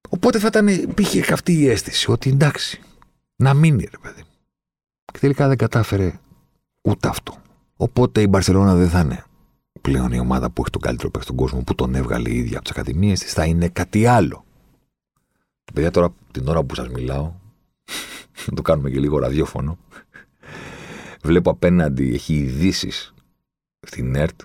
Οπότε 0.08 0.38
θα 0.38 0.46
ήταν, 0.46 0.68
υπήρχε 0.68 1.32
αυτή 1.32 1.52
η 1.52 1.68
αίσθηση 1.68 2.10
ότι 2.10 2.30
εντάξει, 2.30 2.80
να 3.36 3.54
μείνει 3.54 3.88
ρε 3.90 3.98
παιδί. 4.02 4.22
Και 5.12 5.18
τελικά 5.18 5.48
δεν 5.48 5.56
κατάφερε 5.56 6.20
ούτε 6.82 7.08
αυτό. 7.08 7.36
Οπότε 7.76 8.20
η 8.22 8.26
Μπαρσελόνα 8.28 8.74
δεν 8.74 8.88
θα 8.88 9.00
είναι 9.00 9.24
πλέον 9.80 10.12
η 10.12 10.18
ομάδα 10.18 10.50
που 10.50 10.60
έχει 10.60 10.70
τον 10.70 10.80
καλύτερο 10.80 11.10
παίκτη 11.10 11.24
στον 11.26 11.36
κόσμο, 11.36 11.62
που 11.62 11.74
τον 11.74 11.94
έβγαλε 11.94 12.30
η 12.30 12.36
ίδια 12.36 12.56
από 12.58 12.68
τις 12.68 12.76
ακαδημίες 12.76 13.18
της, 13.20 13.32
θα 13.32 13.44
είναι 13.44 13.68
κάτι 13.68 14.06
άλλο. 14.06 14.44
Παιδιά, 15.74 15.90
τώρα 15.90 16.14
την 16.30 16.48
ώρα 16.48 16.62
που 16.62 16.74
σας 16.74 16.88
μιλάω, 16.88 17.32
να 18.46 18.54
το 18.54 18.62
κάνουμε 18.62 18.90
και 18.90 18.98
λίγο 18.98 19.18
ραδιόφωνο. 19.18 19.78
Βλέπω 21.22 21.50
απέναντι, 21.50 22.14
έχει 22.14 22.34
ειδήσει 22.34 22.90
στην 23.80 24.14
ΕΡΤ 24.14 24.40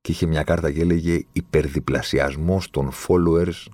και 0.00 0.12
είχε 0.12 0.26
μια 0.26 0.42
κάρτα 0.42 0.72
και 0.72 0.80
έλεγε 0.80 1.24
υπερδιπλασιασμός 1.32 2.70
των 2.70 2.90
followers 3.06 3.64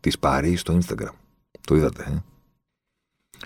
της 0.00 0.18
Παρή 0.18 0.56
στο 0.56 0.78
Instagram. 0.80 1.14
Το 1.60 1.74
είδατε, 1.74 2.02
ε; 2.02 2.22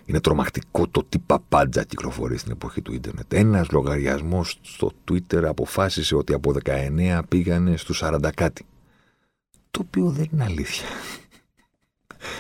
Είναι 0.04 0.20
τρομακτικό 0.20 0.88
το 0.88 1.04
τι 1.08 1.18
παπάντζα 1.18 1.84
κυκλοφορεί 1.84 2.36
στην 2.38 2.52
εποχή 2.52 2.82
του 2.82 2.92
ίντερνετ. 2.92 3.32
Ένας 3.32 3.70
λογαριασμός 3.70 4.58
στο 4.62 4.92
Twitter 5.08 5.42
αποφάσισε 5.44 6.14
ότι 6.14 6.32
από 6.32 6.54
19 6.64 7.20
πήγανε 7.28 7.76
στους 7.76 8.02
40 8.04 8.30
κάτι. 8.34 8.66
Το 9.70 9.84
οποίο 9.86 10.10
δεν 10.10 10.28
είναι 10.32 10.44
αλήθεια. 10.44 10.86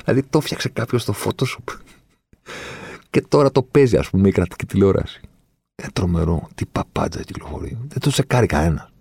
δηλαδή 0.04 0.22
το 0.22 0.40
φτιάξε 0.40 0.68
κάποιος 0.68 1.02
στο 1.02 1.14
Photoshop. 1.24 1.76
Και 3.10 3.22
τώρα 3.22 3.50
το 3.50 3.62
παίζει, 3.62 3.96
ας 3.96 4.10
πούμε, 4.10 4.28
η 4.28 4.32
κρατική 4.32 4.66
τηλεόραση. 4.66 5.20
Είναι 5.82 5.90
τρομερό. 5.92 6.48
Τι 6.54 6.66
παπάντζα 6.66 7.22
κυκλοφορεί. 7.22 7.78
Δεν 7.88 8.00
το 8.00 8.10
σεκάρει 8.10 8.46
κανένας. 8.46 8.92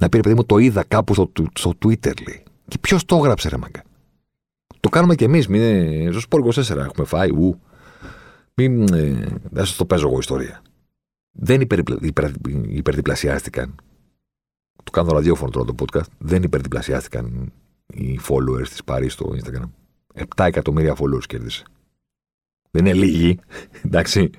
Να 0.00 0.08
πει, 0.08 0.20
παιδί 0.20 0.34
μου, 0.34 0.44
το 0.44 0.58
είδα 0.58 0.84
κάπου 0.84 1.14
στο, 1.14 1.32
στο 1.54 1.72
Twitter, 1.84 2.22
λέει. 2.26 2.42
Και 2.68 2.78
ποιος 2.78 3.04
το 3.04 3.16
έγραψε, 3.16 3.48
ρε 3.48 3.56
μαγκα. 3.56 3.83
Το 4.84 4.90
κάνουμε 4.90 5.14
κι 5.14 5.24
εμείς. 5.24 5.48
Μην 5.48 6.10
στο 6.10 6.20
Σπορ 6.20 6.54
24 6.54 6.76
έχουμε 6.76 7.06
φάει. 7.06 7.30
Ου. 7.30 7.60
Μην. 8.54 8.94
Ε, 8.94 9.26
δεν 9.50 9.64
σας 9.64 9.76
το 9.76 9.84
παίζω 9.84 10.08
εγώ 10.08 10.18
ιστορία. 10.18 10.62
Δεν 11.32 11.60
υπερ, 11.60 11.78
υπερ, 12.00 12.30
υπερδιπλασιάστηκαν. 12.66 13.74
Το 14.84 14.90
κάνω 14.90 15.12
ραδιόφωνο 15.12 15.50
τώρα 15.50 15.66
το 15.66 15.74
podcast. 15.78 16.08
Δεν 16.18 16.42
υπερδιπλασιάστηκαν 16.42 17.52
οι 17.86 18.20
followers 18.28 18.68
της 18.68 18.84
Παρί 18.84 19.08
στο 19.08 19.34
Instagram. 19.34 19.70
7 20.14 20.44
εκατομμύρια 20.46 20.96
followers 20.98 21.26
κέρδισε. 21.26 21.64
Δεν 22.70 22.86
είναι 22.86 22.94
λίγοι, 22.94 23.38
εντάξει. 23.84 24.30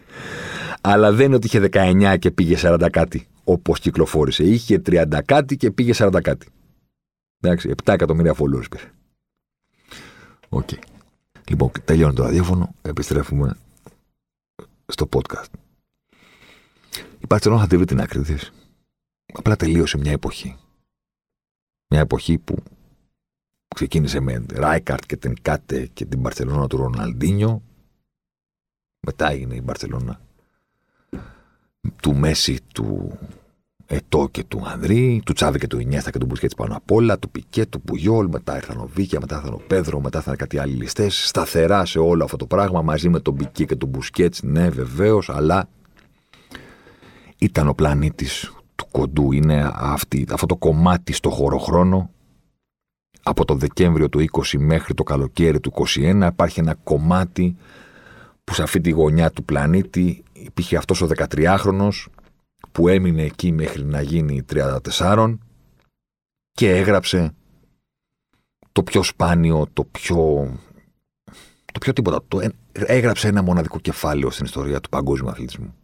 Αλλά 0.81 1.11
δεν 1.11 1.25
είναι 1.25 1.35
ότι 1.35 1.47
είχε 1.47 1.69
19 1.71 2.15
και 2.19 2.31
πήγε 2.31 2.57
40 2.61 2.87
κάτι, 2.91 3.27
όπως 3.43 3.79
κυκλοφόρησε. 3.79 4.43
Είχε 4.43 4.81
30 4.85 5.19
κάτι 5.25 5.57
και 5.57 5.71
πήγε 5.71 5.93
40 5.95 6.19
κάτι. 6.23 6.47
Εντάξει, 7.41 7.73
7 7.83 7.93
εκατομμύρια 7.93 8.33
followers 8.33 8.69
πήρε. 8.69 8.89
OK. 10.55 10.69
Okay. 10.71 10.79
Λοιπόν, 11.49 11.71
τελειώνει 11.85 12.13
το 12.13 12.23
ραδιόφωνο, 12.23 12.75
επιστρέφουμε 12.81 13.57
στο 14.85 15.09
podcast. 15.11 15.53
Η 17.19 17.27
Παρσελόνα 17.27 17.61
θα 17.61 17.67
τη 17.67 17.75
βρει 17.75 17.85
την 17.85 18.01
άκρη 18.01 18.21
τη. 18.21 18.35
Απλά 19.33 19.55
τελείωσε 19.55 19.97
μια 19.97 20.11
εποχή. 20.11 20.57
Μια 21.87 21.99
εποχή 21.99 22.37
που 22.37 22.63
ξεκίνησε 23.75 24.19
με 24.19 24.45
Ράικαρτ 24.53 25.05
και 25.05 25.17
την 25.17 25.41
Κάτε 25.41 25.85
και 25.85 26.05
την 26.05 26.21
Παρσελόνα 26.21 26.67
του 26.67 26.77
Ροναλντίνιο. 26.77 27.61
Μετά 28.99 29.29
έγινε 29.29 29.55
η 29.55 29.61
Μπαρσελόνα 29.63 30.21
του 32.01 32.15
Μέση, 32.15 32.59
του 32.73 33.17
Ετώ 33.87 34.27
και 34.31 34.43
του 34.43 34.61
Ανδρή, 34.65 35.21
του 35.25 35.33
Τσάβη 35.33 35.59
και 35.59 35.67
του 35.67 35.79
Ινιέστα 35.79 36.11
και 36.11 36.17
του 36.17 36.25
Μπουσκέτ 36.25 36.51
πάνω 36.55 36.75
απ' 36.75 36.91
όλα, 36.91 37.19
του 37.19 37.29
Πικέ, 37.29 37.65
του 37.65 37.81
Πουγιόλ, 37.81 38.27
μετά 38.27 38.55
ήρθαν 38.55 38.77
ο 38.77 38.89
Βίκια, 38.93 39.19
μετά 39.19 39.35
ήρθαν 39.35 39.53
ο 39.53 39.61
Πέδρο, 39.67 39.99
μετά 39.99 40.17
ήρθαν 40.17 40.35
κάτι 40.35 40.57
άλλοι 40.57 40.73
ληστές. 40.73 41.27
Σταθερά 41.27 41.85
σε 41.85 41.99
όλο 41.99 42.23
αυτό 42.23 42.37
το 42.37 42.45
πράγμα 42.45 42.81
μαζί 42.81 43.09
με 43.09 43.19
τον 43.19 43.35
Πικέ 43.35 43.65
και 43.65 43.75
τον 43.75 43.89
Μπουσκέτ, 43.89 44.35
ναι, 44.41 44.69
βεβαίως, 44.69 45.29
αλλά 45.29 45.69
ήταν 47.37 47.67
ο 47.67 47.73
πλανήτης 47.73 48.53
του 48.75 48.87
κοντού. 48.91 49.31
Είναι 49.31 49.71
αυτή, 49.73 50.27
αυτό 50.31 50.45
το 50.45 50.55
κομμάτι 50.55 51.13
στο 51.13 51.29
χωροχρόνο 51.29 52.09
από 53.23 53.45
το 53.45 53.55
Δεκέμβριο 53.55 54.09
του 54.09 54.25
20 54.31 54.57
μέχρι 54.57 54.93
το 54.93 55.03
καλοκαίρι 55.03 55.59
του 55.59 55.73
21 55.95 56.27
υπάρχει 56.31 56.59
ένα 56.59 56.75
κομμάτι 56.83 57.55
που 58.43 58.53
σε 58.53 58.63
αυτή 58.63 58.81
τη 58.81 58.89
γωνιά 58.89 59.31
του 59.31 59.43
πλανήτη 59.43 60.23
υπήρχε 60.33 60.77
αυτός 60.77 61.01
ο 61.01 61.07
13χρονος 61.17 62.05
που 62.71 62.87
έμεινε 62.87 63.23
εκεί 63.23 63.51
μέχρι 63.51 63.83
να 63.83 64.01
γίνει 64.01 64.41
34 64.49 65.37
και 66.51 66.75
έγραψε 66.75 67.33
το 68.71 68.83
πιο 68.83 69.03
σπάνιο, 69.03 69.67
το 69.73 69.83
πιο... 69.83 70.15
το 71.73 71.79
πιο 71.79 71.93
τίποτα. 71.93 72.23
Το 72.27 72.41
έγραψε 72.71 73.27
ένα 73.27 73.41
μοναδικό 73.41 73.79
κεφάλαιο 73.79 74.29
στην 74.29 74.45
ιστορία 74.45 74.79
του 74.79 74.89
παγκόσμιου 74.89 75.29
αθλητισμού. 75.29 75.75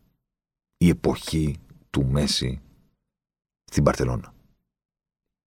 Η 0.77 0.89
εποχή 0.89 1.57
του 1.89 2.05
Μέση 2.05 2.61
στην 3.63 3.83
Παρσελώνα. 3.83 4.33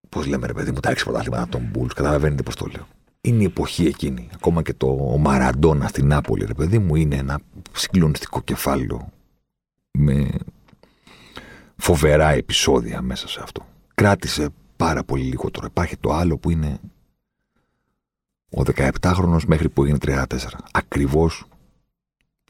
Πώς 0.09 0.27
λέμε, 0.27 0.47
ρε 0.47 0.53
παιδί 0.53 0.71
μου, 0.71 0.81
τα 0.81 0.91
έξι 0.91 1.05
πρωτάθληματα 1.05 1.43
από 1.43 1.53
τον 1.53 1.69
Μπούλς, 1.71 1.93
καταλαβαίνετε 1.93 2.43
πώς 2.43 2.57
το 2.57 2.67
λέω. 2.67 2.87
Είναι 3.21 3.43
η 3.43 3.45
εποχή 3.45 3.87
εκείνη. 3.87 4.29
Ακόμα 4.35 4.63
και 4.63 4.75
το 4.75 5.17
Μαραντόνα 5.19 5.89
στην 5.89 6.07
Νάπολη, 6.07 6.45
ρε 6.45 6.55
παιδί 6.55 6.79
μου, 6.79 6.97
είναι 6.97 7.17
ένα 7.17 7.41
συγκλονιστικό 7.73 8.43
κεφάλαιο 8.43 9.09
με 9.99 10.31
φοβερά 11.85 12.29
επεισόδια 12.29 13.03
μέσα 13.03 13.29
σε 13.29 13.41
αυτό. 13.43 13.67
Κράτησε 13.95 14.49
πάρα 14.77 15.05
πολύ 15.05 15.25
λίγο 15.25 15.51
τώρα. 15.51 15.67
Υπάρχει 15.67 15.97
το 15.97 16.13
άλλο 16.13 16.39
που 16.39 16.51
είναι 16.51 16.81
ο 18.51 18.63
17χρονο 18.77 19.39
μέχρι 19.47 19.69
που 19.69 19.85
έγινε 19.85 19.99
34. 20.01 20.25
Ακριβώς 20.73 21.45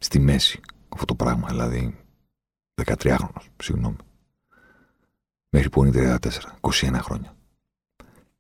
στη 0.01 0.19
μέση 0.19 0.61
αυτό 0.89 1.05
το 1.05 1.15
πράγμα. 1.15 1.49
Δηλαδή 1.49 1.99
13χρονο, 2.85 3.43
συγγνώμη. 3.63 3.97
Μέχρι 5.49 5.71
που 5.71 5.85
είναι 5.85 6.19
34. 6.21 6.29
21 6.61 6.99
χρόνια. 7.01 7.35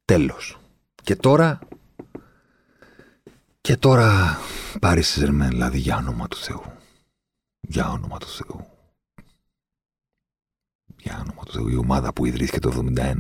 Τέλος. 0.05 0.59
Και 1.03 1.17
τώρα... 1.17 1.59
Και 3.61 3.77
τώρα 3.77 4.39
πάρει 4.81 5.03
Ζερμέν, 5.03 5.49
δηλαδή 5.49 5.79
για 5.79 5.97
όνομα 5.97 6.29
του 6.29 6.37
Θεού. 6.37 6.63
Για 7.61 7.89
όνομα 7.89 8.19
του 8.19 8.29
Θεού. 8.29 8.74
Για 11.05 11.21
όνομα 11.21 11.43
του 11.45 11.53
Θεού. 11.53 11.69
Η 11.69 11.77
ομάδα 11.77 12.13
που 12.13 12.25
ιδρύθηκε 12.25 12.59
το 12.59 12.93
71. 12.97 13.15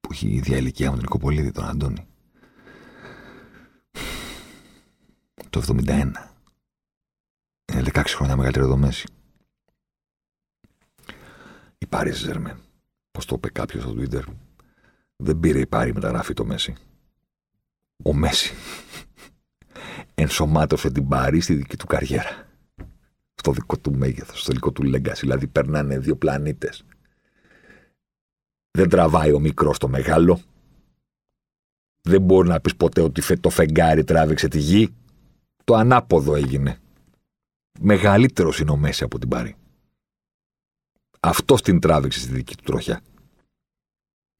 Που 0.00 0.08
έχει 0.12 0.28
η 0.28 0.34
ίδια 0.34 0.56
ηλικία 0.56 0.86
με 0.86 0.92
τον 0.92 1.02
Νικοπολίδη, 1.02 1.52
τον 1.52 1.64
Αντώνη. 1.64 2.06
Το 5.50 5.62
71. 5.66 5.90
Είναι 7.72 7.82
16 7.92 8.02
χρόνια 8.06 8.36
μεγαλύτερο 8.36 8.66
το 8.66 8.76
Μέση. 8.76 9.08
Η 11.78 11.86
Πάρη 11.86 12.12
Ζερμέν. 12.12 12.56
Πώς 13.10 13.24
το 13.24 13.34
είπε 13.34 13.50
κάποιος 13.50 13.82
στο 13.82 13.94
Twitter 13.98 14.22
δεν 15.16 15.40
πήρε 15.40 15.60
η 15.60 15.66
πάρη 15.66 15.94
μεταγραφή 15.94 16.34
το 16.34 16.44
Μέση. 16.44 16.74
Ο 18.04 18.14
Μέση 18.14 18.54
ενσωμάτωσε 20.14 20.90
την 20.90 21.08
Πάρη 21.08 21.40
στη 21.40 21.54
δική 21.54 21.76
του 21.76 21.86
καριέρα. 21.86 22.48
Στο 23.34 23.52
δικό 23.52 23.78
του 23.78 23.94
μέγεθος, 23.94 24.40
στο 24.40 24.52
δικό 24.52 24.72
του 24.72 24.82
legacy. 24.94 25.18
Δηλαδή 25.20 25.46
περνάνε 25.46 25.98
δύο 25.98 26.16
πλανήτες. 26.16 26.84
Δεν 28.70 28.88
τραβάει 28.88 29.32
ο 29.32 29.38
μικρός 29.38 29.78
το 29.78 29.88
μεγάλο. 29.88 30.40
Δεν 32.00 32.22
μπορεί 32.22 32.48
να 32.48 32.60
πεις 32.60 32.76
ποτέ 32.76 33.00
ότι 33.00 33.40
το 33.40 33.50
φεγγάρι 33.50 34.04
τράβηξε 34.04 34.48
τη 34.48 34.58
γη. 34.58 34.94
Το 35.64 35.74
ανάποδο 35.74 36.34
έγινε. 36.34 36.78
Μεγαλύτερος 37.80 38.58
είναι 38.58 38.70
ο 38.70 38.76
Μέση 38.76 39.04
από 39.04 39.18
την 39.18 39.28
Πάρη. 39.28 39.56
Αυτός 41.20 41.62
την 41.62 41.80
τράβηξε 41.80 42.20
στη 42.20 42.32
δική 42.32 42.56
του 42.56 42.62
τροχιά. 42.62 43.00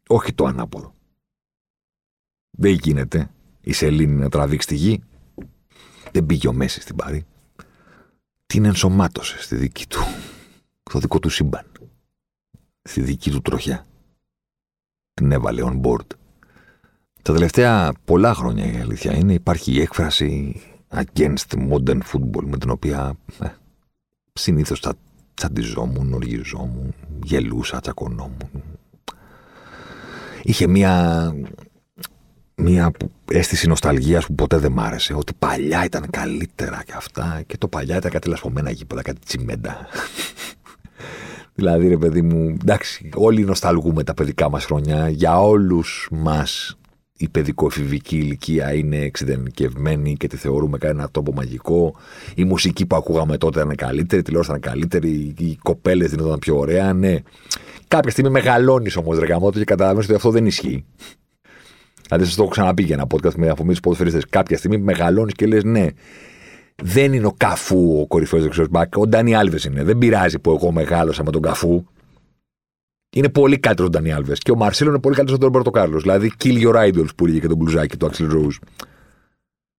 Όχι 0.09 0.33
το 0.33 0.45
ανάποδο. 0.45 0.95
Δεν 2.51 2.73
γίνεται 2.73 3.31
η 3.61 3.73
σελήνη 3.73 4.15
να 4.15 4.29
τραβήξει 4.29 4.67
τη 4.67 4.75
γη. 4.75 5.03
Δεν 6.13 6.27
πήγε 6.27 6.49
ο 6.49 6.53
Μέση 6.53 6.81
στην 6.81 6.97
Πάρη. 6.97 7.27
Την 8.47 8.65
ενσωμάτωσε 8.65 9.43
στη 9.43 9.57
δική 9.57 9.87
του, 9.87 10.01
στο 10.91 10.99
δικό 10.99 11.19
του 11.19 11.29
σύμπαν. 11.29 11.67
Στη 12.83 13.01
δική 13.01 13.31
του 13.31 13.41
τροχιά. 13.41 13.87
Την 15.21 15.33
έβαλε 15.33 15.63
on 15.65 15.81
board. 15.81 16.07
Τα 17.23 17.33
τελευταία 17.33 17.93
πολλά 18.05 18.35
χρόνια 18.35 18.73
η 18.73 18.77
αλήθεια 18.81 19.17
είναι 19.17 19.33
υπάρχει 19.33 19.73
η 19.73 19.81
έκφραση 19.81 20.61
against 20.89 21.69
modern 21.71 21.99
football 22.13 22.45
με 22.45 22.59
την 22.59 22.71
οποία 22.71 23.17
ε, 23.43 23.47
συνήθως 24.33 24.81
θα 24.81 24.95
τσαντιζόμουν, 25.35 26.13
οργιζόμουν, 26.13 26.95
γελούσα, 27.23 27.81
τσακωνόμουν, 27.81 28.63
είχε 30.43 30.67
μία, 30.67 31.35
μία 32.55 32.91
αίσθηση 33.31 33.69
νοσταλγίας 33.69 34.27
που 34.27 34.35
ποτέ 34.35 34.59
δεν 34.59 34.73
μ' 34.73 34.81
άρεσε. 34.81 35.15
Ότι 35.15 35.33
παλιά 35.39 35.85
ήταν 35.85 36.11
καλύτερα 36.11 36.83
και 36.87 36.93
αυτά. 36.97 37.43
Και 37.47 37.59
το 37.59 37.69
παλιά 37.69 37.97
ήταν 37.97 38.11
κάτι 38.11 38.29
λασπωμένα 38.29 38.71
γήπεδα, 38.71 39.03
κάτι 39.03 39.21
τσιμέντα. 39.27 39.87
Δηλαδή, 41.61 41.89
ρε 41.89 41.97
παιδί 41.97 42.23
μου, 42.23 42.57
εντάξει, 42.61 43.09
όλοι 43.15 43.45
νοσταλγούμε 43.45 44.05
τα 44.05 44.15
παιδικά 44.15 44.51
μας 44.51 44.65
χρόνια. 44.65 45.09
Για 45.09 45.41
όλους 45.41 46.09
μας 46.11 46.79
η 47.17 47.29
παιδικοεφηβική 47.29 48.17
ηλικία 48.17 48.75
είναι 48.75 48.97
εξειδενικευμένη 48.97 50.17
και 50.17 50.27
τη 50.27 50.37
θεωρούμε 50.37 50.79
ένα 50.81 51.09
τόπο 51.11 51.33
μαγικό. 51.33 51.95
Η 52.35 52.45
μουσική 52.45 52.87
που 52.87 52.97
ακούγαμε 52.97 53.37
τότε 53.37 53.61
ήταν 53.61 53.75
καλύτερη, 53.75 54.21
η 54.21 54.25
τηλεόραση 54.25 54.51
ήταν 54.51 54.73
καλύτερη, 54.73 55.35
οι 55.39 55.59
κοπέλες 55.63 56.11
δεν 56.11 56.27
ήταν 56.27 56.39
πιο 56.39 56.59
ωραία. 56.59 56.93
Ναι. 56.93 57.17
Κάποια 57.89 58.11
στιγμή 58.11 58.31
μεγαλώνεις 58.31 58.97
όμως, 58.97 59.19
ρε 59.19 59.27
γαμότο, 59.27 59.59
και 59.59 59.65
καταλαβαίνεις 59.65 60.07
ότι 60.07 60.15
αυτό 60.15 60.31
δεν 60.31 60.47
ισχύει. 60.47 60.85
Δηλαδή, 62.09 62.25
σας 62.25 62.35
το 62.35 62.43
έχω 62.43 62.51
ξαναπεί 62.51 62.83
για 62.83 62.95
ένα 62.95 63.07
podcast 63.15 63.35
με 63.35 63.49
αφορμή 63.49 63.75
του 63.75 63.97
Κάποια 64.31 64.57
στιγμή 64.57 64.79
μεγαλώνεις 64.79 65.35
και 65.35 65.47
λες, 65.47 65.65
ναι, 65.65 65.87
δεν 66.83 67.13
είναι 67.13 67.27
ο 67.27 67.35
Καφού 67.37 68.01
ο 68.01 68.07
κορυφαίος 68.07 68.43
δεξιός 68.43 68.69
Ο 68.97 69.07
Ντάνι 69.07 69.35
Άλβες 69.35 69.65
είναι. 69.65 69.85
Δεν 69.85 69.99
πειράζει 69.99 70.39
που 70.39 70.51
εγώ 70.51 70.73
μεγάλωσα 70.73 71.25
με 71.25 71.31
τον 71.31 71.43
Καφού. 71.43 71.85
Είναι 73.17 73.29
πολύ 73.29 73.59
καλύτερος 73.59 73.91
ο 73.91 73.93
Ντάνι 73.93 74.13
Άλβες. 74.13 74.39
Και 74.39 74.51
ο 74.51 74.57
Μαρσέλο 74.57 74.91
είναι 74.91 75.01
πολύ 75.01 75.15
καλύτερος 75.15 75.43
από 75.43 75.51
τον 75.51 75.63
Ρομπέρτο 75.63 75.81
Κάρλος. 75.81 76.03
Δηλαδή, 76.03 76.33
kill 76.45 76.63
your 76.63 76.89
idols 76.89 77.15
που 77.17 77.25
έλεγε 77.25 77.41
και 77.41 77.47
τον 77.47 77.57
μπλουζάκι 77.57 77.97
του 77.97 78.11
Axel 78.11 78.33
Rose. 78.33 78.59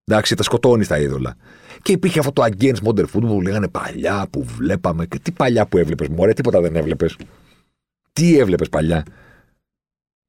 Εντάξει, 0.04 0.36
τα 0.36 0.43
σκοτώνεις 0.43 0.88
τα 0.88 0.99
είδωλα. 0.99 1.36
Και 1.82 1.91
υπήρχε 1.91 2.20
αυτό 2.20 2.32
το 2.32 2.43
against 2.43 2.88
modern 2.88 3.06
football 3.06 3.28
που 3.28 3.41
λέγανε 3.41 3.68
παλιά 3.68 4.28
που 4.30 4.43
βλέπαμε. 4.43 5.06
Και 5.06 5.20
τι 5.20 5.32
παλιά 5.32 5.66
που 5.66 5.78
έβλεπες, 5.78 6.08
Μωρέ, 6.08 6.34
τίποτα 6.34 6.62
δεν 6.62 6.76
έβλεπες. 6.76 7.18
Τι 8.14 8.38
έβλεπες 8.38 8.70
παλιά. 8.70 9.04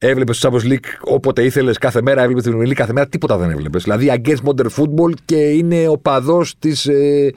Έβλεπες 0.04 0.38
το 0.38 0.48
Champions 0.48 0.68
League 0.70 1.00
όποτε 1.00 1.44
ήθελες 1.44 1.78
κάθε 1.78 2.02
μέρα, 2.02 2.22
έβλεπες 2.22 2.42
την 2.42 2.60
League 2.60 2.72
κάθε 2.72 2.92
μέρα, 2.92 3.08
τίποτα 3.08 3.36
δεν 3.36 3.50
έβλεπες. 3.50 3.82
Δηλαδή 3.82 4.12
against 4.14 4.44
modern 4.44 4.68
football 4.76 5.12
και 5.24 5.36
είναι 5.36 5.88
ο 5.88 5.98
παδός 5.98 6.58
της 6.58 6.86
ε, 6.86 7.32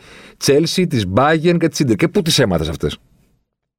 Chelsea, 0.46 0.86
της 0.90 1.06
Bayern 1.16 1.58
και 1.60 1.68
της 1.68 1.82
Inter. 1.84 1.96
Και 1.96 2.08
πού 2.08 2.22
τις 2.22 2.40
έμαθες 2.40 2.70
αυτές; 2.70 2.98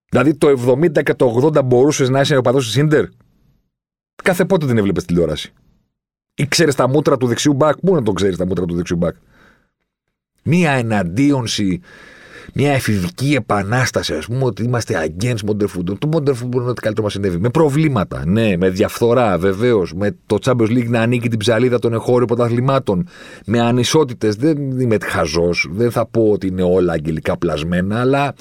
Δηλαδή 0.08 0.34
το 0.34 0.48
70 0.48 1.02
και 1.02 1.14
το 1.14 1.50
80 1.54 1.64
μπορούσες 1.64 2.08
να 2.08 2.20
είσαι 2.20 2.36
ο 2.36 2.40
παδός 2.40 2.72
της 2.72 2.84
Inter; 2.84 3.04
Κάθε 4.22 4.44
πότε 4.44 4.66
την 4.66 4.78
έβλεπες 4.78 5.04
τηλεόραση; 5.04 5.52
Ή 6.34 6.46
ξέρει 6.48 6.74
τα 6.74 6.88
μούτρα 6.88 7.16
του 7.16 7.26
δεξιού 7.26 7.52
μπακ; 7.52 7.76
Πού 7.76 7.94
να 7.94 8.02
το 8.02 8.12
ξέρεις 8.12 8.36
τα 8.36 8.46
μούτρα 8.46 8.64
του 8.64 8.74
δεξιού 8.74 8.96
μπακ; 8.96 9.14
Μία 10.42 10.70
εναντίονση 10.70 11.80
μια 12.58 12.72
εφηβική 12.72 13.34
επανάσταση, 13.34 14.14
ας 14.14 14.26
πούμε, 14.26 14.44
ότι 14.44 14.62
είμαστε 14.62 15.06
against 15.06 15.50
modern 15.50 15.66
football. 15.76 15.98
Το 15.98 16.08
modern 16.12 16.30
football 16.30 16.54
είναι 16.54 16.68
ό,τι 16.68 16.80
καλύτερο 16.80 17.02
μας 17.02 17.12
συνέβη. 17.12 17.38
Με 17.38 17.48
προβλήματα, 17.48 18.22
ναι, 18.26 18.56
με 18.56 18.70
διαφθορά, 18.70 19.38
βεβαίως, 19.38 19.94
με 19.94 20.16
το 20.26 20.38
Champions 20.44 20.70
League 20.70 20.88
να 20.88 21.00
ανήκει 21.00 21.28
την 21.28 21.38
ψαλίδα 21.38 21.78
των 21.78 21.92
εγχώριων 21.92 22.26
πρωταθλημάτων, 22.26 23.08
με 23.46 23.60
ανισότητες. 23.60 24.36
Δεν 24.36 24.80
είμαι 24.80 24.96
χαζός, 25.02 25.68
δεν 25.70 25.90
θα 25.90 26.06
πω 26.06 26.22
ότι 26.30 26.46
είναι 26.46 26.62
όλα 26.62 26.92
αγγελικά 26.92 27.36
πλασμένα, 27.38 28.00
αλλά 28.00 28.34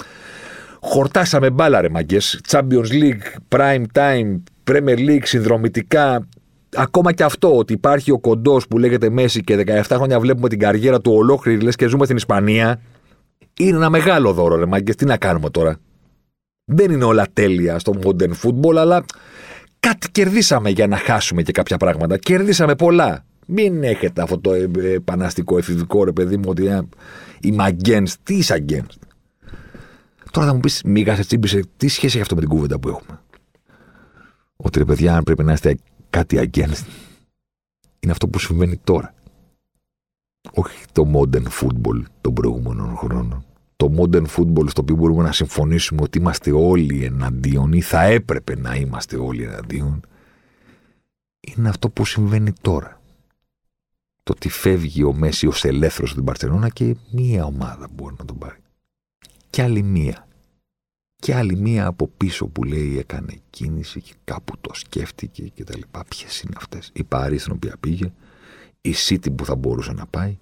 χορτάσαμε 0.80 1.49
μπάλα, 1.49 1.82
ρε 1.82 1.89
μαγκέ. 1.89 2.18
Champions 2.47 2.91
League, 2.91 3.57
prime 3.57 3.84
time, 3.93 4.41
Premier 4.72 4.97
League, 4.97 5.24
συνδρομητικά. 5.24 6.28
Ακόμα 6.76 7.13
και 7.13 7.24
αυτό, 7.24 7.57
ότι 7.57 7.74
υπάρχει 7.74 8.11
ο 8.11 8.20
κοντός 8.20 8.68
που 8.68 8.78
λέγεται 8.78 9.09
Μέση 9.09 9.43
και 9.43 9.63
17 9.68 9.82
χρόνια 9.89 10.20
βλέπουμε 10.20 10.49
την 10.49 10.59
καριέρα 10.59 11.01
του 11.01 11.11
ολόκληρη, 11.13 11.61
λες 11.61 11.76
και 11.76 11.88
ζούμε 11.88 12.05
στην 12.05 12.18
Ισπανία. 12.18 12.80
Είναι 13.59 13.77
ένα 13.77 13.89
μεγάλο 13.89 14.33
δώρο, 14.33 14.55
ρε 14.55 14.65
Μάγκες. 14.65 14.95
Τι 14.95 15.05
να 15.05 15.17
κάνουμε 15.17 15.49
τώρα; 15.49 15.79
Δεν 16.65 16.91
είναι 16.91 17.03
όλα 17.03 17.27
τέλεια 17.33 17.79
στο 17.79 17.93
modern 18.03 18.31
football, 18.43 18.75
αλλά 18.75 19.05
κάτι 19.79 20.11
κερδίσαμε 20.11 20.69
για 20.69 20.87
να 20.87 20.97
χάσουμε 20.97 21.41
και 21.41 21.51
κάποια 21.51 21.77
πράγματα. 21.77 22.17
Κερδίσαμε 22.17 22.75
πολλά. 22.75 23.25
Μην 23.47 23.83
έχετε 23.83 24.21
αυτό 24.21 24.39
το 24.39 24.53
επαναστικό 24.93 25.57
εφηβικό 25.57 26.03
ρε 26.03 26.11
παιδί 26.11 26.37
μου 26.37 26.43
ότι 26.47 26.67
ε, 26.67 26.81
είμαι 27.41 27.77
against. 27.77 28.13
Τι 28.23 28.35
είσαι 28.35 28.65
against; 28.67 29.07
Τώρα 30.31 30.47
θα 30.47 30.53
μου 30.53 30.59
πεις, 30.59 30.81
Μίγα, 30.85 31.15
σε 31.15 31.25
τσίμπησε, 31.25 31.61
τι 31.77 31.87
σχέση 31.87 32.05
έχει 32.05 32.21
αυτό 32.21 32.35
με 32.35 32.41
την 32.41 32.49
κούβεντα 32.49 32.79
που 32.79 32.87
έχουμε; 32.87 33.19
Ότι 34.55 34.79
ρε 34.79 34.85
παιδιά, 34.85 35.15
αν 35.15 35.23
πρέπει 35.23 35.43
να 35.43 35.53
είστε 35.53 35.77
κάτι 36.09 36.49
against, 36.51 36.85
είναι 37.99 38.11
αυτό 38.11 38.27
που 38.27 38.39
συμβαίνει 38.39 38.77
τώρα 38.83 39.14
όχι 40.53 40.85
το 40.91 41.11
modern 41.13 41.45
football 41.61 42.01
των 42.21 42.33
προηγούμενων 42.33 42.95
χρόνων. 42.95 43.45
Το 43.75 43.93
modern 43.97 44.25
football 44.37 44.69
στο 44.69 44.81
οποίο 44.81 44.95
μπορούμε 44.95 45.23
να 45.23 45.31
συμφωνήσουμε 45.31 46.01
ότι 46.01 46.17
είμαστε 46.17 46.51
όλοι 46.51 47.03
εναντίον 47.03 47.73
ή 47.73 47.81
θα 47.81 48.01
έπρεπε 48.03 48.55
να 48.55 48.75
είμαστε 48.75 49.17
όλοι 49.17 49.43
εναντίον 49.43 50.01
είναι 51.45 51.69
αυτό 51.69 51.89
που 51.89 52.05
συμβαίνει 52.05 52.53
τώρα. 52.61 53.01
Το 54.23 54.33
ότι 54.35 54.49
φεύγει 54.49 55.03
ο 55.03 55.13
Μέση 55.13 55.47
ως 55.47 55.63
ελεύθερος 55.63 56.09
στην 56.09 56.23
Παρσελώνα 56.23 56.69
και 56.69 56.95
μία 57.11 57.45
ομάδα 57.45 57.87
μπορεί 57.93 58.15
να 58.17 58.25
τον 58.25 58.37
πάρει. 58.37 58.59
Και 59.49 59.61
άλλη 59.61 59.83
μία. 59.83 60.27
Και 61.15 61.35
άλλη 61.35 61.55
μία 61.55 61.85
από 61.85 62.07
πίσω 62.07 62.47
που 62.47 62.63
λέει 62.63 62.97
έκανε 62.97 63.39
κίνηση 63.49 64.01
και 64.01 64.13
κάπου 64.23 64.57
το 64.61 64.73
σκέφτηκε 64.73 65.43
και 65.43 65.63
τα 65.63 65.77
λοιπά. 65.77 66.05
Ποιες 66.07 66.41
είναι 66.41 66.53
αυτές; 66.57 66.89
Η 66.93 67.03
Παρή 67.03 67.37
στην 67.37 67.51
οποία 67.53 67.75
πήγε 67.79 68.11
η 68.89 68.93
City 69.07 69.36
που 69.36 69.45
θα 69.45 69.55
μπορούσε 69.55 69.91
να 69.93 70.05
πάει 70.05 70.38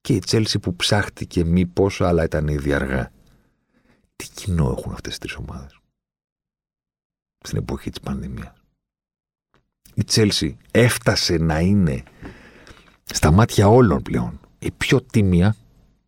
και 0.00 0.14
η 0.14 0.18
Τσέλσι 0.18 0.58
που 0.58 0.76
ψάχτηκε 0.76 1.44
μήπω, 1.44 1.90
αλλά 1.98 2.24
ήταν 2.24 2.48
ήδη 2.48 2.72
αργά. 2.72 3.12
Τι 4.16 4.28
κοινό 4.34 4.74
έχουν 4.78 4.92
αυτές 4.92 5.18
τις 5.18 5.18
τρεις 5.18 5.34
ομάδες 5.34 5.78
στην 7.44 7.58
εποχή 7.58 7.90
της 7.90 8.00
πανδημίας; 8.00 8.52
Η 9.94 10.04
Τσέλσι 10.04 10.56
έφτασε 10.70 11.36
να 11.36 11.60
είναι 11.60 12.02
στα 13.04 13.30
μάτια 13.30 13.68
όλων 13.68 14.02
πλέον 14.02 14.40
η 14.58 14.70
πιο 14.70 15.02
τίμια 15.02 15.56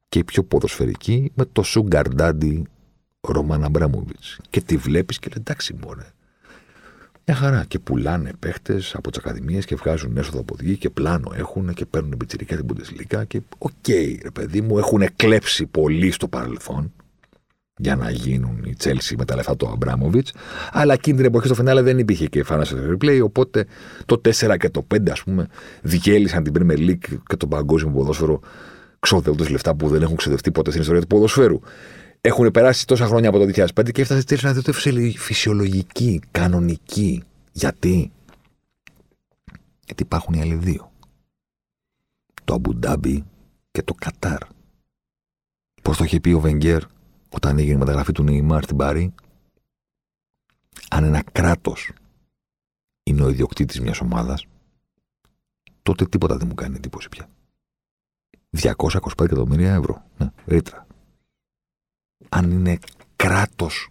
και 0.08 0.18
η 0.18 0.24
πιο 0.24 0.44
ποδοσφαιρική 0.44 1.32
με 1.34 1.44
το 1.44 1.62
sugar 1.62 2.14
daddy 2.14 2.66
Ρόμαν 3.20 3.64
Αμπράμοβιτς. 3.64 4.38
Και 4.50 4.60
τη 4.60 4.76
βλέπεις 4.76 5.18
και 5.18 5.28
λέει 5.28 5.38
εντάξει 5.38 5.74
μωρέ, 5.74 6.12
μια 7.26 7.36
χαρά. 7.36 7.64
Και 7.68 7.78
πουλάνε 7.78 8.30
παίχτες 8.38 8.94
από 8.94 9.10
τις 9.10 9.18
ακαδημίες 9.18 9.64
και 9.64 9.74
βγάζουν 9.74 10.16
έσοδο 10.16 10.40
από 10.40 10.56
εκεί 10.60 10.76
και 10.76 10.90
πλάνο 10.90 11.32
έχουν 11.36 11.74
και 11.74 11.86
παίρνουν 11.86 12.16
πιτσιρικά 12.16 12.56
την 12.56 12.66
Bundesliga. 12.68 13.22
Και 13.26 13.40
OK, 13.58 13.70
okay, 13.86 14.16
ρε 14.22 14.30
παιδί 14.30 14.60
μου, 14.60 14.78
έχουν 14.78 15.04
κλέψει 15.16 15.66
πολύ 15.66 16.10
στο 16.10 16.28
παρελθόν 16.28 16.92
για 17.76 17.96
να 17.96 18.10
γίνουν 18.10 18.62
οι 18.64 18.76
Chelsea 18.84 19.14
με 19.18 19.24
τα 19.24 19.34
λεφτά 19.34 19.56
του 19.56 19.68
Αμπράμοβιτ. 19.68 20.28
Αλλά 20.72 20.92
εκείνη 20.92 21.16
την 21.16 21.26
εποχή 21.26 21.46
στο 21.46 21.54
φινάλε 21.54 21.82
δεν 21.82 21.98
υπήρχε 21.98 22.26
και 22.26 22.44
financial 22.48 22.92
replay. 22.92 23.20
Οπότε 23.22 23.66
το 24.06 24.20
4 24.24 24.56
και 24.58 24.70
το 24.70 24.86
5, 24.94 25.10
ας 25.10 25.22
πούμε, 25.22 25.46
διέλυσαν 25.82 26.42
την 26.42 26.52
Premier 26.58 26.78
League 26.78 27.18
και 27.26 27.36
τον 27.36 27.48
παγκόσμιο 27.48 27.92
ποδόσφαιρο 27.92 28.40
ξοδεύοντα 28.98 29.50
λεφτά 29.50 29.74
που 29.74 29.88
δεν 29.88 30.02
έχουν 30.02 30.16
ξοδευτεί 30.16 30.50
ποτέ 30.50 30.70
στην 30.70 30.82
ιστορία 30.82 31.00
του 31.00 31.06
ποδοσφαίρου. 31.06 31.60
Έχουν 32.24 32.50
περάσει 32.50 32.86
τόσα 32.86 33.06
χρόνια 33.06 33.28
από 33.28 33.38
το 33.38 33.44
2005 33.44 33.92
και 33.92 34.00
έφτασε 34.00 34.20
στη 34.20 34.44
να 34.44 34.52
δείτε 34.52 34.72
φυσιολογική, 35.16 36.20
κανονική. 36.30 37.24
Γιατί; 37.52 38.12
Γιατί 39.84 40.02
υπάρχουν 40.02 40.34
οι 40.34 40.40
άλλοι 40.40 40.54
δύο. 40.54 40.92
Το 42.44 42.54
Αμπουντάμπι 42.54 43.24
και 43.70 43.82
το 43.82 43.94
Κατάρ. 43.94 44.42
Πώς 45.82 45.96
το 45.96 46.04
είχε 46.04 46.20
πει 46.20 46.32
ο 46.32 46.40
Βενγκέρ 46.40 46.82
όταν 47.28 47.58
έγινε 47.58 47.74
η 47.74 47.78
μεταγραφή 47.78 48.12
του 48.12 48.22
Νεϊμάρ 48.22 48.62
στην 48.62 48.76
Παρή; 48.76 49.14
Αν 50.90 51.04
ένα 51.04 51.22
κράτος 51.32 51.92
είναι 53.02 53.22
ο 53.22 53.28
ιδιοκτήτης 53.28 53.80
μιας 53.80 54.00
ομάδας, 54.00 54.46
τότε 55.82 56.06
τίποτα 56.06 56.36
δεν 56.36 56.46
μου 56.46 56.54
κάνει 56.54 56.76
εντύπωση 56.76 57.08
πια. 57.08 57.28
225 58.50 59.24
εκατομμύρια 59.24 59.74
ευρώ. 59.74 60.04
Ναι, 60.18 60.30
ρήτρα 60.46 60.86
αν 62.34 62.50
είναι 62.50 62.78
κράτος 63.16 63.88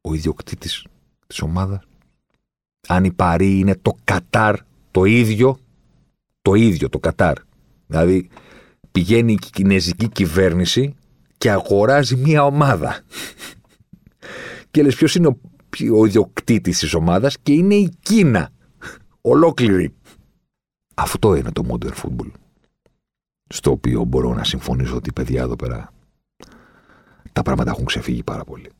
ο 0.00 0.14
ιδιοκτήτης 0.14 0.86
της 1.26 1.40
ομάδας. 1.40 1.82
Αν 2.88 3.04
η 3.04 3.12
Παρή 3.12 3.58
είναι 3.58 3.76
το 3.82 3.96
Κατάρ 4.04 4.56
το 4.90 5.04
ίδιο, 5.04 5.58
το 6.42 6.54
ίδιο 6.54 6.88
το 6.88 6.98
Κατάρ. 6.98 7.36
Δηλαδή 7.86 8.28
πηγαίνει 8.92 9.32
η 9.32 9.38
κινέζικη 9.52 10.08
κυβέρνηση 10.08 10.94
και 11.38 11.50
αγοράζει 11.50 12.16
μία 12.16 12.44
ομάδα. 12.44 13.00
και 14.70 14.82
λες 14.82 14.94
ποιος 14.94 15.14
είναι 15.14 15.26
ο, 15.26 15.38
ο 15.98 16.06
ιδιοκτήτης 16.06 16.78
της 16.78 16.94
ομάδας 16.94 17.38
και 17.38 17.52
είναι 17.52 17.74
η 17.74 17.92
Κίνα. 18.02 18.50
Ολόκληρη. 19.20 19.94
Αυτό 20.94 21.34
είναι 21.34 21.52
το 21.52 21.62
modern 21.68 21.94
football. 21.94 22.30
Στο 23.46 23.70
οποίο 23.70 24.04
μπορώ 24.04 24.34
να 24.34 24.44
συμφωνήσω 24.44 24.96
ότι 24.96 25.12
παιδιά 25.12 25.42
εδώ 25.42 25.56
πέρα 25.56 25.92
τα 27.32 27.42
πράγματα 27.42 27.70
έχουν 27.70 27.84
ξεφύγει 27.84 28.22
πάρα 28.22 28.44
πολύ. 28.44 28.70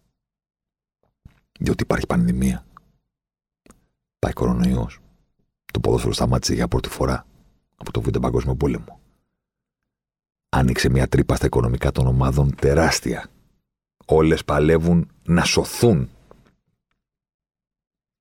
Διότι 1.60 1.82
υπάρχει 1.82 2.06
πανδημία. 2.06 2.66
Πάει 4.18 4.32
κορονοϊός. 4.32 4.98
Το 5.72 5.80
ποδόσφαιρο 5.80 6.12
σταμάτησε 6.12 6.54
για 6.54 6.68
πρώτη 6.68 6.88
φορά 6.88 7.26
από 7.76 7.92
το 7.92 8.00
Β' 8.00 8.18
Παγκόσμιο 8.18 8.54
Πόλεμο. 8.54 9.00
Άνοιξε 10.48 10.88
μια 10.88 11.08
τρύπα 11.08 11.36
στα 11.36 11.46
οικονομικά 11.46 11.92
των 11.92 12.06
ομάδων 12.06 12.54
τεράστια. 12.54 13.30
Όλες 14.06 14.44
παλεύουν 14.44 15.10
να 15.22 15.44
σωθούν. 15.44 16.10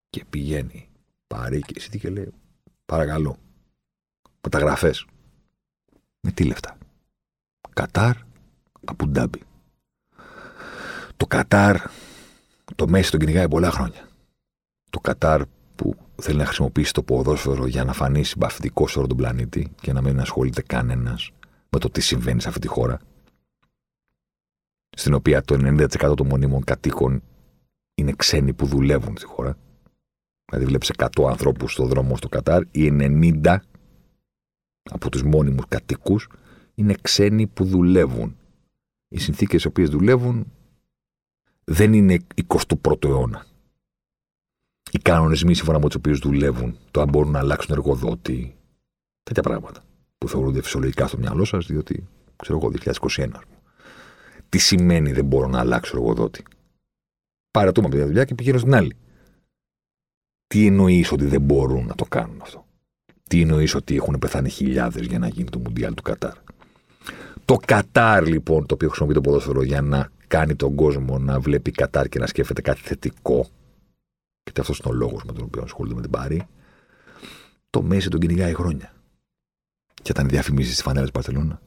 Και 0.10 0.26
πηγαίνει. 0.26 0.90
Πάρει 1.28 1.62
και 1.62 1.74
εσύ 1.76 2.00
και 2.00 2.10
λέει: 2.10 2.34
Παρακαλώ. 2.86 3.38
Μεταγραφές. 4.42 5.06
Με 6.22 6.32
τι 6.32 6.44
λεφτά. 6.44 6.78
Κατάρ, 7.74 8.18
Απουντάμπι. 8.86 9.42
Το 11.20 11.28
Κατάρ, 11.28 11.78
το 12.76 12.88
Μέση 12.88 13.12
τον 13.12 13.20
κυνηγάει 13.20 13.48
πολλά 13.48 13.72
χρόνια. 13.72 14.08
Το 14.90 15.00
Κατάρ 15.00 15.42
που 15.76 15.96
θέλει 16.16 16.38
να 16.38 16.46
χρησιμοποιήσει 16.46 16.94
το 16.94 17.04
ποδόσφαιρο 17.04 17.68
για 17.68 17.84
να 17.84 17.94
φανεί 17.94 18.24
συμπαθητικό 18.24 18.88
σε 18.88 18.98
όλο 18.98 19.08
τον 19.08 19.18
πλανήτη 19.18 19.72
και 19.82 19.94
να 19.94 20.02
μην 20.02 20.20
ασχολείται 20.20 20.62
κανένας 20.62 21.32
με 21.70 21.80
το 21.80 21.90
τι 21.90 22.02
συμβαίνει 22.02 22.42
σε 22.42 22.48
αυτή 22.48 22.60
τη 22.60 22.68
χώρα. 22.68 23.00
Στην 24.90 25.14
οποία 25.14 25.42
το 25.42 25.56
90% 25.56 26.14
των 26.16 26.28
μονίμων 26.28 26.64
κατοίκων 26.64 27.24
είναι 27.96 28.14
ξένοι 28.16 28.54
που 28.54 28.66
δουλεύουν 28.66 29.18
στη 29.18 29.26
χώρα. 29.26 29.58
Δηλαδή, 30.46 30.66
βλέπεις 30.66 30.92
100 30.98 31.08
ανθρώπους 31.30 31.74
στο 31.74 31.86
δρόμο 31.86 32.18
στο 32.18 32.30
Κατάρ, 32.30 32.62
οι 32.72 32.90
90 32.92 33.58
από 34.84 35.10
τους 35.10 35.24
μόνιμους 35.24 35.66
κατοίκου 35.68 36.20
είναι 36.76 36.96
ξένοι 37.02 37.48
που 37.48 37.66
δουλεύουν. 37.66 38.38
Οι 39.08 39.20
συνθήκες 39.20 39.64
οι 39.64 39.68
οποίες 39.68 39.90
δουλεύουν 39.90 40.52
δεν 41.72 41.94
είναι 41.94 42.18
21ο 42.48 43.04
αιώνα. 43.04 43.46
Οι 44.92 44.98
κανονισμοί 44.98 45.54
σύμφωνα 45.54 45.80
με 45.80 45.86
τους 45.86 45.96
οποίους 45.96 46.20
δουλεύουν, 46.20 46.78
το 46.92 47.02
αν 47.02 47.10
μπορούν 47.10 47.32
να 47.32 47.40
αλλάξουν 47.40 47.76
εργοδότη, 47.76 48.56
τέτοια 49.24 49.44
πράγματα. 49.44 49.84
που 50.18 50.30
θεωρούνται 50.30 50.62
φυσιολογικά 50.62 51.08
στο 51.08 51.18
μυαλό 51.18 51.46
σας, 51.46 51.66
διότι 51.66 52.08
ξέρω 52.36 52.58
εγώ, 52.58 52.72
2021. 52.72 53.30
Τι 54.50 54.58
σημαίνει 54.58 55.12
δεν 55.12 55.26
μπορώ 55.26 55.48
να 55.48 55.60
αλλάξω 55.60 55.98
εργοδότη; 55.98 56.44
Παρατούμε 57.52 57.88
από 57.88 57.96
τη 57.96 58.04
δουλειά 58.04 58.26
και 58.26 58.36
πηγαίνω 58.36 58.58
στην 58.58 58.76
άλλη. 58.76 58.96
Τι 60.48 60.66
εννοείς 60.66 61.12
ότι 61.12 61.26
δεν 61.26 61.42
μπορούν 61.42 61.86
να 61.86 61.96
το 61.96 62.06
κάνουν 62.06 62.42
αυτό; 62.42 62.66
Τι 63.30 63.42
εννοείς 63.42 63.76
ότι 63.76 63.96
έχουν 63.96 64.20
πεθάνει 64.20 64.50
χιλιάδες 64.50 65.06
για 65.06 65.20
να 65.20 65.28
γίνει 65.28 65.50
το 65.50 65.60
Μουντιάλ 65.60 65.94
του 65.94 66.04
Κατάρ; 66.04 66.38
Το 67.50 67.58
Κατάρ, 67.66 68.28
λοιπόν, 68.28 68.66
το 68.66 68.74
οποίο 68.74 68.88
χρησιμοποιεί 68.88 69.14
το 69.14 69.22
ποδόσφαιρο 69.22 69.64
για 69.64 69.82
να 69.82 70.12
κάνει 70.28 70.56
τον 70.56 70.76
κόσμο 70.76 71.20
να 71.20 71.40
βλέπει 71.40 71.72
Κατάρ 71.72 72.10
και 72.10 72.20
να 72.20 72.28
σκέφτεται 72.28 72.62
κάτι 72.62 72.82
θετικό, 72.82 73.48
γιατί 74.44 74.60
αυτός 74.60 74.80
είναι 74.80 74.94
ο 74.94 74.98
λόγος 74.98 75.24
με 75.24 75.34
τον 75.34 75.44
οποίο 75.44 75.62
ασχολούνται 75.62 75.96
με 75.96 76.02
την 76.02 76.10
Πάρη, 76.10 76.48
το 77.70 77.82
Μέση 77.82 78.10
τον 78.10 78.20
κυνηγάει 78.20 78.54
χρόνια. 78.54 78.94
Και 79.94 80.12
ήταν 80.12 80.30
διαφημίσεις 80.30 80.74
της 80.74 80.82
φανέλα 80.82 81.12
Παρσελόνα. 81.14 81.62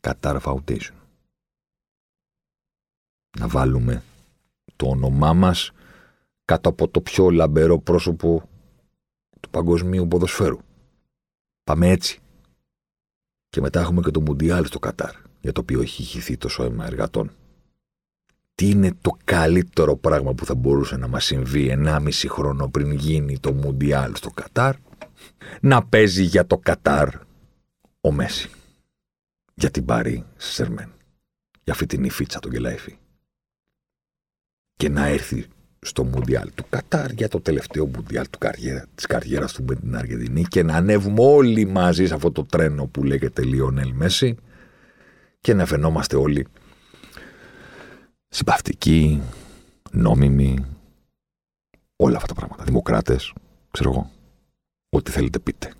Κατάρ 0.00 0.36
Foundation. 0.44 0.94
Να 3.38 3.48
βάλουμε 3.48 4.02
το 4.76 4.86
όνομά 4.88 5.32
μας 5.32 5.72
κάτω 6.44 6.68
από 6.68 6.88
το 6.88 7.00
πιο 7.00 7.30
λαμπερό 7.30 7.78
πρόσωπο 7.78 8.48
του 9.40 9.50
παγκοσμίου 9.50 10.08
ποδοσφαίρου. 10.08 10.58
Πάμε 11.64 11.88
έτσι. 11.88 12.20
Και 13.48 13.60
μετά 13.60 13.80
έχουμε 13.80 14.00
και 14.00 14.10
το 14.10 14.20
Μουντιάλ 14.20 14.66
στο 14.66 14.78
Κατάρ, 14.78 15.14
για 15.40 15.52
το 15.52 15.60
οποίο 15.60 15.80
έχει 15.80 16.02
χυθεί 16.02 16.36
τόσο 16.36 16.64
αίμα 16.64 16.86
εργατών. 16.86 17.30
Τι 18.54 18.70
είναι 18.70 18.94
το 19.00 19.16
καλύτερο 19.24 19.96
πράγμα 19.96 20.34
που 20.34 20.44
θα 20.44 20.54
μπορούσε 20.54 20.96
να 20.96 21.08
μας 21.08 21.24
συμβεί 21.24 21.76
1,5 21.84 22.10
χρόνο 22.28 22.68
πριν 22.68 22.92
γίνει 22.92 23.38
το 23.38 23.52
Μουντιάλ 23.52 24.14
στο 24.14 24.30
Κατάρ, 24.30 24.74
να 25.60 25.86
παίζει 25.86 26.22
για 26.22 26.46
το 26.46 26.58
Κατάρ 26.58 27.08
ο 28.00 28.12
Μέση. 28.12 28.50
Για 29.54 29.70
την 29.70 29.84
Πάρη 29.84 30.26
Σερμέν. 30.36 30.92
Για 31.64 31.72
αυτή 31.72 31.86
την 31.86 32.04
υφίτσα 32.04 32.40
τον 32.40 32.52
Γελάιφη. 32.52 32.98
Και 34.74 34.88
να 34.88 35.06
έρθει 35.06 35.46
στο 35.80 36.04
Μουντιάλ 36.04 36.50
του 36.54 36.64
Κατάρ 36.68 37.10
για 37.10 37.28
το 37.28 37.40
τελευταίο 37.40 37.86
Μουντιάλ 37.86 38.28
του 38.30 38.38
καριέρα, 38.38 38.84
της 38.94 39.06
καριέρας 39.06 39.52
του 39.52 39.64
με 39.64 39.74
την 39.74 39.96
Αργεντινή 39.96 40.44
και 40.44 40.62
να 40.62 40.74
ανέβουμε 40.74 41.22
όλοι 41.24 41.66
μαζί 41.66 42.06
σε 42.06 42.14
αυτό 42.14 42.32
το 42.32 42.44
τρένο 42.44 42.86
που 42.86 43.04
λέγεται 43.04 43.44
Λιονέλ 43.44 43.92
Μέση 43.92 44.36
και 45.40 45.54
να 45.54 45.66
φαινόμαστε 45.66 46.16
όλοι 46.16 46.46
συμπαυτικοί, 48.28 49.22
νόμιμοι, 49.90 50.66
όλα 51.96 52.16
αυτά 52.16 52.28
τα 52.28 52.34
πράγματα. 52.34 52.64
Δημοκράτες, 52.64 53.32
ξέρω 53.70 53.90
εγώ, 53.90 54.10
ό,τι 54.88 55.10
θέλετε 55.10 55.38
πείτε. 55.38 55.72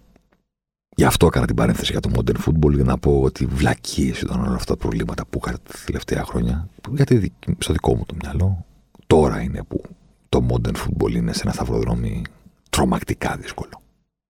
Γι' 0.97 1.05
αυτό 1.05 1.27
έκανα 1.27 1.47
την 1.47 1.55
παρένθεση 1.55 1.93
για 1.93 2.01
το 2.01 2.11
modern 2.15 2.37
football 2.47 2.75
για 2.75 2.85
να 2.85 2.99
πω 2.99 3.21
ότι 3.21 3.47
βλακίες 3.47 4.21
ήταν 4.21 4.41
όλα 4.41 4.55
αυτά 4.55 4.73
τα 4.73 4.81
προβλήματα 4.81 5.27
που 5.27 5.41
είχα 5.45 5.53
τα 5.53 5.73
τελευταία 5.85 6.25
χρόνια. 6.25 6.69
Γιατί 6.91 7.33
στο 7.59 7.73
δικό 7.73 7.97
μου 7.97 8.05
το 8.07 8.15
μυαλό 8.23 8.67
τώρα 9.09 9.41
είναι 9.41 9.63
που 9.63 9.83
το 10.29 10.47
modern 10.51 10.77
football 10.77 11.13
είναι 11.13 11.33
σε 11.33 11.41
ένα 11.45 11.53
σταυροδρόμι 11.53 12.23
τρομακτικά 12.71 13.37
δύσκολο. 13.37 13.83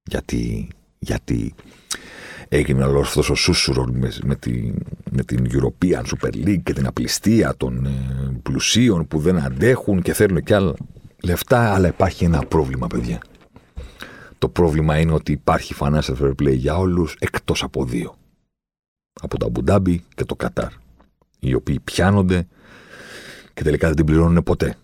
Γιατί, 0.02 0.68
γιατί 0.98 1.54
έγινε 2.48 2.84
όλος 2.84 3.08
αυτός 3.08 3.30
ο 3.30 3.34
σούσουρο 3.34 3.84
με, 3.84 4.12
με, 4.22 4.36
την, 4.36 4.74
με 5.10 5.22
την 5.22 5.46
European 5.52 6.02
Super 6.02 6.34
League 6.34 6.62
και 6.62 6.72
την 6.72 6.86
απληστία 6.86 7.56
των 7.56 7.86
ε, 7.86 7.90
πλουσίων 8.42 9.06
που 9.06 9.18
δεν 9.18 9.38
αντέχουν 9.38 10.02
και 10.02 10.12
θέλουν 10.12 10.42
και 10.42 10.54
άλλα 10.54 10.74
λεφτά. 11.22 11.74
Αλλά 11.74 11.88
υπάρχει 11.88 12.24
ένα 12.24 12.38
πρόβλημα, 12.38 12.86
παιδιά. 12.86 13.20
Το 14.38 14.48
πρόβλημα 14.48 14.98
είναι 14.98 15.12
ότι 15.12 15.32
υπάρχει 15.32 15.74
financial 15.78 16.16
fair 16.22 16.32
play 16.42 16.56
για 16.56 16.76
όλους 16.76 17.16
εκτός 17.18 17.62
από 17.62 17.84
δύο. 17.84 18.14
Από 19.20 19.38
το 19.38 19.46
Αμπουντάμπι 19.46 20.04
και 20.14 20.24
το 20.24 20.34
Κατάρ. 20.34 20.72
Οι 21.38 21.54
οποίοι 21.54 21.80
πιάνονται 21.80 22.46
και 23.58 23.64
τελικά 23.64 23.86
δεν 23.86 23.96
την 23.96 24.04
πληρώνουν 24.04 24.42
ποτέ. 24.42 24.74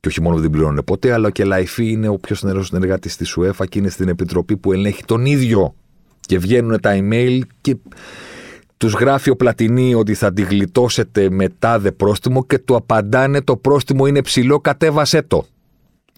Και 0.00 0.08
όχι 0.08 0.20
μόνο 0.20 0.34
δεν 0.34 0.42
την 0.42 0.52
πληρώνουν 0.52 0.84
ποτέ, 0.84 1.12
αλλά 1.12 1.30
και 1.30 1.44
Λαϊφή 1.44 1.90
είναι 1.90 2.08
ο 2.08 2.16
πιο 2.16 2.34
στενερός 2.34 2.66
συνεργάτης 2.66 3.16
της 3.16 3.36
UEFA 3.38 3.64
και 3.68 3.78
είναι 3.78 3.88
στην 3.88 4.08
επιτροπή 4.08 4.56
που 4.56 4.72
ελέγχει 4.72 5.04
τον 5.04 5.26
ίδιο. 5.26 5.74
Και 6.20 6.38
βγαίνουν 6.38 6.80
τα 6.80 6.98
email 7.00 7.40
και 7.60 7.76
τους 8.76 8.92
γράφει 8.92 9.30
ο 9.30 9.36
Πλατινί 9.36 9.94
ότι 9.94 10.14
θα 10.14 10.32
τη 10.32 10.42
γλιτώσετε 10.42 11.30
μετά 11.30 11.78
δε 11.78 11.92
πρόστιμο 11.92 12.44
και 12.44 12.58
του 12.58 12.76
απαντάνε 12.76 13.40
το 13.40 13.56
πρόστιμο 13.56 14.06
είναι 14.06 14.22
ψηλό, 14.22 14.60
κατέβασέ 14.60 15.22
το. 15.22 15.46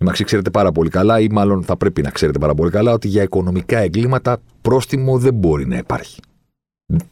Μαξί 0.00 0.24
ξέρετε 0.24 0.50
πάρα 0.50 0.72
πολύ 0.72 0.90
καλά, 0.90 1.20
ή 1.20 1.26
μάλλον 1.30 1.62
θα 1.62 1.76
πρέπει 1.76 2.02
να 2.02 2.10
ξέρετε 2.10 2.38
πάρα 2.38 2.54
πολύ 2.54 2.70
καλά, 2.70 2.92
ότι 2.92 3.08
για 3.08 3.22
οικονομικά 3.22 3.78
εγκλήματα 3.78 4.40
πρόστιμο 4.62 5.18
δεν 5.18 5.34
μπορεί 5.34 5.66
να 5.66 5.76
υπάρχει. 5.76 6.20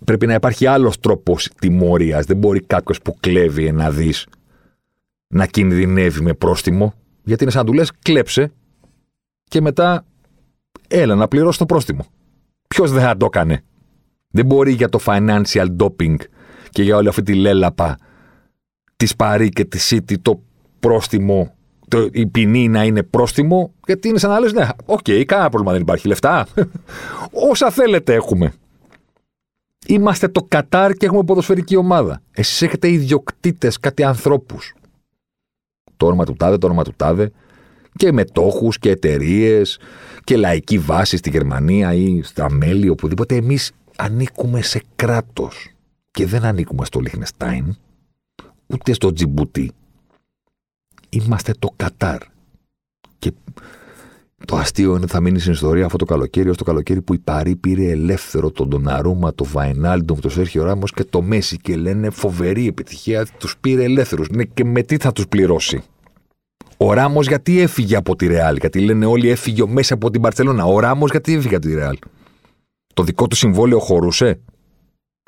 Πρέπει 0.05 0.27
να 0.27 0.35
υπάρχει 0.35 0.67
άλλος 0.67 1.01
τρόπος 1.01 1.51
τιμωρίας. 1.61 2.25
Δεν 2.25 2.37
μπορεί 2.37 2.61
κάποιος 2.61 3.03
που 3.03 3.17
κλέβει 3.21 3.67
ένα 3.67 3.91
δι 3.91 4.13
να 5.31 5.47
κινδυνεύει 5.47 6.23
με 6.23 6.35
πρόστιμο, 6.35 6.95
γιατί 7.23 7.43
είναι 7.43 7.53
σαν 7.53 7.65
να 7.65 7.71
του 7.71 7.77
λες: 7.77 7.93
κλέψε 8.03 8.53
και 9.45 9.61
μετά 9.61 10.05
έλα 10.89 11.15
να 11.15 11.29
πληρώσει 11.29 11.59
το 11.59 11.67
πρόστιμο. 11.67 12.07
Ποιος 12.69 12.91
δεν 12.93 13.03
θα 13.03 13.17
το 13.17 13.25
έκανε; 13.25 13.65
Δεν 14.31 14.47
μπορεί 14.47 14.73
για 14.73 14.89
το 14.89 14.99
financial 15.05 15.67
doping 15.77 16.17
και 16.71 16.83
για 16.83 16.97
όλη 16.97 17.09
αυτή 17.09 17.23
τη 17.23 17.35
λέλαπα 17.35 17.99
της 18.97 19.17
Παρί 19.17 19.49
και 19.49 19.65
της 19.65 19.93
City 19.95 20.15
το 20.23 20.43
πρόστιμο, 20.81 21.55
το, 21.89 22.09
η 22.13 22.27
ποινή 22.27 22.69
να 22.69 22.85
είναι 22.85 23.03
πρόστιμο, 23.03 23.75
γιατί 23.87 24.09
είναι 24.09 24.19
σαν 24.19 24.31
να 24.31 24.41
λες, 24.41 24.53
ναι, 24.53 24.69
OK, 24.85 24.99
okay, 25.05 25.25
κανένα 25.25 25.49
πρόβλημα 25.49 25.73
δεν 25.73 25.83
υπάρχει. 25.83 26.09
Λεφτά. 26.09 26.47
Όσα 27.51 27.71
θέλετε 27.71 28.15
έχουμε. 28.15 28.53
Είμαστε 29.87 30.29
το 30.29 30.43
Κατάρ 30.49 30.93
και 30.93 31.07
έχουμε 31.07 31.25
ποδοσφαιρική 31.25 31.77
ομάδα. 31.77 32.23
Εσείς 32.31 32.63
έχετε 32.63 32.91
ιδιοκτήτες, 32.91 33.81
κάτι 33.81 34.05
ανθρώπους 34.05 34.75
το 36.01 36.07
όνομα 36.07 36.25
του 36.25 36.35
τάδε, 36.35 36.59
το 36.59 36.67
όνομα 36.67 36.85
του 36.85 36.95
τάδε 36.97 37.33
και 37.97 38.13
μετόχους 38.13 38.79
και 38.79 38.91
εταιρείες 38.91 39.79
και 40.25 40.37
λαϊκή 40.37 40.79
βάση 40.79 41.17
στη 41.17 41.31
Γερμανία 41.31 41.95
ή 41.95 42.23
στα 42.23 42.51
μέλη, 42.51 42.89
οπουδήποτε. 42.89 43.37
Εμείς 43.37 43.73
ανήκουμε 43.97 44.63
σε 44.63 44.83
κράτος 44.97 45.71
και 46.11 46.27
δεν 46.27 46.45
ανήκουμε 46.45 46.85
στο 46.85 47.01
Λιχνεστάιν 47.01 47.77
ούτε 48.67 48.93
στο 48.93 49.13
Τζιμπούτι. 49.13 49.73
Είμαστε 51.09 51.53
το 51.59 51.69
Κατάρ. 51.77 52.19
Και 53.19 53.33
το 54.47 54.57
αστείο 54.57 54.91
είναι 54.91 54.99
ότι 54.99 55.13
θα 55.13 55.21
μείνει 55.21 55.39
στην 55.39 55.53
ιστορία 55.53 55.85
αυτό 55.85 55.97
το 55.97 56.05
καλοκαίρι, 56.05 56.49
ως 56.49 56.57
το 56.57 56.65
καλοκαίρι 56.65 57.03
που 57.03 57.15
η 57.15 57.19
Παρή 57.19 57.57
πήρε 57.57 57.91
ελεύθερο 57.91 58.51
τον 58.51 58.69
Ντοναρούμα, 58.69 59.35
το 59.35 59.45
Βαϊνάλντομ, 59.45 60.19
το 60.19 60.29
Σέρχιο 60.29 60.65
Ράμος 60.65 60.93
και 60.93 61.05
το 61.05 61.23
Μέση 61.23 61.57
και 61.57 61.77
λένε 61.77 62.11
φοβερή 62.11 62.67
επιτυχία, 62.67 63.27
τους 63.39 63.57
πήρε 63.61 63.85
ελεύθερους. 63.85 64.29
Ναι, 64.29 64.45
και 64.45 64.65
με 64.65 64.83
τι 64.83 64.97
θα 64.97 65.13
τους 65.13 65.29
πληρώσει; 65.29 65.83
Ο 66.77 66.93
Ράμος 66.93 67.27
γιατί 67.27 67.61
έφυγε 67.61 67.97
από 67.97 68.17
τη 68.17 68.27
Ρεάλ, 68.27 68.57
γιατί 68.57 68.81
λένε 68.81 69.07
όλοι 69.07 69.29
έφυγε 69.29 69.67
μέσα 69.67 69.95
από 69.95 70.11
την 70.11 70.21
Παρσελώνα. 70.21 70.65
Ο 70.65 70.79
Ράμος 70.79 71.11
γιατί 71.11 71.35
έφυγε 71.35 71.57
από 71.57 71.67
τη 71.67 71.75
Ρεάλ; 71.75 71.97
Το 72.95 73.03
δικό 73.03 73.27
του 73.27 73.37
συμβόλαιο 73.37 73.79
χωρούσε; 73.79 74.41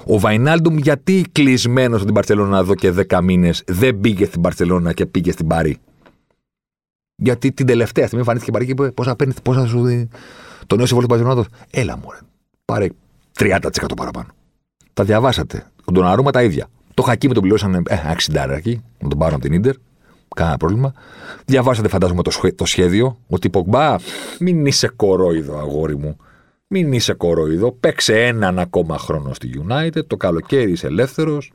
Ο 0.05 0.19
Βαϊνάλντουμ 0.19 0.77
γιατί 0.77 1.25
κλεισμένος 1.33 2.01
στην 2.01 2.15
Παρσελώνα 2.15 2.59
εδώ 2.59 2.75
και 2.75 2.93
10 3.09 3.21
μήνες 3.23 3.63
δεν 3.67 4.01
πήγε 4.01 4.25
στην 4.25 4.41
Παρσελώνα 4.41 4.93
και 4.93 5.07
πήγε 5.07 5.33
στην 5.33 5.47
Παρή; 5.47 5.79
Γιατί 7.17 7.53
την 7.53 7.67
τελευταία 7.67 8.07
στιγμή 8.07 8.21
εμφανίστηκε 8.21 8.51
η 8.51 8.53
Παρή 8.53 8.75
και 8.75 8.83
είπε 8.83 8.93
πόσα 8.93 9.17
παίρνεις, 9.17 9.37
πόσα 9.43 9.67
σου 9.67 9.85
δει 9.85 10.09
το 10.67 10.77
νέο 10.77 10.87
συμβόλαιο 10.87 11.17
του 11.17 11.25
Παρσελώνα. 11.25 11.49
Έλα 11.71 11.97
μου, 11.97 12.09
πάρε 12.65 12.87
30% 13.39 13.59
παραπάνω. 13.97 14.29
Τα 14.93 15.05
διαβάσατε. 15.05 15.67
Ο 15.85 15.93
Ντοναρούμα 15.93 16.31
τα 16.31 16.43
ίδια. 16.43 16.69
Το 16.95 17.03
χακί 17.03 17.29
με 17.29 17.35
τον 17.35 17.43
πληρώσανε 17.43 17.83
ε, 17.87 17.97
60 18.33 18.49
εκεί, 18.49 18.83
να 18.99 19.09
τον 19.09 19.19
πάρω 19.19 19.35
από 19.35 19.49
την 19.49 19.61
ντερ. 19.61 19.75
Κανένα 20.35 20.57
πρόβλημα. 20.57 20.93
Διαβάσατε, 21.45 21.89
φαντάζομαι, 21.89 22.23
το, 22.57 22.65
σχέδιο. 22.65 23.19
Ότι 23.29 23.51
Πογμπά, 23.51 23.97
μην 24.39 24.67
είσαι 24.67 24.89
κορόιδο, 24.89 25.59
αγόρι 25.59 25.97
μου. 25.97 26.17
Μην 26.67 26.93
είσαι 26.93 27.13
κορόιδο. 27.13 27.73
Παίξε 27.73 28.27
έναν 28.27 28.59
ακόμα 28.59 28.99
χρόνο 28.99 29.35
στη 29.35 29.65
United. 29.69 30.07
Το 30.07 30.17
καλοκαίρι 30.17 30.71
είσαι 30.71 30.87
ελεύθερος. 30.87 31.53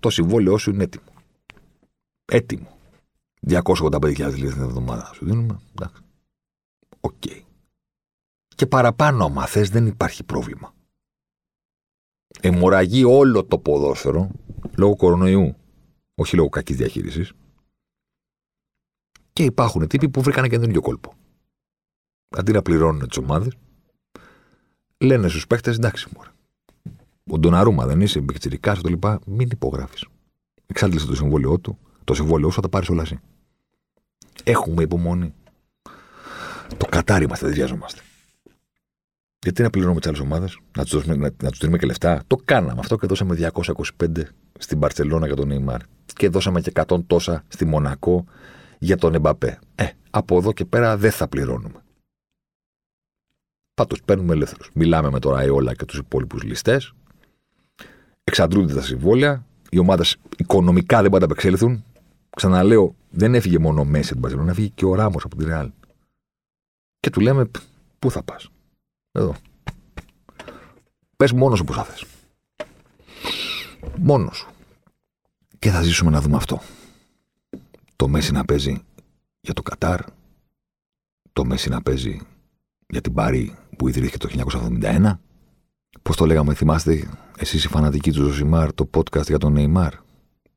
Το 0.00 0.10
συμβόλαιό 0.10 0.58
σου 0.58 0.70
είναι 0.70 0.82
έτοιμο. 0.82 1.04
Έτοιμο. 2.24 2.76
285.000 3.46 4.34
λίρες 4.34 4.52
την 4.52 4.62
εβδομάδα 4.62 5.12
σου 5.14 5.24
δίνουμε. 5.24 5.60
Εντάξει. 5.74 6.02
OK. 7.00 7.12
Okay. 7.24 7.40
Και 8.54 8.66
παραπάνω, 8.66 9.24
άμα 9.24 9.46
θες, 9.46 9.70
δεν 9.70 9.86
υπάρχει 9.86 10.24
πρόβλημα. 10.24 10.74
Αιμορραγεί 12.40 13.04
όλο 13.04 13.44
το 13.44 13.58
ποδόσφαιρο 13.58 14.30
λόγω 14.76 14.96
κορονοϊού. 14.96 15.56
Όχι 16.14 16.36
λόγω 16.36 16.48
κακής 16.48 16.76
διαχείρισης. 16.76 17.32
Και 19.32 19.44
υπάρχουν 19.44 19.88
τύποι 19.88 20.08
που 20.08 20.22
βρήκαν 20.22 20.48
και 20.48 20.58
τον 20.58 20.68
ίδιο 20.68 20.80
κόλπο. 20.80 21.14
Αντί 22.36 22.52
να 22.52 22.62
πληρώνουν 22.62 23.08
τις 23.08 23.16
ομάδες, 23.16 23.52
λένε 24.98 25.28
στους 25.28 25.46
παίχτε 25.46 25.70
εντάξει, 25.70 26.08
μωρέ. 26.14 26.30
Ο 27.30 27.38
Ντοναρούμα 27.38 27.86
δεν 27.86 28.00
είσαι, 28.00 28.20
μπικτζυρικά, 28.20 28.76
το 28.76 28.88
λοιπά, 28.88 29.20
μην 29.26 29.48
υπογράφεις. 29.50 30.06
Εξάντλησε 30.66 31.06
το 31.06 31.14
συμβόλαιό 31.14 31.58
του, 31.58 31.78
το 32.04 32.14
συμβόλαιό 32.14 32.48
σου 32.48 32.54
θα 32.54 32.60
τα 32.60 32.68
πάρεις 32.68 32.88
όλα 32.88 33.02
εσύ. 33.02 33.20
Έχουμε 34.44 34.82
υπομονή. 34.82 35.34
Το 36.76 36.86
κατάρι 36.86 37.24
είμαστε, 37.24 37.46
δεν 37.46 37.54
βιαζόμαστε. 37.54 38.00
Γιατί 39.38 39.62
να 39.62 39.70
πληρώνουμε 39.70 40.00
τις 40.00 40.08
άλλες 40.08 40.20
ομάδες, 40.20 40.58
να 40.76 40.84
τους 40.84 41.06
να, 41.06 41.16
να 41.16 41.50
τους 41.50 41.58
δίνουμε 41.58 41.78
και 41.78 41.86
λεφτά. 41.86 42.22
Το 42.26 42.36
κάναμε 42.44 42.80
αυτό 42.80 42.96
και 42.96 43.06
δώσαμε 43.06 43.50
225 43.52 44.22
στην 44.58 44.78
Παρσελώνα 44.78 45.26
για 45.26 45.36
τον 45.36 45.48
Νεϊμάρ. 45.48 45.80
Και 46.14 46.28
δώσαμε 46.28 46.60
και 46.60 46.72
100 46.74 47.04
τόσα 47.06 47.44
στη 47.48 47.64
Μονακό 47.64 48.24
για 48.78 48.96
τον 48.96 49.14
Εμπαπέ. 49.14 49.58
Ε, 49.74 49.86
από 50.10 50.36
εδώ 50.36 50.52
και 50.52 50.64
πέρα 50.64 50.96
δεν 50.96 51.10
θα 51.10 51.28
πληρώνουμε. 51.28 51.82
Πάντως 53.74 54.02
παίρνουμε 54.02 54.32
ελεύθερους. 54.32 54.70
Μιλάμε 54.74 55.10
με 55.10 55.18
τον 55.18 55.36
Αϊόλα 55.36 55.74
και 55.74 55.84
τους 55.84 55.98
υπόλοιπους 55.98 56.42
ληστές. 56.42 56.92
Εξαντλούνται 58.24 58.74
τα 58.74 58.82
συμβόλαια. 58.82 59.46
Οι 59.70 59.78
ομάδες 59.78 60.16
οικονομικά 60.36 61.00
δεν 61.00 61.10
μπορούν 61.10 61.26
να 61.26 61.32
απεξέλθουν. 61.32 61.84
Ξαναλέω, 62.36 62.94
δεν 63.10 63.34
έφυγε 63.34 63.58
μόνο 63.58 63.80
ο 63.80 63.84
Μέση 63.84 64.04
από 64.04 64.12
την 64.12 64.20
Παρσελόνα, 64.20 64.50
έφυγε 64.50 64.68
και 64.68 64.84
ο 64.84 64.94
Ράμος 64.94 65.24
από 65.24 65.36
τη 65.36 65.44
Ρεάλ. 65.44 65.70
Και 67.00 67.10
του 67.10 67.20
λέμε, 67.20 67.50
πού 67.98 68.10
θα 68.10 68.22
πας; 68.22 68.48
Εδώ. 69.12 69.34
Πες 71.16 71.32
μόνος 71.32 71.58
σου 71.58 71.64
που 71.64 71.72
θα 71.72 71.84
θες. 71.84 72.04
Μόνος 73.96 74.36
σου. 74.36 74.48
Και 75.58 75.70
θα 75.70 75.82
ζήσουμε 75.82 76.10
να 76.10 76.20
δούμε 76.20 76.36
αυτό. 76.36 76.60
Το 77.96 78.08
Μέση 78.08 78.32
να 78.32 78.44
παίζει 78.44 78.82
για 79.40 79.54
το 79.54 79.62
Κατάρ. 79.62 80.00
Το 81.32 81.44
Μέση 81.44 81.68
να 81.68 81.82
παίζει 81.82 82.20
για 82.88 83.00
την 83.00 83.12
Πάρη 83.12 83.56
που 83.76 83.88
ιδρύθηκε 83.88 84.18
το 84.18 84.28
1971. 84.28 85.20
Πώς 86.02 86.16
το 86.16 86.26
λέγαμε, 86.26 86.54
θυμάστε 86.54 87.08
εσείς 87.38 87.64
οι 87.64 87.68
φανατικοί 87.68 88.12
του 88.12 88.22
Ζωσιμάρ, 88.22 88.74
το 88.74 88.90
podcast 88.94 89.26
για 89.26 89.38
τον 89.38 89.52
Νεϊμάρ, 89.52 89.94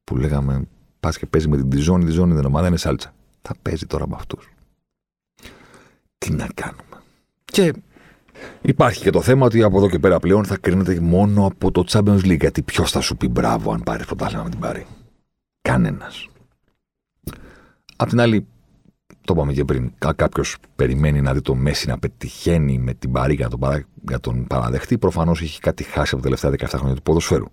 που 0.03 0.17
λέγαμε 0.17 0.67
πας 1.05 1.17
και 1.17 1.25
παίζεις 1.25 1.49
με 1.49 1.57
την 1.57 1.69
Τιζόνη, 1.69 2.05
τη 2.05 2.11
Ζώνη 2.11 2.33
δεν 2.33 2.45
ομάδα 2.45 2.67
είναι 2.67 2.77
σάλτσα. 2.77 3.13
Θα 3.41 3.55
παίζει 3.61 3.85
τώρα 3.85 4.07
με 4.07 4.15
αυτούς. 4.17 4.49
Τι 6.17 6.33
να 6.33 6.47
κάνουμε. 6.53 7.03
Και 7.45 7.73
υπάρχει 8.61 9.01
και 9.01 9.09
το 9.09 9.21
θέμα 9.21 9.45
ότι 9.45 9.63
από 9.63 9.77
εδώ 9.77 9.89
και 9.89 9.99
πέρα 9.99 10.19
πλέον 10.19 10.45
θα 10.45 10.57
κρίνεται 10.57 10.99
μόνο 10.99 11.45
από 11.45 11.71
το 11.71 11.83
Champions 11.87 12.25
League. 12.25 12.39
Γιατί 12.39 12.61
ποιος 12.61 12.91
θα 12.91 13.01
σου 13.01 13.17
πει 13.17 13.27
μπράβο 13.27 13.71
αν 13.71 13.83
πάρεις 13.83 14.05
πρωτάθλημα 14.05 14.43
με 14.43 14.49
την 14.49 14.59
Πάρη. 14.59 14.85
Κανένας. 15.61 16.29
Απ' 17.95 18.09
την 18.09 18.19
άλλη, 18.19 18.47
το 19.21 19.33
είπαμε 19.35 19.53
και 19.53 19.65
πριν, 19.65 19.91
κάποιος 20.15 20.57
περιμένει 20.75 21.21
να 21.21 21.33
δει 21.33 21.41
το 21.41 21.55
Μέση 21.55 21.87
να 21.87 21.99
πετυχαίνει 21.99 22.77
με 22.77 22.93
την 22.93 23.11
Παρή 23.11 23.33
για 23.33 23.49
τον, 23.49 23.59
παρα... 23.59 23.85
για 24.09 24.19
τον 24.19 24.47
παραδεχτεί, 24.47 24.97
προφανώς 24.97 25.41
έχει 25.41 25.59
κάτι 25.59 25.83
χάσει 25.83 26.15
από 26.15 26.23
τα 26.23 26.35
τελευταία 26.35 26.69
17 26.69 26.77
χρόνια 26.77 26.95
του 26.95 27.01
ποδοσφαίρου. 27.01 27.45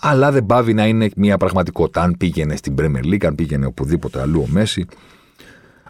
Αλλά 0.00 0.30
δεν 0.30 0.46
πάβει 0.46 0.74
να 0.74 0.86
είναι 0.86 1.10
μια 1.16 1.36
πραγματικότητα. 1.36 2.02
Αν 2.02 2.16
πήγαινε 2.16 2.56
στην 2.56 2.74
Premier 2.78 3.04
League, 3.04 3.24
αν 3.24 3.34
πήγαινε 3.34 3.66
οπουδήποτε 3.66 4.20
αλλού 4.20 4.40
ο 4.40 4.46
Μέση, 4.48 4.86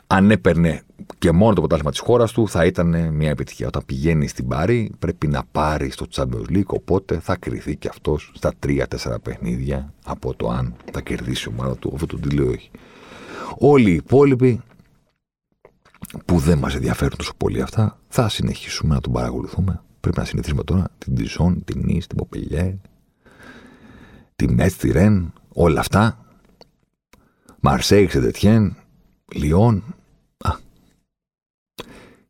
αν 0.06 0.30
έπαιρνε 0.30 0.82
και 1.18 1.30
μόνο 1.30 1.54
το 1.54 1.60
ποτάσμα 1.60 1.90
της 1.90 2.00
χώρας 2.00 2.32
του, 2.32 2.48
θα 2.48 2.64
ήταν 2.64 3.14
μια 3.14 3.30
επιτυχία. 3.30 3.66
Όταν 3.66 3.82
πηγαίνει 3.86 4.28
στην 4.28 4.48
Πάρη, 4.48 4.92
πρέπει 4.98 5.26
να 5.26 5.44
πάρει 5.52 5.90
στο 5.90 6.06
Champions 6.14 6.50
League, 6.50 6.66
οπότε 6.66 7.18
θα 7.18 7.36
κρυθεί 7.36 7.76
και 7.76 7.88
αυτός 7.88 8.32
στα 8.34 8.52
3-4 8.66 8.84
παιχνίδια 9.22 9.92
από 10.04 10.34
το 10.34 10.48
αν 10.48 10.74
θα 10.92 11.00
κερδίσει 11.00 11.48
η 11.48 11.52
ομάδα 11.56 11.76
του. 11.76 11.90
Αυτό 11.94 12.06
το 12.06 12.18
τι 12.18 12.34
λέω 12.34 12.48
όχι. 12.48 12.70
Όλοι 13.58 13.90
οι 13.90 13.94
υπόλοιποι 13.94 14.60
που 16.24 16.38
δεν 16.38 16.58
μας 16.58 16.74
ενδιαφέρουν 16.74 17.16
τόσο 17.16 17.32
πολύ 17.36 17.62
αυτά, 17.62 17.98
θα 18.08 18.28
συνεχίσουμε 18.28 18.94
να 18.94 19.00
τον 19.00 19.12
παρακολουθούμε. 19.12 19.80
Πρέπει 20.00 20.18
να 20.18 20.24
συνηθίσουμε 20.24 20.62
τώρα 20.64 20.88
την 20.98 21.14
Τιζόν, 21.14 21.64
την 21.64 21.80
Νη, 21.84 22.02
την 22.06 22.16
Ποπελιέ, 22.16 22.78
τη 24.36 24.48
Μέτ, 24.48 24.72
τη 24.72 24.90
Ρεν, 24.90 25.32
όλα 25.52 25.80
αυτά. 25.80 26.26
Μαρσέη, 27.60 28.06
Ξεντετιέν, 28.06 28.76
Λιόν. 29.32 29.94
Α, 30.38 30.58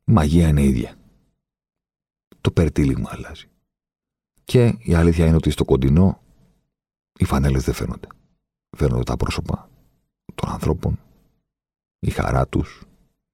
η 0.05 0.13
μαγεία 0.13 0.49
είναι 0.49 0.63
ίδια. 0.63 0.95
Το 2.41 2.51
περτύλιγμα 2.51 3.11
αλλάζει. 3.13 3.47
Και 4.45 4.75
η 4.79 4.95
αλήθεια 4.95 5.27
είναι 5.27 5.37
ότι 5.37 5.51
στο 5.51 5.65
κοντινό 5.65 6.21
οι 7.19 7.25
φανέλες 7.25 7.65
δεν 7.65 7.75
φαίνονται. 7.75 8.09
Φαίνονται 8.77 9.03
τα 9.03 9.17
πρόσωπα 9.17 9.71
των 10.35 10.51
ανθρώπων 10.51 10.99
η 11.99 12.11
χαρά 12.11 12.49
τους, 12.49 12.83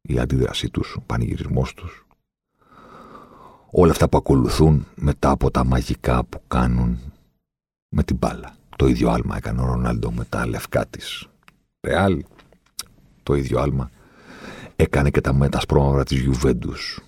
η 0.02 0.18
αντίδρασή 0.18 0.70
τους, 0.70 0.96
ο 0.96 1.00
πανηγυρισμός 1.00 1.74
τους. 1.74 2.06
Όλα 3.70 3.90
αυτά 3.90 4.08
που 4.08 4.16
ακολουθούν 4.16 4.86
μετά 4.94 5.30
από 5.30 5.50
τα 5.50 5.64
μαγικά 5.64 6.24
που 6.24 6.42
κάνουν 6.48 6.98
με 7.88 8.02
την 8.02 8.16
μπάλα. 8.16 8.56
Το 8.83 8.89
ίδιο 8.89 9.11
άλμα 9.11 9.37
έκανε 9.37 9.61
ο 9.61 9.64
Ρονάλντο 9.64 10.12
με 10.12 10.24
τα 10.24 10.47
λευκά 10.47 10.87
της 10.87 11.28
Ρεάλ. 11.87 12.24
Το 13.22 13.35
ίδιο 13.35 13.61
άλμα 13.61 13.91
έκανε 14.76 15.11
και 15.11 15.20
τα 15.20 15.33
μετασπρόμαυρα 15.33 16.05
της 16.05 16.20
Γιουβέντους. 16.20 17.01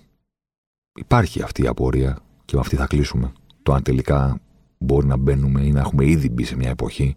Υπάρχει 0.98 1.42
αυτή 1.42 1.62
η 1.62 1.66
απορία 1.66 2.18
και 2.44 2.54
με 2.54 2.60
αυτή 2.60 2.76
θα 2.76 2.86
κλείσουμε. 2.86 3.32
Το 3.62 3.72
αν 3.72 3.82
τελικά 3.82 4.40
μπορεί 4.78 5.06
να 5.06 5.16
μπαίνουμε 5.16 5.62
ή 5.62 5.72
να 5.72 5.80
έχουμε 5.80 6.06
ήδη 6.06 6.28
μπει 6.28 6.44
σε 6.44 6.56
μια 6.56 6.70
εποχή 6.70 7.16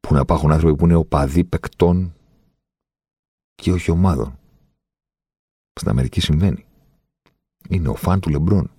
που 0.00 0.14
να 0.14 0.20
υπάρχουν 0.20 0.52
άνθρωποι 0.52 0.76
που 0.76 0.84
είναι 0.84 0.94
οπαδοί 0.94 1.44
παικτών 1.44 2.14
και 3.54 3.72
όχι 3.72 3.90
ομάδων. 3.90 4.38
Στην 5.72 5.90
Αμερική 5.90 6.20
συμβαίνει. 6.20 6.64
Είναι 7.68 7.88
ο 7.88 7.94
φαν 7.94 8.20
του 8.20 8.30
Λεμπρόν. 8.30 8.70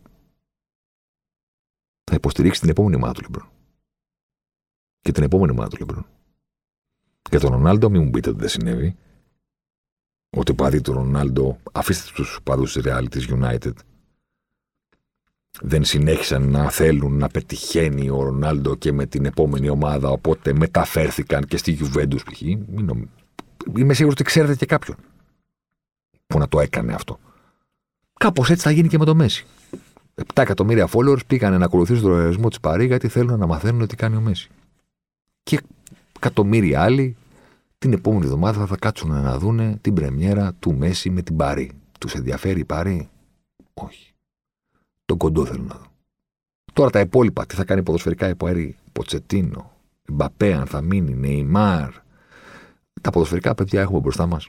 Θα 2.03 2.16
υποστηρίξει 2.16 2.59
την 2.59 2.70
επόμενη 2.70 2.95
ομάδα 2.95 3.14
του 3.14 3.22
Λεμπρόν. 3.22 3.51
Και 5.01 5.11
την 5.11 5.23
επόμενη 5.23 5.51
ομάδα 5.51 5.69
του 5.69 5.77
Λεμπρόν. 5.79 6.05
Για 7.29 7.39
τον 7.39 7.51
Ρονάλντο, 7.51 7.89
μην 7.89 8.03
μου 8.03 8.09
πείτε 8.09 8.29
ότι 8.29 8.39
δεν 8.39 8.49
συνέβη. 8.49 8.95
Ότι 10.29 10.53
παδί 10.53 10.81
του 10.81 10.93
Ρονάλντο, 10.93 11.57
αφήστε 11.71 12.11
τους 12.13 12.39
παδού 12.43 12.63
τη 12.63 12.81
Real 12.83 13.05
της 13.09 13.27
United, 13.29 13.73
δεν 15.61 15.83
συνέχισαν 15.83 16.49
να 16.49 16.69
θέλουν 16.69 17.17
να 17.17 17.27
πετυχαίνει 17.27 18.09
ο 18.09 18.23
Ρονάλντο 18.23 18.75
και 18.75 18.91
με 18.91 19.05
την 19.05 19.25
επόμενη 19.25 19.69
ομάδα, 19.69 20.09
οπότε 20.09 20.53
μεταφέρθηκαν 20.53 21.43
και 21.43 21.57
στη 21.57 21.77
Juventus 21.81 22.19
π.χ. 22.31 22.41
Μην, 22.41 23.09
είμαι 23.77 23.93
σίγουρος 23.93 24.13
ότι 24.19 24.23
ξέρετε 24.23 24.55
και 24.55 24.65
κάποιον 24.65 24.97
που 26.27 26.37
να 26.37 26.47
το 26.47 26.59
έκανε 26.59 26.93
αυτό. 26.93 27.19
Κάπως 28.19 28.49
έτσι 28.49 28.63
θα 28.63 28.71
γίνει 28.71 28.87
και 28.87 28.97
με 28.97 29.05
το 29.05 29.15
Μέση. 29.15 29.45
7 30.15 30.23
εκατομμύρια 30.33 30.89
followers 30.91 31.25
πήγαν 31.27 31.59
να 31.59 31.65
ακολουθήσουν 31.65 32.01
τον 32.01 32.11
λογαριασμό 32.11 32.49
της 32.49 32.59
Παρή 32.59 32.85
γιατί 32.85 33.07
θέλουν 33.07 33.39
να 33.39 33.47
μαθαίνουν 33.47 33.87
τι 33.87 33.95
κάνει 33.95 34.15
ο 34.15 34.21
Μέση. 34.21 34.49
Και 35.43 35.61
εκατομμύρια 36.15 36.81
άλλοι 36.81 37.15
την 37.77 37.93
επόμενη 37.93 38.25
εβδομάδα 38.25 38.65
θα 38.65 38.77
κάτσουν 38.77 39.11
να 39.11 39.37
δούνε 39.37 39.77
την 39.81 39.93
πρεμιέρα 39.93 40.53
του 40.59 40.73
Μέση 40.73 41.09
με 41.09 41.21
την 41.21 41.35
Παρή. 41.35 41.71
Τους 41.99 42.13
ενδιαφέρει 42.13 42.59
η 42.59 42.65
Παρή. 42.65 43.09
Όχι. 43.73 44.13
Τον 45.05 45.17
κοντό 45.17 45.45
θέλουν 45.45 45.65
να 45.65 45.75
δουν. 45.75 45.87
Τώρα 46.73 46.89
τα 46.89 46.99
υπόλοιπα, 46.99 47.45
τι 47.45 47.55
θα 47.55 47.63
κάνει 47.63 47.83
ποδοσφαιρικά 47.83 48.29
η 48.29 48.35
Παρή. 48.35 48.75
Ποτσετίνο, 48.91 49.71
Μπαπέ, 50.07 50.53
αν 50.53 50.65
θα 50.65 50.81
μείνει, 50.81 51.13
Νεϊμάρ, 51.13 51.91
τα 53.01 53.09
ποδοσφαιρικά 53.09 53.55
παιδιά 53.55 53.81
έχουμε 53.81 53.99
μπροστά 53.99 54.25
μας 54.25 54.47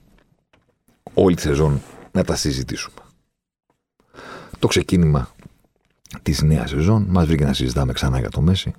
όλη 1.15 1.35
τη 1.35 1.41
σεζόν 1.41 1.81
να 2.13 2.25
τα 2.25 2.37
συζητήσουμε. 2.37 2.97
Το 4.59 4.67
ξεκίνημα 4.67 5.31
της 6.23 6.43
νέας 6.43 6.71
σεζόν 6.71 7.07
μας 7.09 7.27
βρήκε 7.27 7.45
να 7.45 7.53
συζητάμε 7.53 7.93
ξανά 7.93 8.19
για 8.19 8.31
το 8.31 8.41
Μέση. 8.41 8.73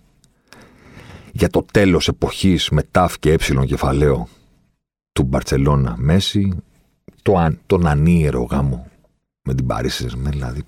Για 1.35 1.49
το 1.49 1.65
τέλος 1.71 2.07
εποχής 2.07 2.69
με 2.69 2.83
τάφ 2.83 3.19
και 3.19 3.31
έψιλον 3.31 3.65
κεφαλαίο 3.65 4.27
του 5.11 5.23
Μπαρτσελώνα 5.23 5.95
Μέση. 5.97 6.57
Το, 7.21 7.37
αν, 7.37 7.59
τον 7.65 7.87
ανίερο 7.87 8.43
γάμο 8.43 8.87
με 9.41 9.53
την 9.55 9.67
Παρίσι 9.67 10.07
Δηλαδή, 10.07 10.63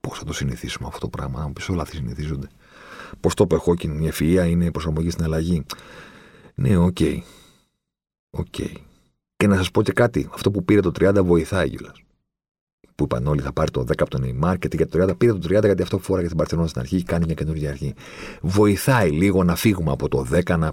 πώς 0.00 0.18
θα 0.18 0.24
το 0.24 0.32
συνηθίσουμε 0.32 0.88
αυτό 0.88 1.00
το 1.00 1.08
πράγμα. 1.08 1.40
Να 1.40 1.52
πεις 1.52 1.68
όλα 1.68 1.84
θα 1.84 1.92
συνηθίζονται. 1.94 2.48
Πώς 3.20 3.34
το 3.34 3.46
έχω 3.50 3.74
και 3.74 3.88
η 4.00 4.06
ευφυα 4.06 4.46
είναι 4.46 4.64
η 4.64 4.70
προσαρμογή 4.70 5.10
στην 5.10 5.24
αλλαγή. 5.24 5.64
Ναι, 6.54 6.76
OK. 6.76 6.96
Okay. 7.00 7.18
OK. 8.30 8.54
Και 9.36 9.46
να 9.46 9.56
σας 9.56 9.70
πω 9.70 9.82
και 9.82 9.92
κάτι. 9.92 10.28
Αυτό 10.32 10.50
που 10.50 10.64
πήρε 10.64 10.80
το 10.80 10.90
30 11.00 11.24
βοηθάει 11.24 11.70
κιόλας. 11.70 12.02
Που 12.98 13.04
είπαν 13.04 13.26
όλοι 13.26 13.40
θα 13.40 13.52
πάρει 13.52 13.70
το 13.70 13.80
10 13.80 13.92
από 13.98 14.10
τον 14.10 14.22
Neymar 14.24 14.58
και 14.58 14.68
για 14.72 14.88
το 14.88 15.04
30 15.04 15.18
πήρε 15.18 15.32
το 15.32 15.56
30 15.58 15.64
γιατί 15.64 15.82
αυτό 15.82 15.96
που 15.96 16.02
φόραγε 16.02 16.28
την 16.28 16.36
Μπαρσελόνα 16.36 16.68
στην 16.68 16.80
αρχή 16.80 16.96
και 16.96 17.02
κάνει 17.02 17.24
μια 17.24 17.34
καινούργια 17.34 17.70
αρχή. 17.70 17.94
Βοηθάει 18.40 19.10
λίγο 19.10 19.44
να 19.44 19.54
φύγουμε 19.56 19.90
από 19.90 20.08
το 20.08 20.26
10, 20.32 20.58
να 20.58 20.72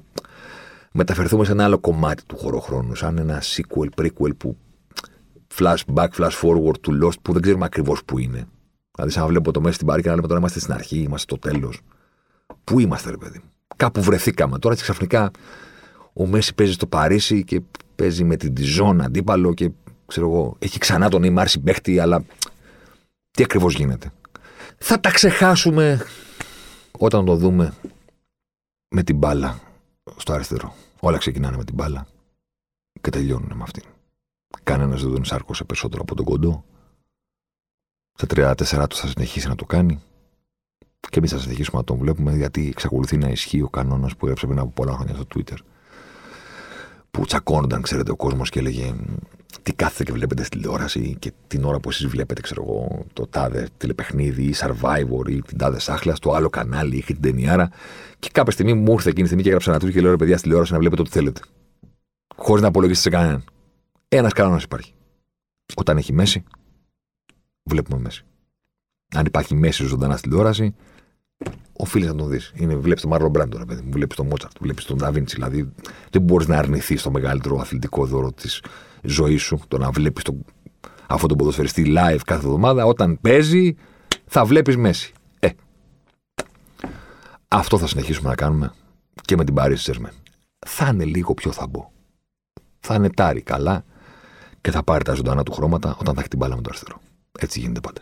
μεταφερθούμε 0.92 1.46
σε 1.46 1.52
ένα 1.52 1.64
άλλο 1.64 1.80
κομμάτι 1.80 2.26
του 2.26 2.38
χωροχρόνου, 2.38 2.96
σαν 2.96 3.18
ένα 3.18 3.42
sequel, 3.42 3.88
prequel 4.02 4.38
που 4.38 4.58
flashback, 5.56 6.08
flash 6.18 6.40
forward 6.42 6.80
του 6.82 7.00
Lost 7.04 7.20
που 7.22 7.34
δεν 7.34 7.42
ξέρουμε 7.42 7.66
ακριβώς 7.66 8.04
που 8.06 8.20
είναι. 8.20 8.48
Δηλαδή, 8.96 9.12
σαν 9.14 9.22
να 9.24 9.28
βλέπω 9.30 9.52
το 9.52 9.62
Μέσι 9.62 9.74
στην 9.74 9.88
Παρί 9.88 10.02
και 10.02 10.10
να 10.10 10.16
λέμε 10.16 10.28
τώρα 10.28 10.40
είμαστε 10.40 10.60
στην 10.60 10.74
αρχή, 10.74 10.98
είμαστε 10.98 11.36
στο 11.36 11.50
τέλος. 11.50 11.82
Πού 12.64 12.80
είμαστε, 12.80 13.10
ρε 13.10 13.18
παιδί. 13.18 13.42
Κάπου 13.76 14.02
βρεθήκαμε. 14.02 14.60
Τώρα 14.60 14.76
ξαφνικά 14.76 15.32
ο 16.14 16.26
Μέση 16.26 16.56
παίζει 16.56 16.74
στο 16.74 16.88
Παρίσι 16.88 17.44
και 17.44 17.62
παίζει 17.96 18.24
με 18.24 18.36
την 18.36 18.54
Τιζόν 18.54 19.02
αντίπαλο 19.02 19.54
και 19.54 19.72
ξέρω 20.06 20.30
εγώ, 20.30 20.56
έχει 20.60 20.80
ξανά 20.80 21.10
τον 21.10 21.22
Νίμαρ 21.22 21.48
συμπέχτη, 21.48 22.00
αλλά 22.00 22.24
τι 23.32 23.44
ακριβώς 23.44 23.74
γίνεται. 23.74 24.12
Θα 24.78 25.00
τα 25.00 25.12
ξεχάσουμε 25.12 26.06
όταν 26.92 27.26
το 27.26 27.36
δούμε 27.36 27.74
με 28.88 29.04
την 29.04 29.18
μπάλα 29.18 29.60
στο 30.16 30.34
αριστερό. 30.34 30.76
Όλα 31.00 31.18
ξεκινάνε 31.18 31.58
με 31.58 31.64
την 31.64 31.76
μπάλα 31.76 32.08
και 33.02 33.10
τελειώνουν 33.10 33.52
με 33.56 33.64
αυτήν. 33.64 33.84
Κανένας 34.64 35.02
δεν 35.02 35.12
τον 35.12 35.26
σάρκωσε 35.26 35.64
περισσότερο 35.64 36.02
από 36.02 36.16
τον 36.16 36.26
κοντό. 36.26 36.66
Στα 38.14 38.54
34 38.56 38.86
του 38.90 38.96
θα 38.96 39.08
συνεχίσει 39.08 39.48
να 39.48 39.56
το 39.56 39.66
κάνει. 39.66 40.02
Και 41.10 41.18
εμείς 41.18 41.32
θα 41.32 41.40
συνεχίσουμε 41.40 41.78
να 41.78 41.84
τον 41.84 41.98
βλέπουμε 41.98 42.36
γιατί 42.36 42.68
εξακολουθεί 42.68 43.18
να 43.18 43.28
ισχύει 43.28 43.62
ο 43.62 43.70
κανόνας 43.70 44.16
που 44.16 44.26
έγραψε 44.26 44.46
πριν 44.46 44.60
από 44.60 44.70
πολλά 44.70 44.94
χρόνια 44.94 45.16
στο 45.16 45.26
Twitter. 45.36 45.58
Που 47.16 47.26
τσακώνονταν, 47.26 47.82
ξέρετε, 47.82 48.12
ο 48.12 48.16
κόσμος 48.16 48.50
και 48.50 48.60
έλεγε 48.60 48.96
τι 49.62 49.74
κάθετε 49.74 50.04
και 50.04 50.12
βλέπετε 50.12 50.44
στην 50.44 50.62
τηλεόραση 50.62 51.16
και 51.20 51.32
την 51.48 51.64
ώρα 51.64 51.80
που 51.80 51.90
εσείς 51.90 52.08
βλέπετε, 52.08 52.42
ξέρω 52.42 52.64
εγώ, 52.68 53.06
το 53.14 53.28
τάδε 53.28 53.70
τηλεπαιχνίδι 53.78 54.44
ή 54.44 54.54
Survivor 54.58 55.30
ή 55.30 55.42
την 55.42 55.58
τάδε 55.58 55.80
σάχλας, 55.80 56.18
στο 56.18 56.34
άλλο 56.34 56.50
κανάλι 56.50 56.98
ή 56.98 57.04
την 57.04 57.22
ταινιάρα. 57.22 57.70
Και 58.20 58.30
κάποια 58.32 58.52
στιγμή 58.52 58.74
μου 58.74 58.92
ήρθε 58.92 59.10
εκείνη 59.10 59.22
τη 59.22 59.26
στιγμή 59.26 59.42
και 59.42 59.48
έγραψα 59.48 59.72
ένα 59.72 59.80
tweet 59.80 59.92
και 59.92 60.02
λέω 60.02 60.12
ρε 60.12 60.18
παιδιά 60.18 60.34
στην 60.34 60.44
τηλεόραση 60.44 60.74
να 60.74 60.80
βλέπετε 60.80 61.02
ό,τι 61.02 61.12
θέλετε. 61.12 61.42
Χωρίς 62.36 62.62
να 62.62 62.68
απολογίσετε 62.68 63.10
σε 63.10 63.16
κανέναν. 63.16 63.44
Ένας 64.08 64.34
κανόνας 64.34 64.64
υπάρχει. 64.64 64.94
Όταν 65.76 65.98
έχει 65.98 66.14
μέση, 66.14 66.44
βλέπουμε 67.64 68.02
μέση. 68.02 68.26
Αν 69.16 69.26
υπάρχει 69.26 69.56
μέση 69.56 69.86
ζωντανά 69.86 70.18
στην 70.18 70.30
τηλεόραση, 70.30 70.76
οφείλει 71.74 72.06
να 72.06 72.16
τον 72.16 72.30
δεις. 72.30 72.54
Βλέπεις 72.56 73.02
τον 73.02 73.10
Μάρλο 73.10 73.30
Μπράντο, 73.30 73.58
ρε 73.58 73.66
παιδί 73.66 73.82
μου, 73.82 73.92
βλέπεις 73.92 74.16
τον 74.16 74.28
Μότσαρτ, 74.28 74.58
βλέπεις 74.60 74.86
τον 74.86 74.98
Νταβίντσι. 74.98 75.36
Δηλαδή 75.36 75.72
δεν 76.10 76.22
μπορείς 76.22 76.48
να 76.48 76.58
αρνηθείς 76.58 77.02
το 77.02 77.12
μεγαλύτερο 77.12 77.60
αθλητικό 77.60 78.06
δώρο 78.06 78.32
της 78.32 78.64
ζωής 79.02 79.42
σου, 79.42 79.60
το 79.68 79.78
να 79.78 79.92
βλέπεις 79.92 80.24
τον... 80.24 80.46
αυτόν 81.08 81.28
τον 81.30 81.38
ποδοσφαιριστή 81.38 81.84
live 81.88 82.20
κάθε 82.26 82.46
εβδομάδα. 82.46 82.86
Όταν 82.86 83.18
παίζει, 83.22 83.76
θα 84.26 84.46
βλέπεις 84.46 84.78
μέση. 84.78 85.14
Ε. 85.40 85.50
Αυτό 87.48 87.78
θα 87.78 87.88
συνεχίσουμε 87.88 88.30
να 88.30 88.36
κάνουμε 88.36 88.74
και 89.22 89.36
με 89.36 89.44
την 89.44 89.56
Paris 89.58 89.76
Saint-Germain. 89.76 90.14
Θα 90.68 90.88
είναι 90.88 91.06
λίγο 91.06 91.34
πιο 91.34 91.52
θαμπό. 91.52 91.92
Θα 92.80 92.96
είναι 92.96 93.10
τάρι 93.10 93.42
καλά 93.42 93.84
και 94.62 94.72
θα 94.72 94.84
πάρει 94.84 95.04
τα 95.04 95.14
ζωντανά 95.14 95.44
του 95.44 95.52
χρώματα 95.52 95.96
όταν 96.00 96.14
θα 96.14 96.20
έχει 96.20 96.30
την 96.30 96.40
μπάλα 96.40 96.56
με 96.56 96.62
το 96.62 96.70
αριστερό. 96.70 97.02
Έτσι 97.40 97.60
γίνεται 97.60 97.80
πάντα. 97.80 98.02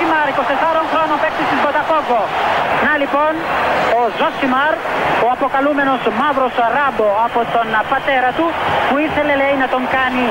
Ζοσιμάρ, 0.00 0.28
24 0.28 0.82
χρόνων 0.92 1.16
παίκτης 1.22 1.46
της 1.50 1.58
Μποταφόγκο. 1.64 2.22
Να 2.86 2.92
λοιπόν, 3.02 3.32
ο 3.98 4.00
Ζοσιμάρ, 4.18 4.72
ο 5.24 5.26
αποκαλούμενος 5.36 6.00
μαύρος 6.20 6.54
Ράμπο 6.76 7.08
από 7.26 7.40
τον 7.54 7.66
πατέρα 7.92 8.30
του, 8.36 8.46
που 8.88 8.96
ήθελε 9.06 9.32
λέει 9.42 9.54
να 9.62 9.68
τον 9.74 9.82
κάνει 9.96 10.26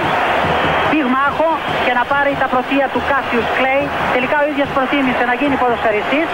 πυγμάχο 0.92 1.50
και 1.86 1.94
να 2.00 2.04
πάρει 2.12 2.32
τα 2.42 2.48
πρωτεία 2.54 2.86
του 2.94 3.02
Κάσιους 3.10 3.48
Κλέι. 3.58 3.84
Τελικά 4.16 4.36
ο 4.44 4.46
ίδιος 4.52 4.70
προτίμησε 4.76 5.24
να 5.30 5.36
γίνει 5.40 5.56
ποδοσφαιριστής 5.62 6.28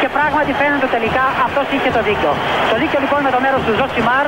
και 0.00 0.08
πράγματι 0.16 0.52
φαίνεται 0.60 0.88
τελικά 0.96 1.24
αυτός 1.46 1.66
είχε 1.74 1.90
το 1.96 2.00
δίκιο. 2.08 2.32
Το 2.70 2.76
δίκιο 2.82 2.98
λοιπόν 3.04 3.20
με 3.26 3.30
το 3.34 3.40
μέρος 3.44 3.60
του 3.66 3.72
Ζοσιμάρ 3.78 4.26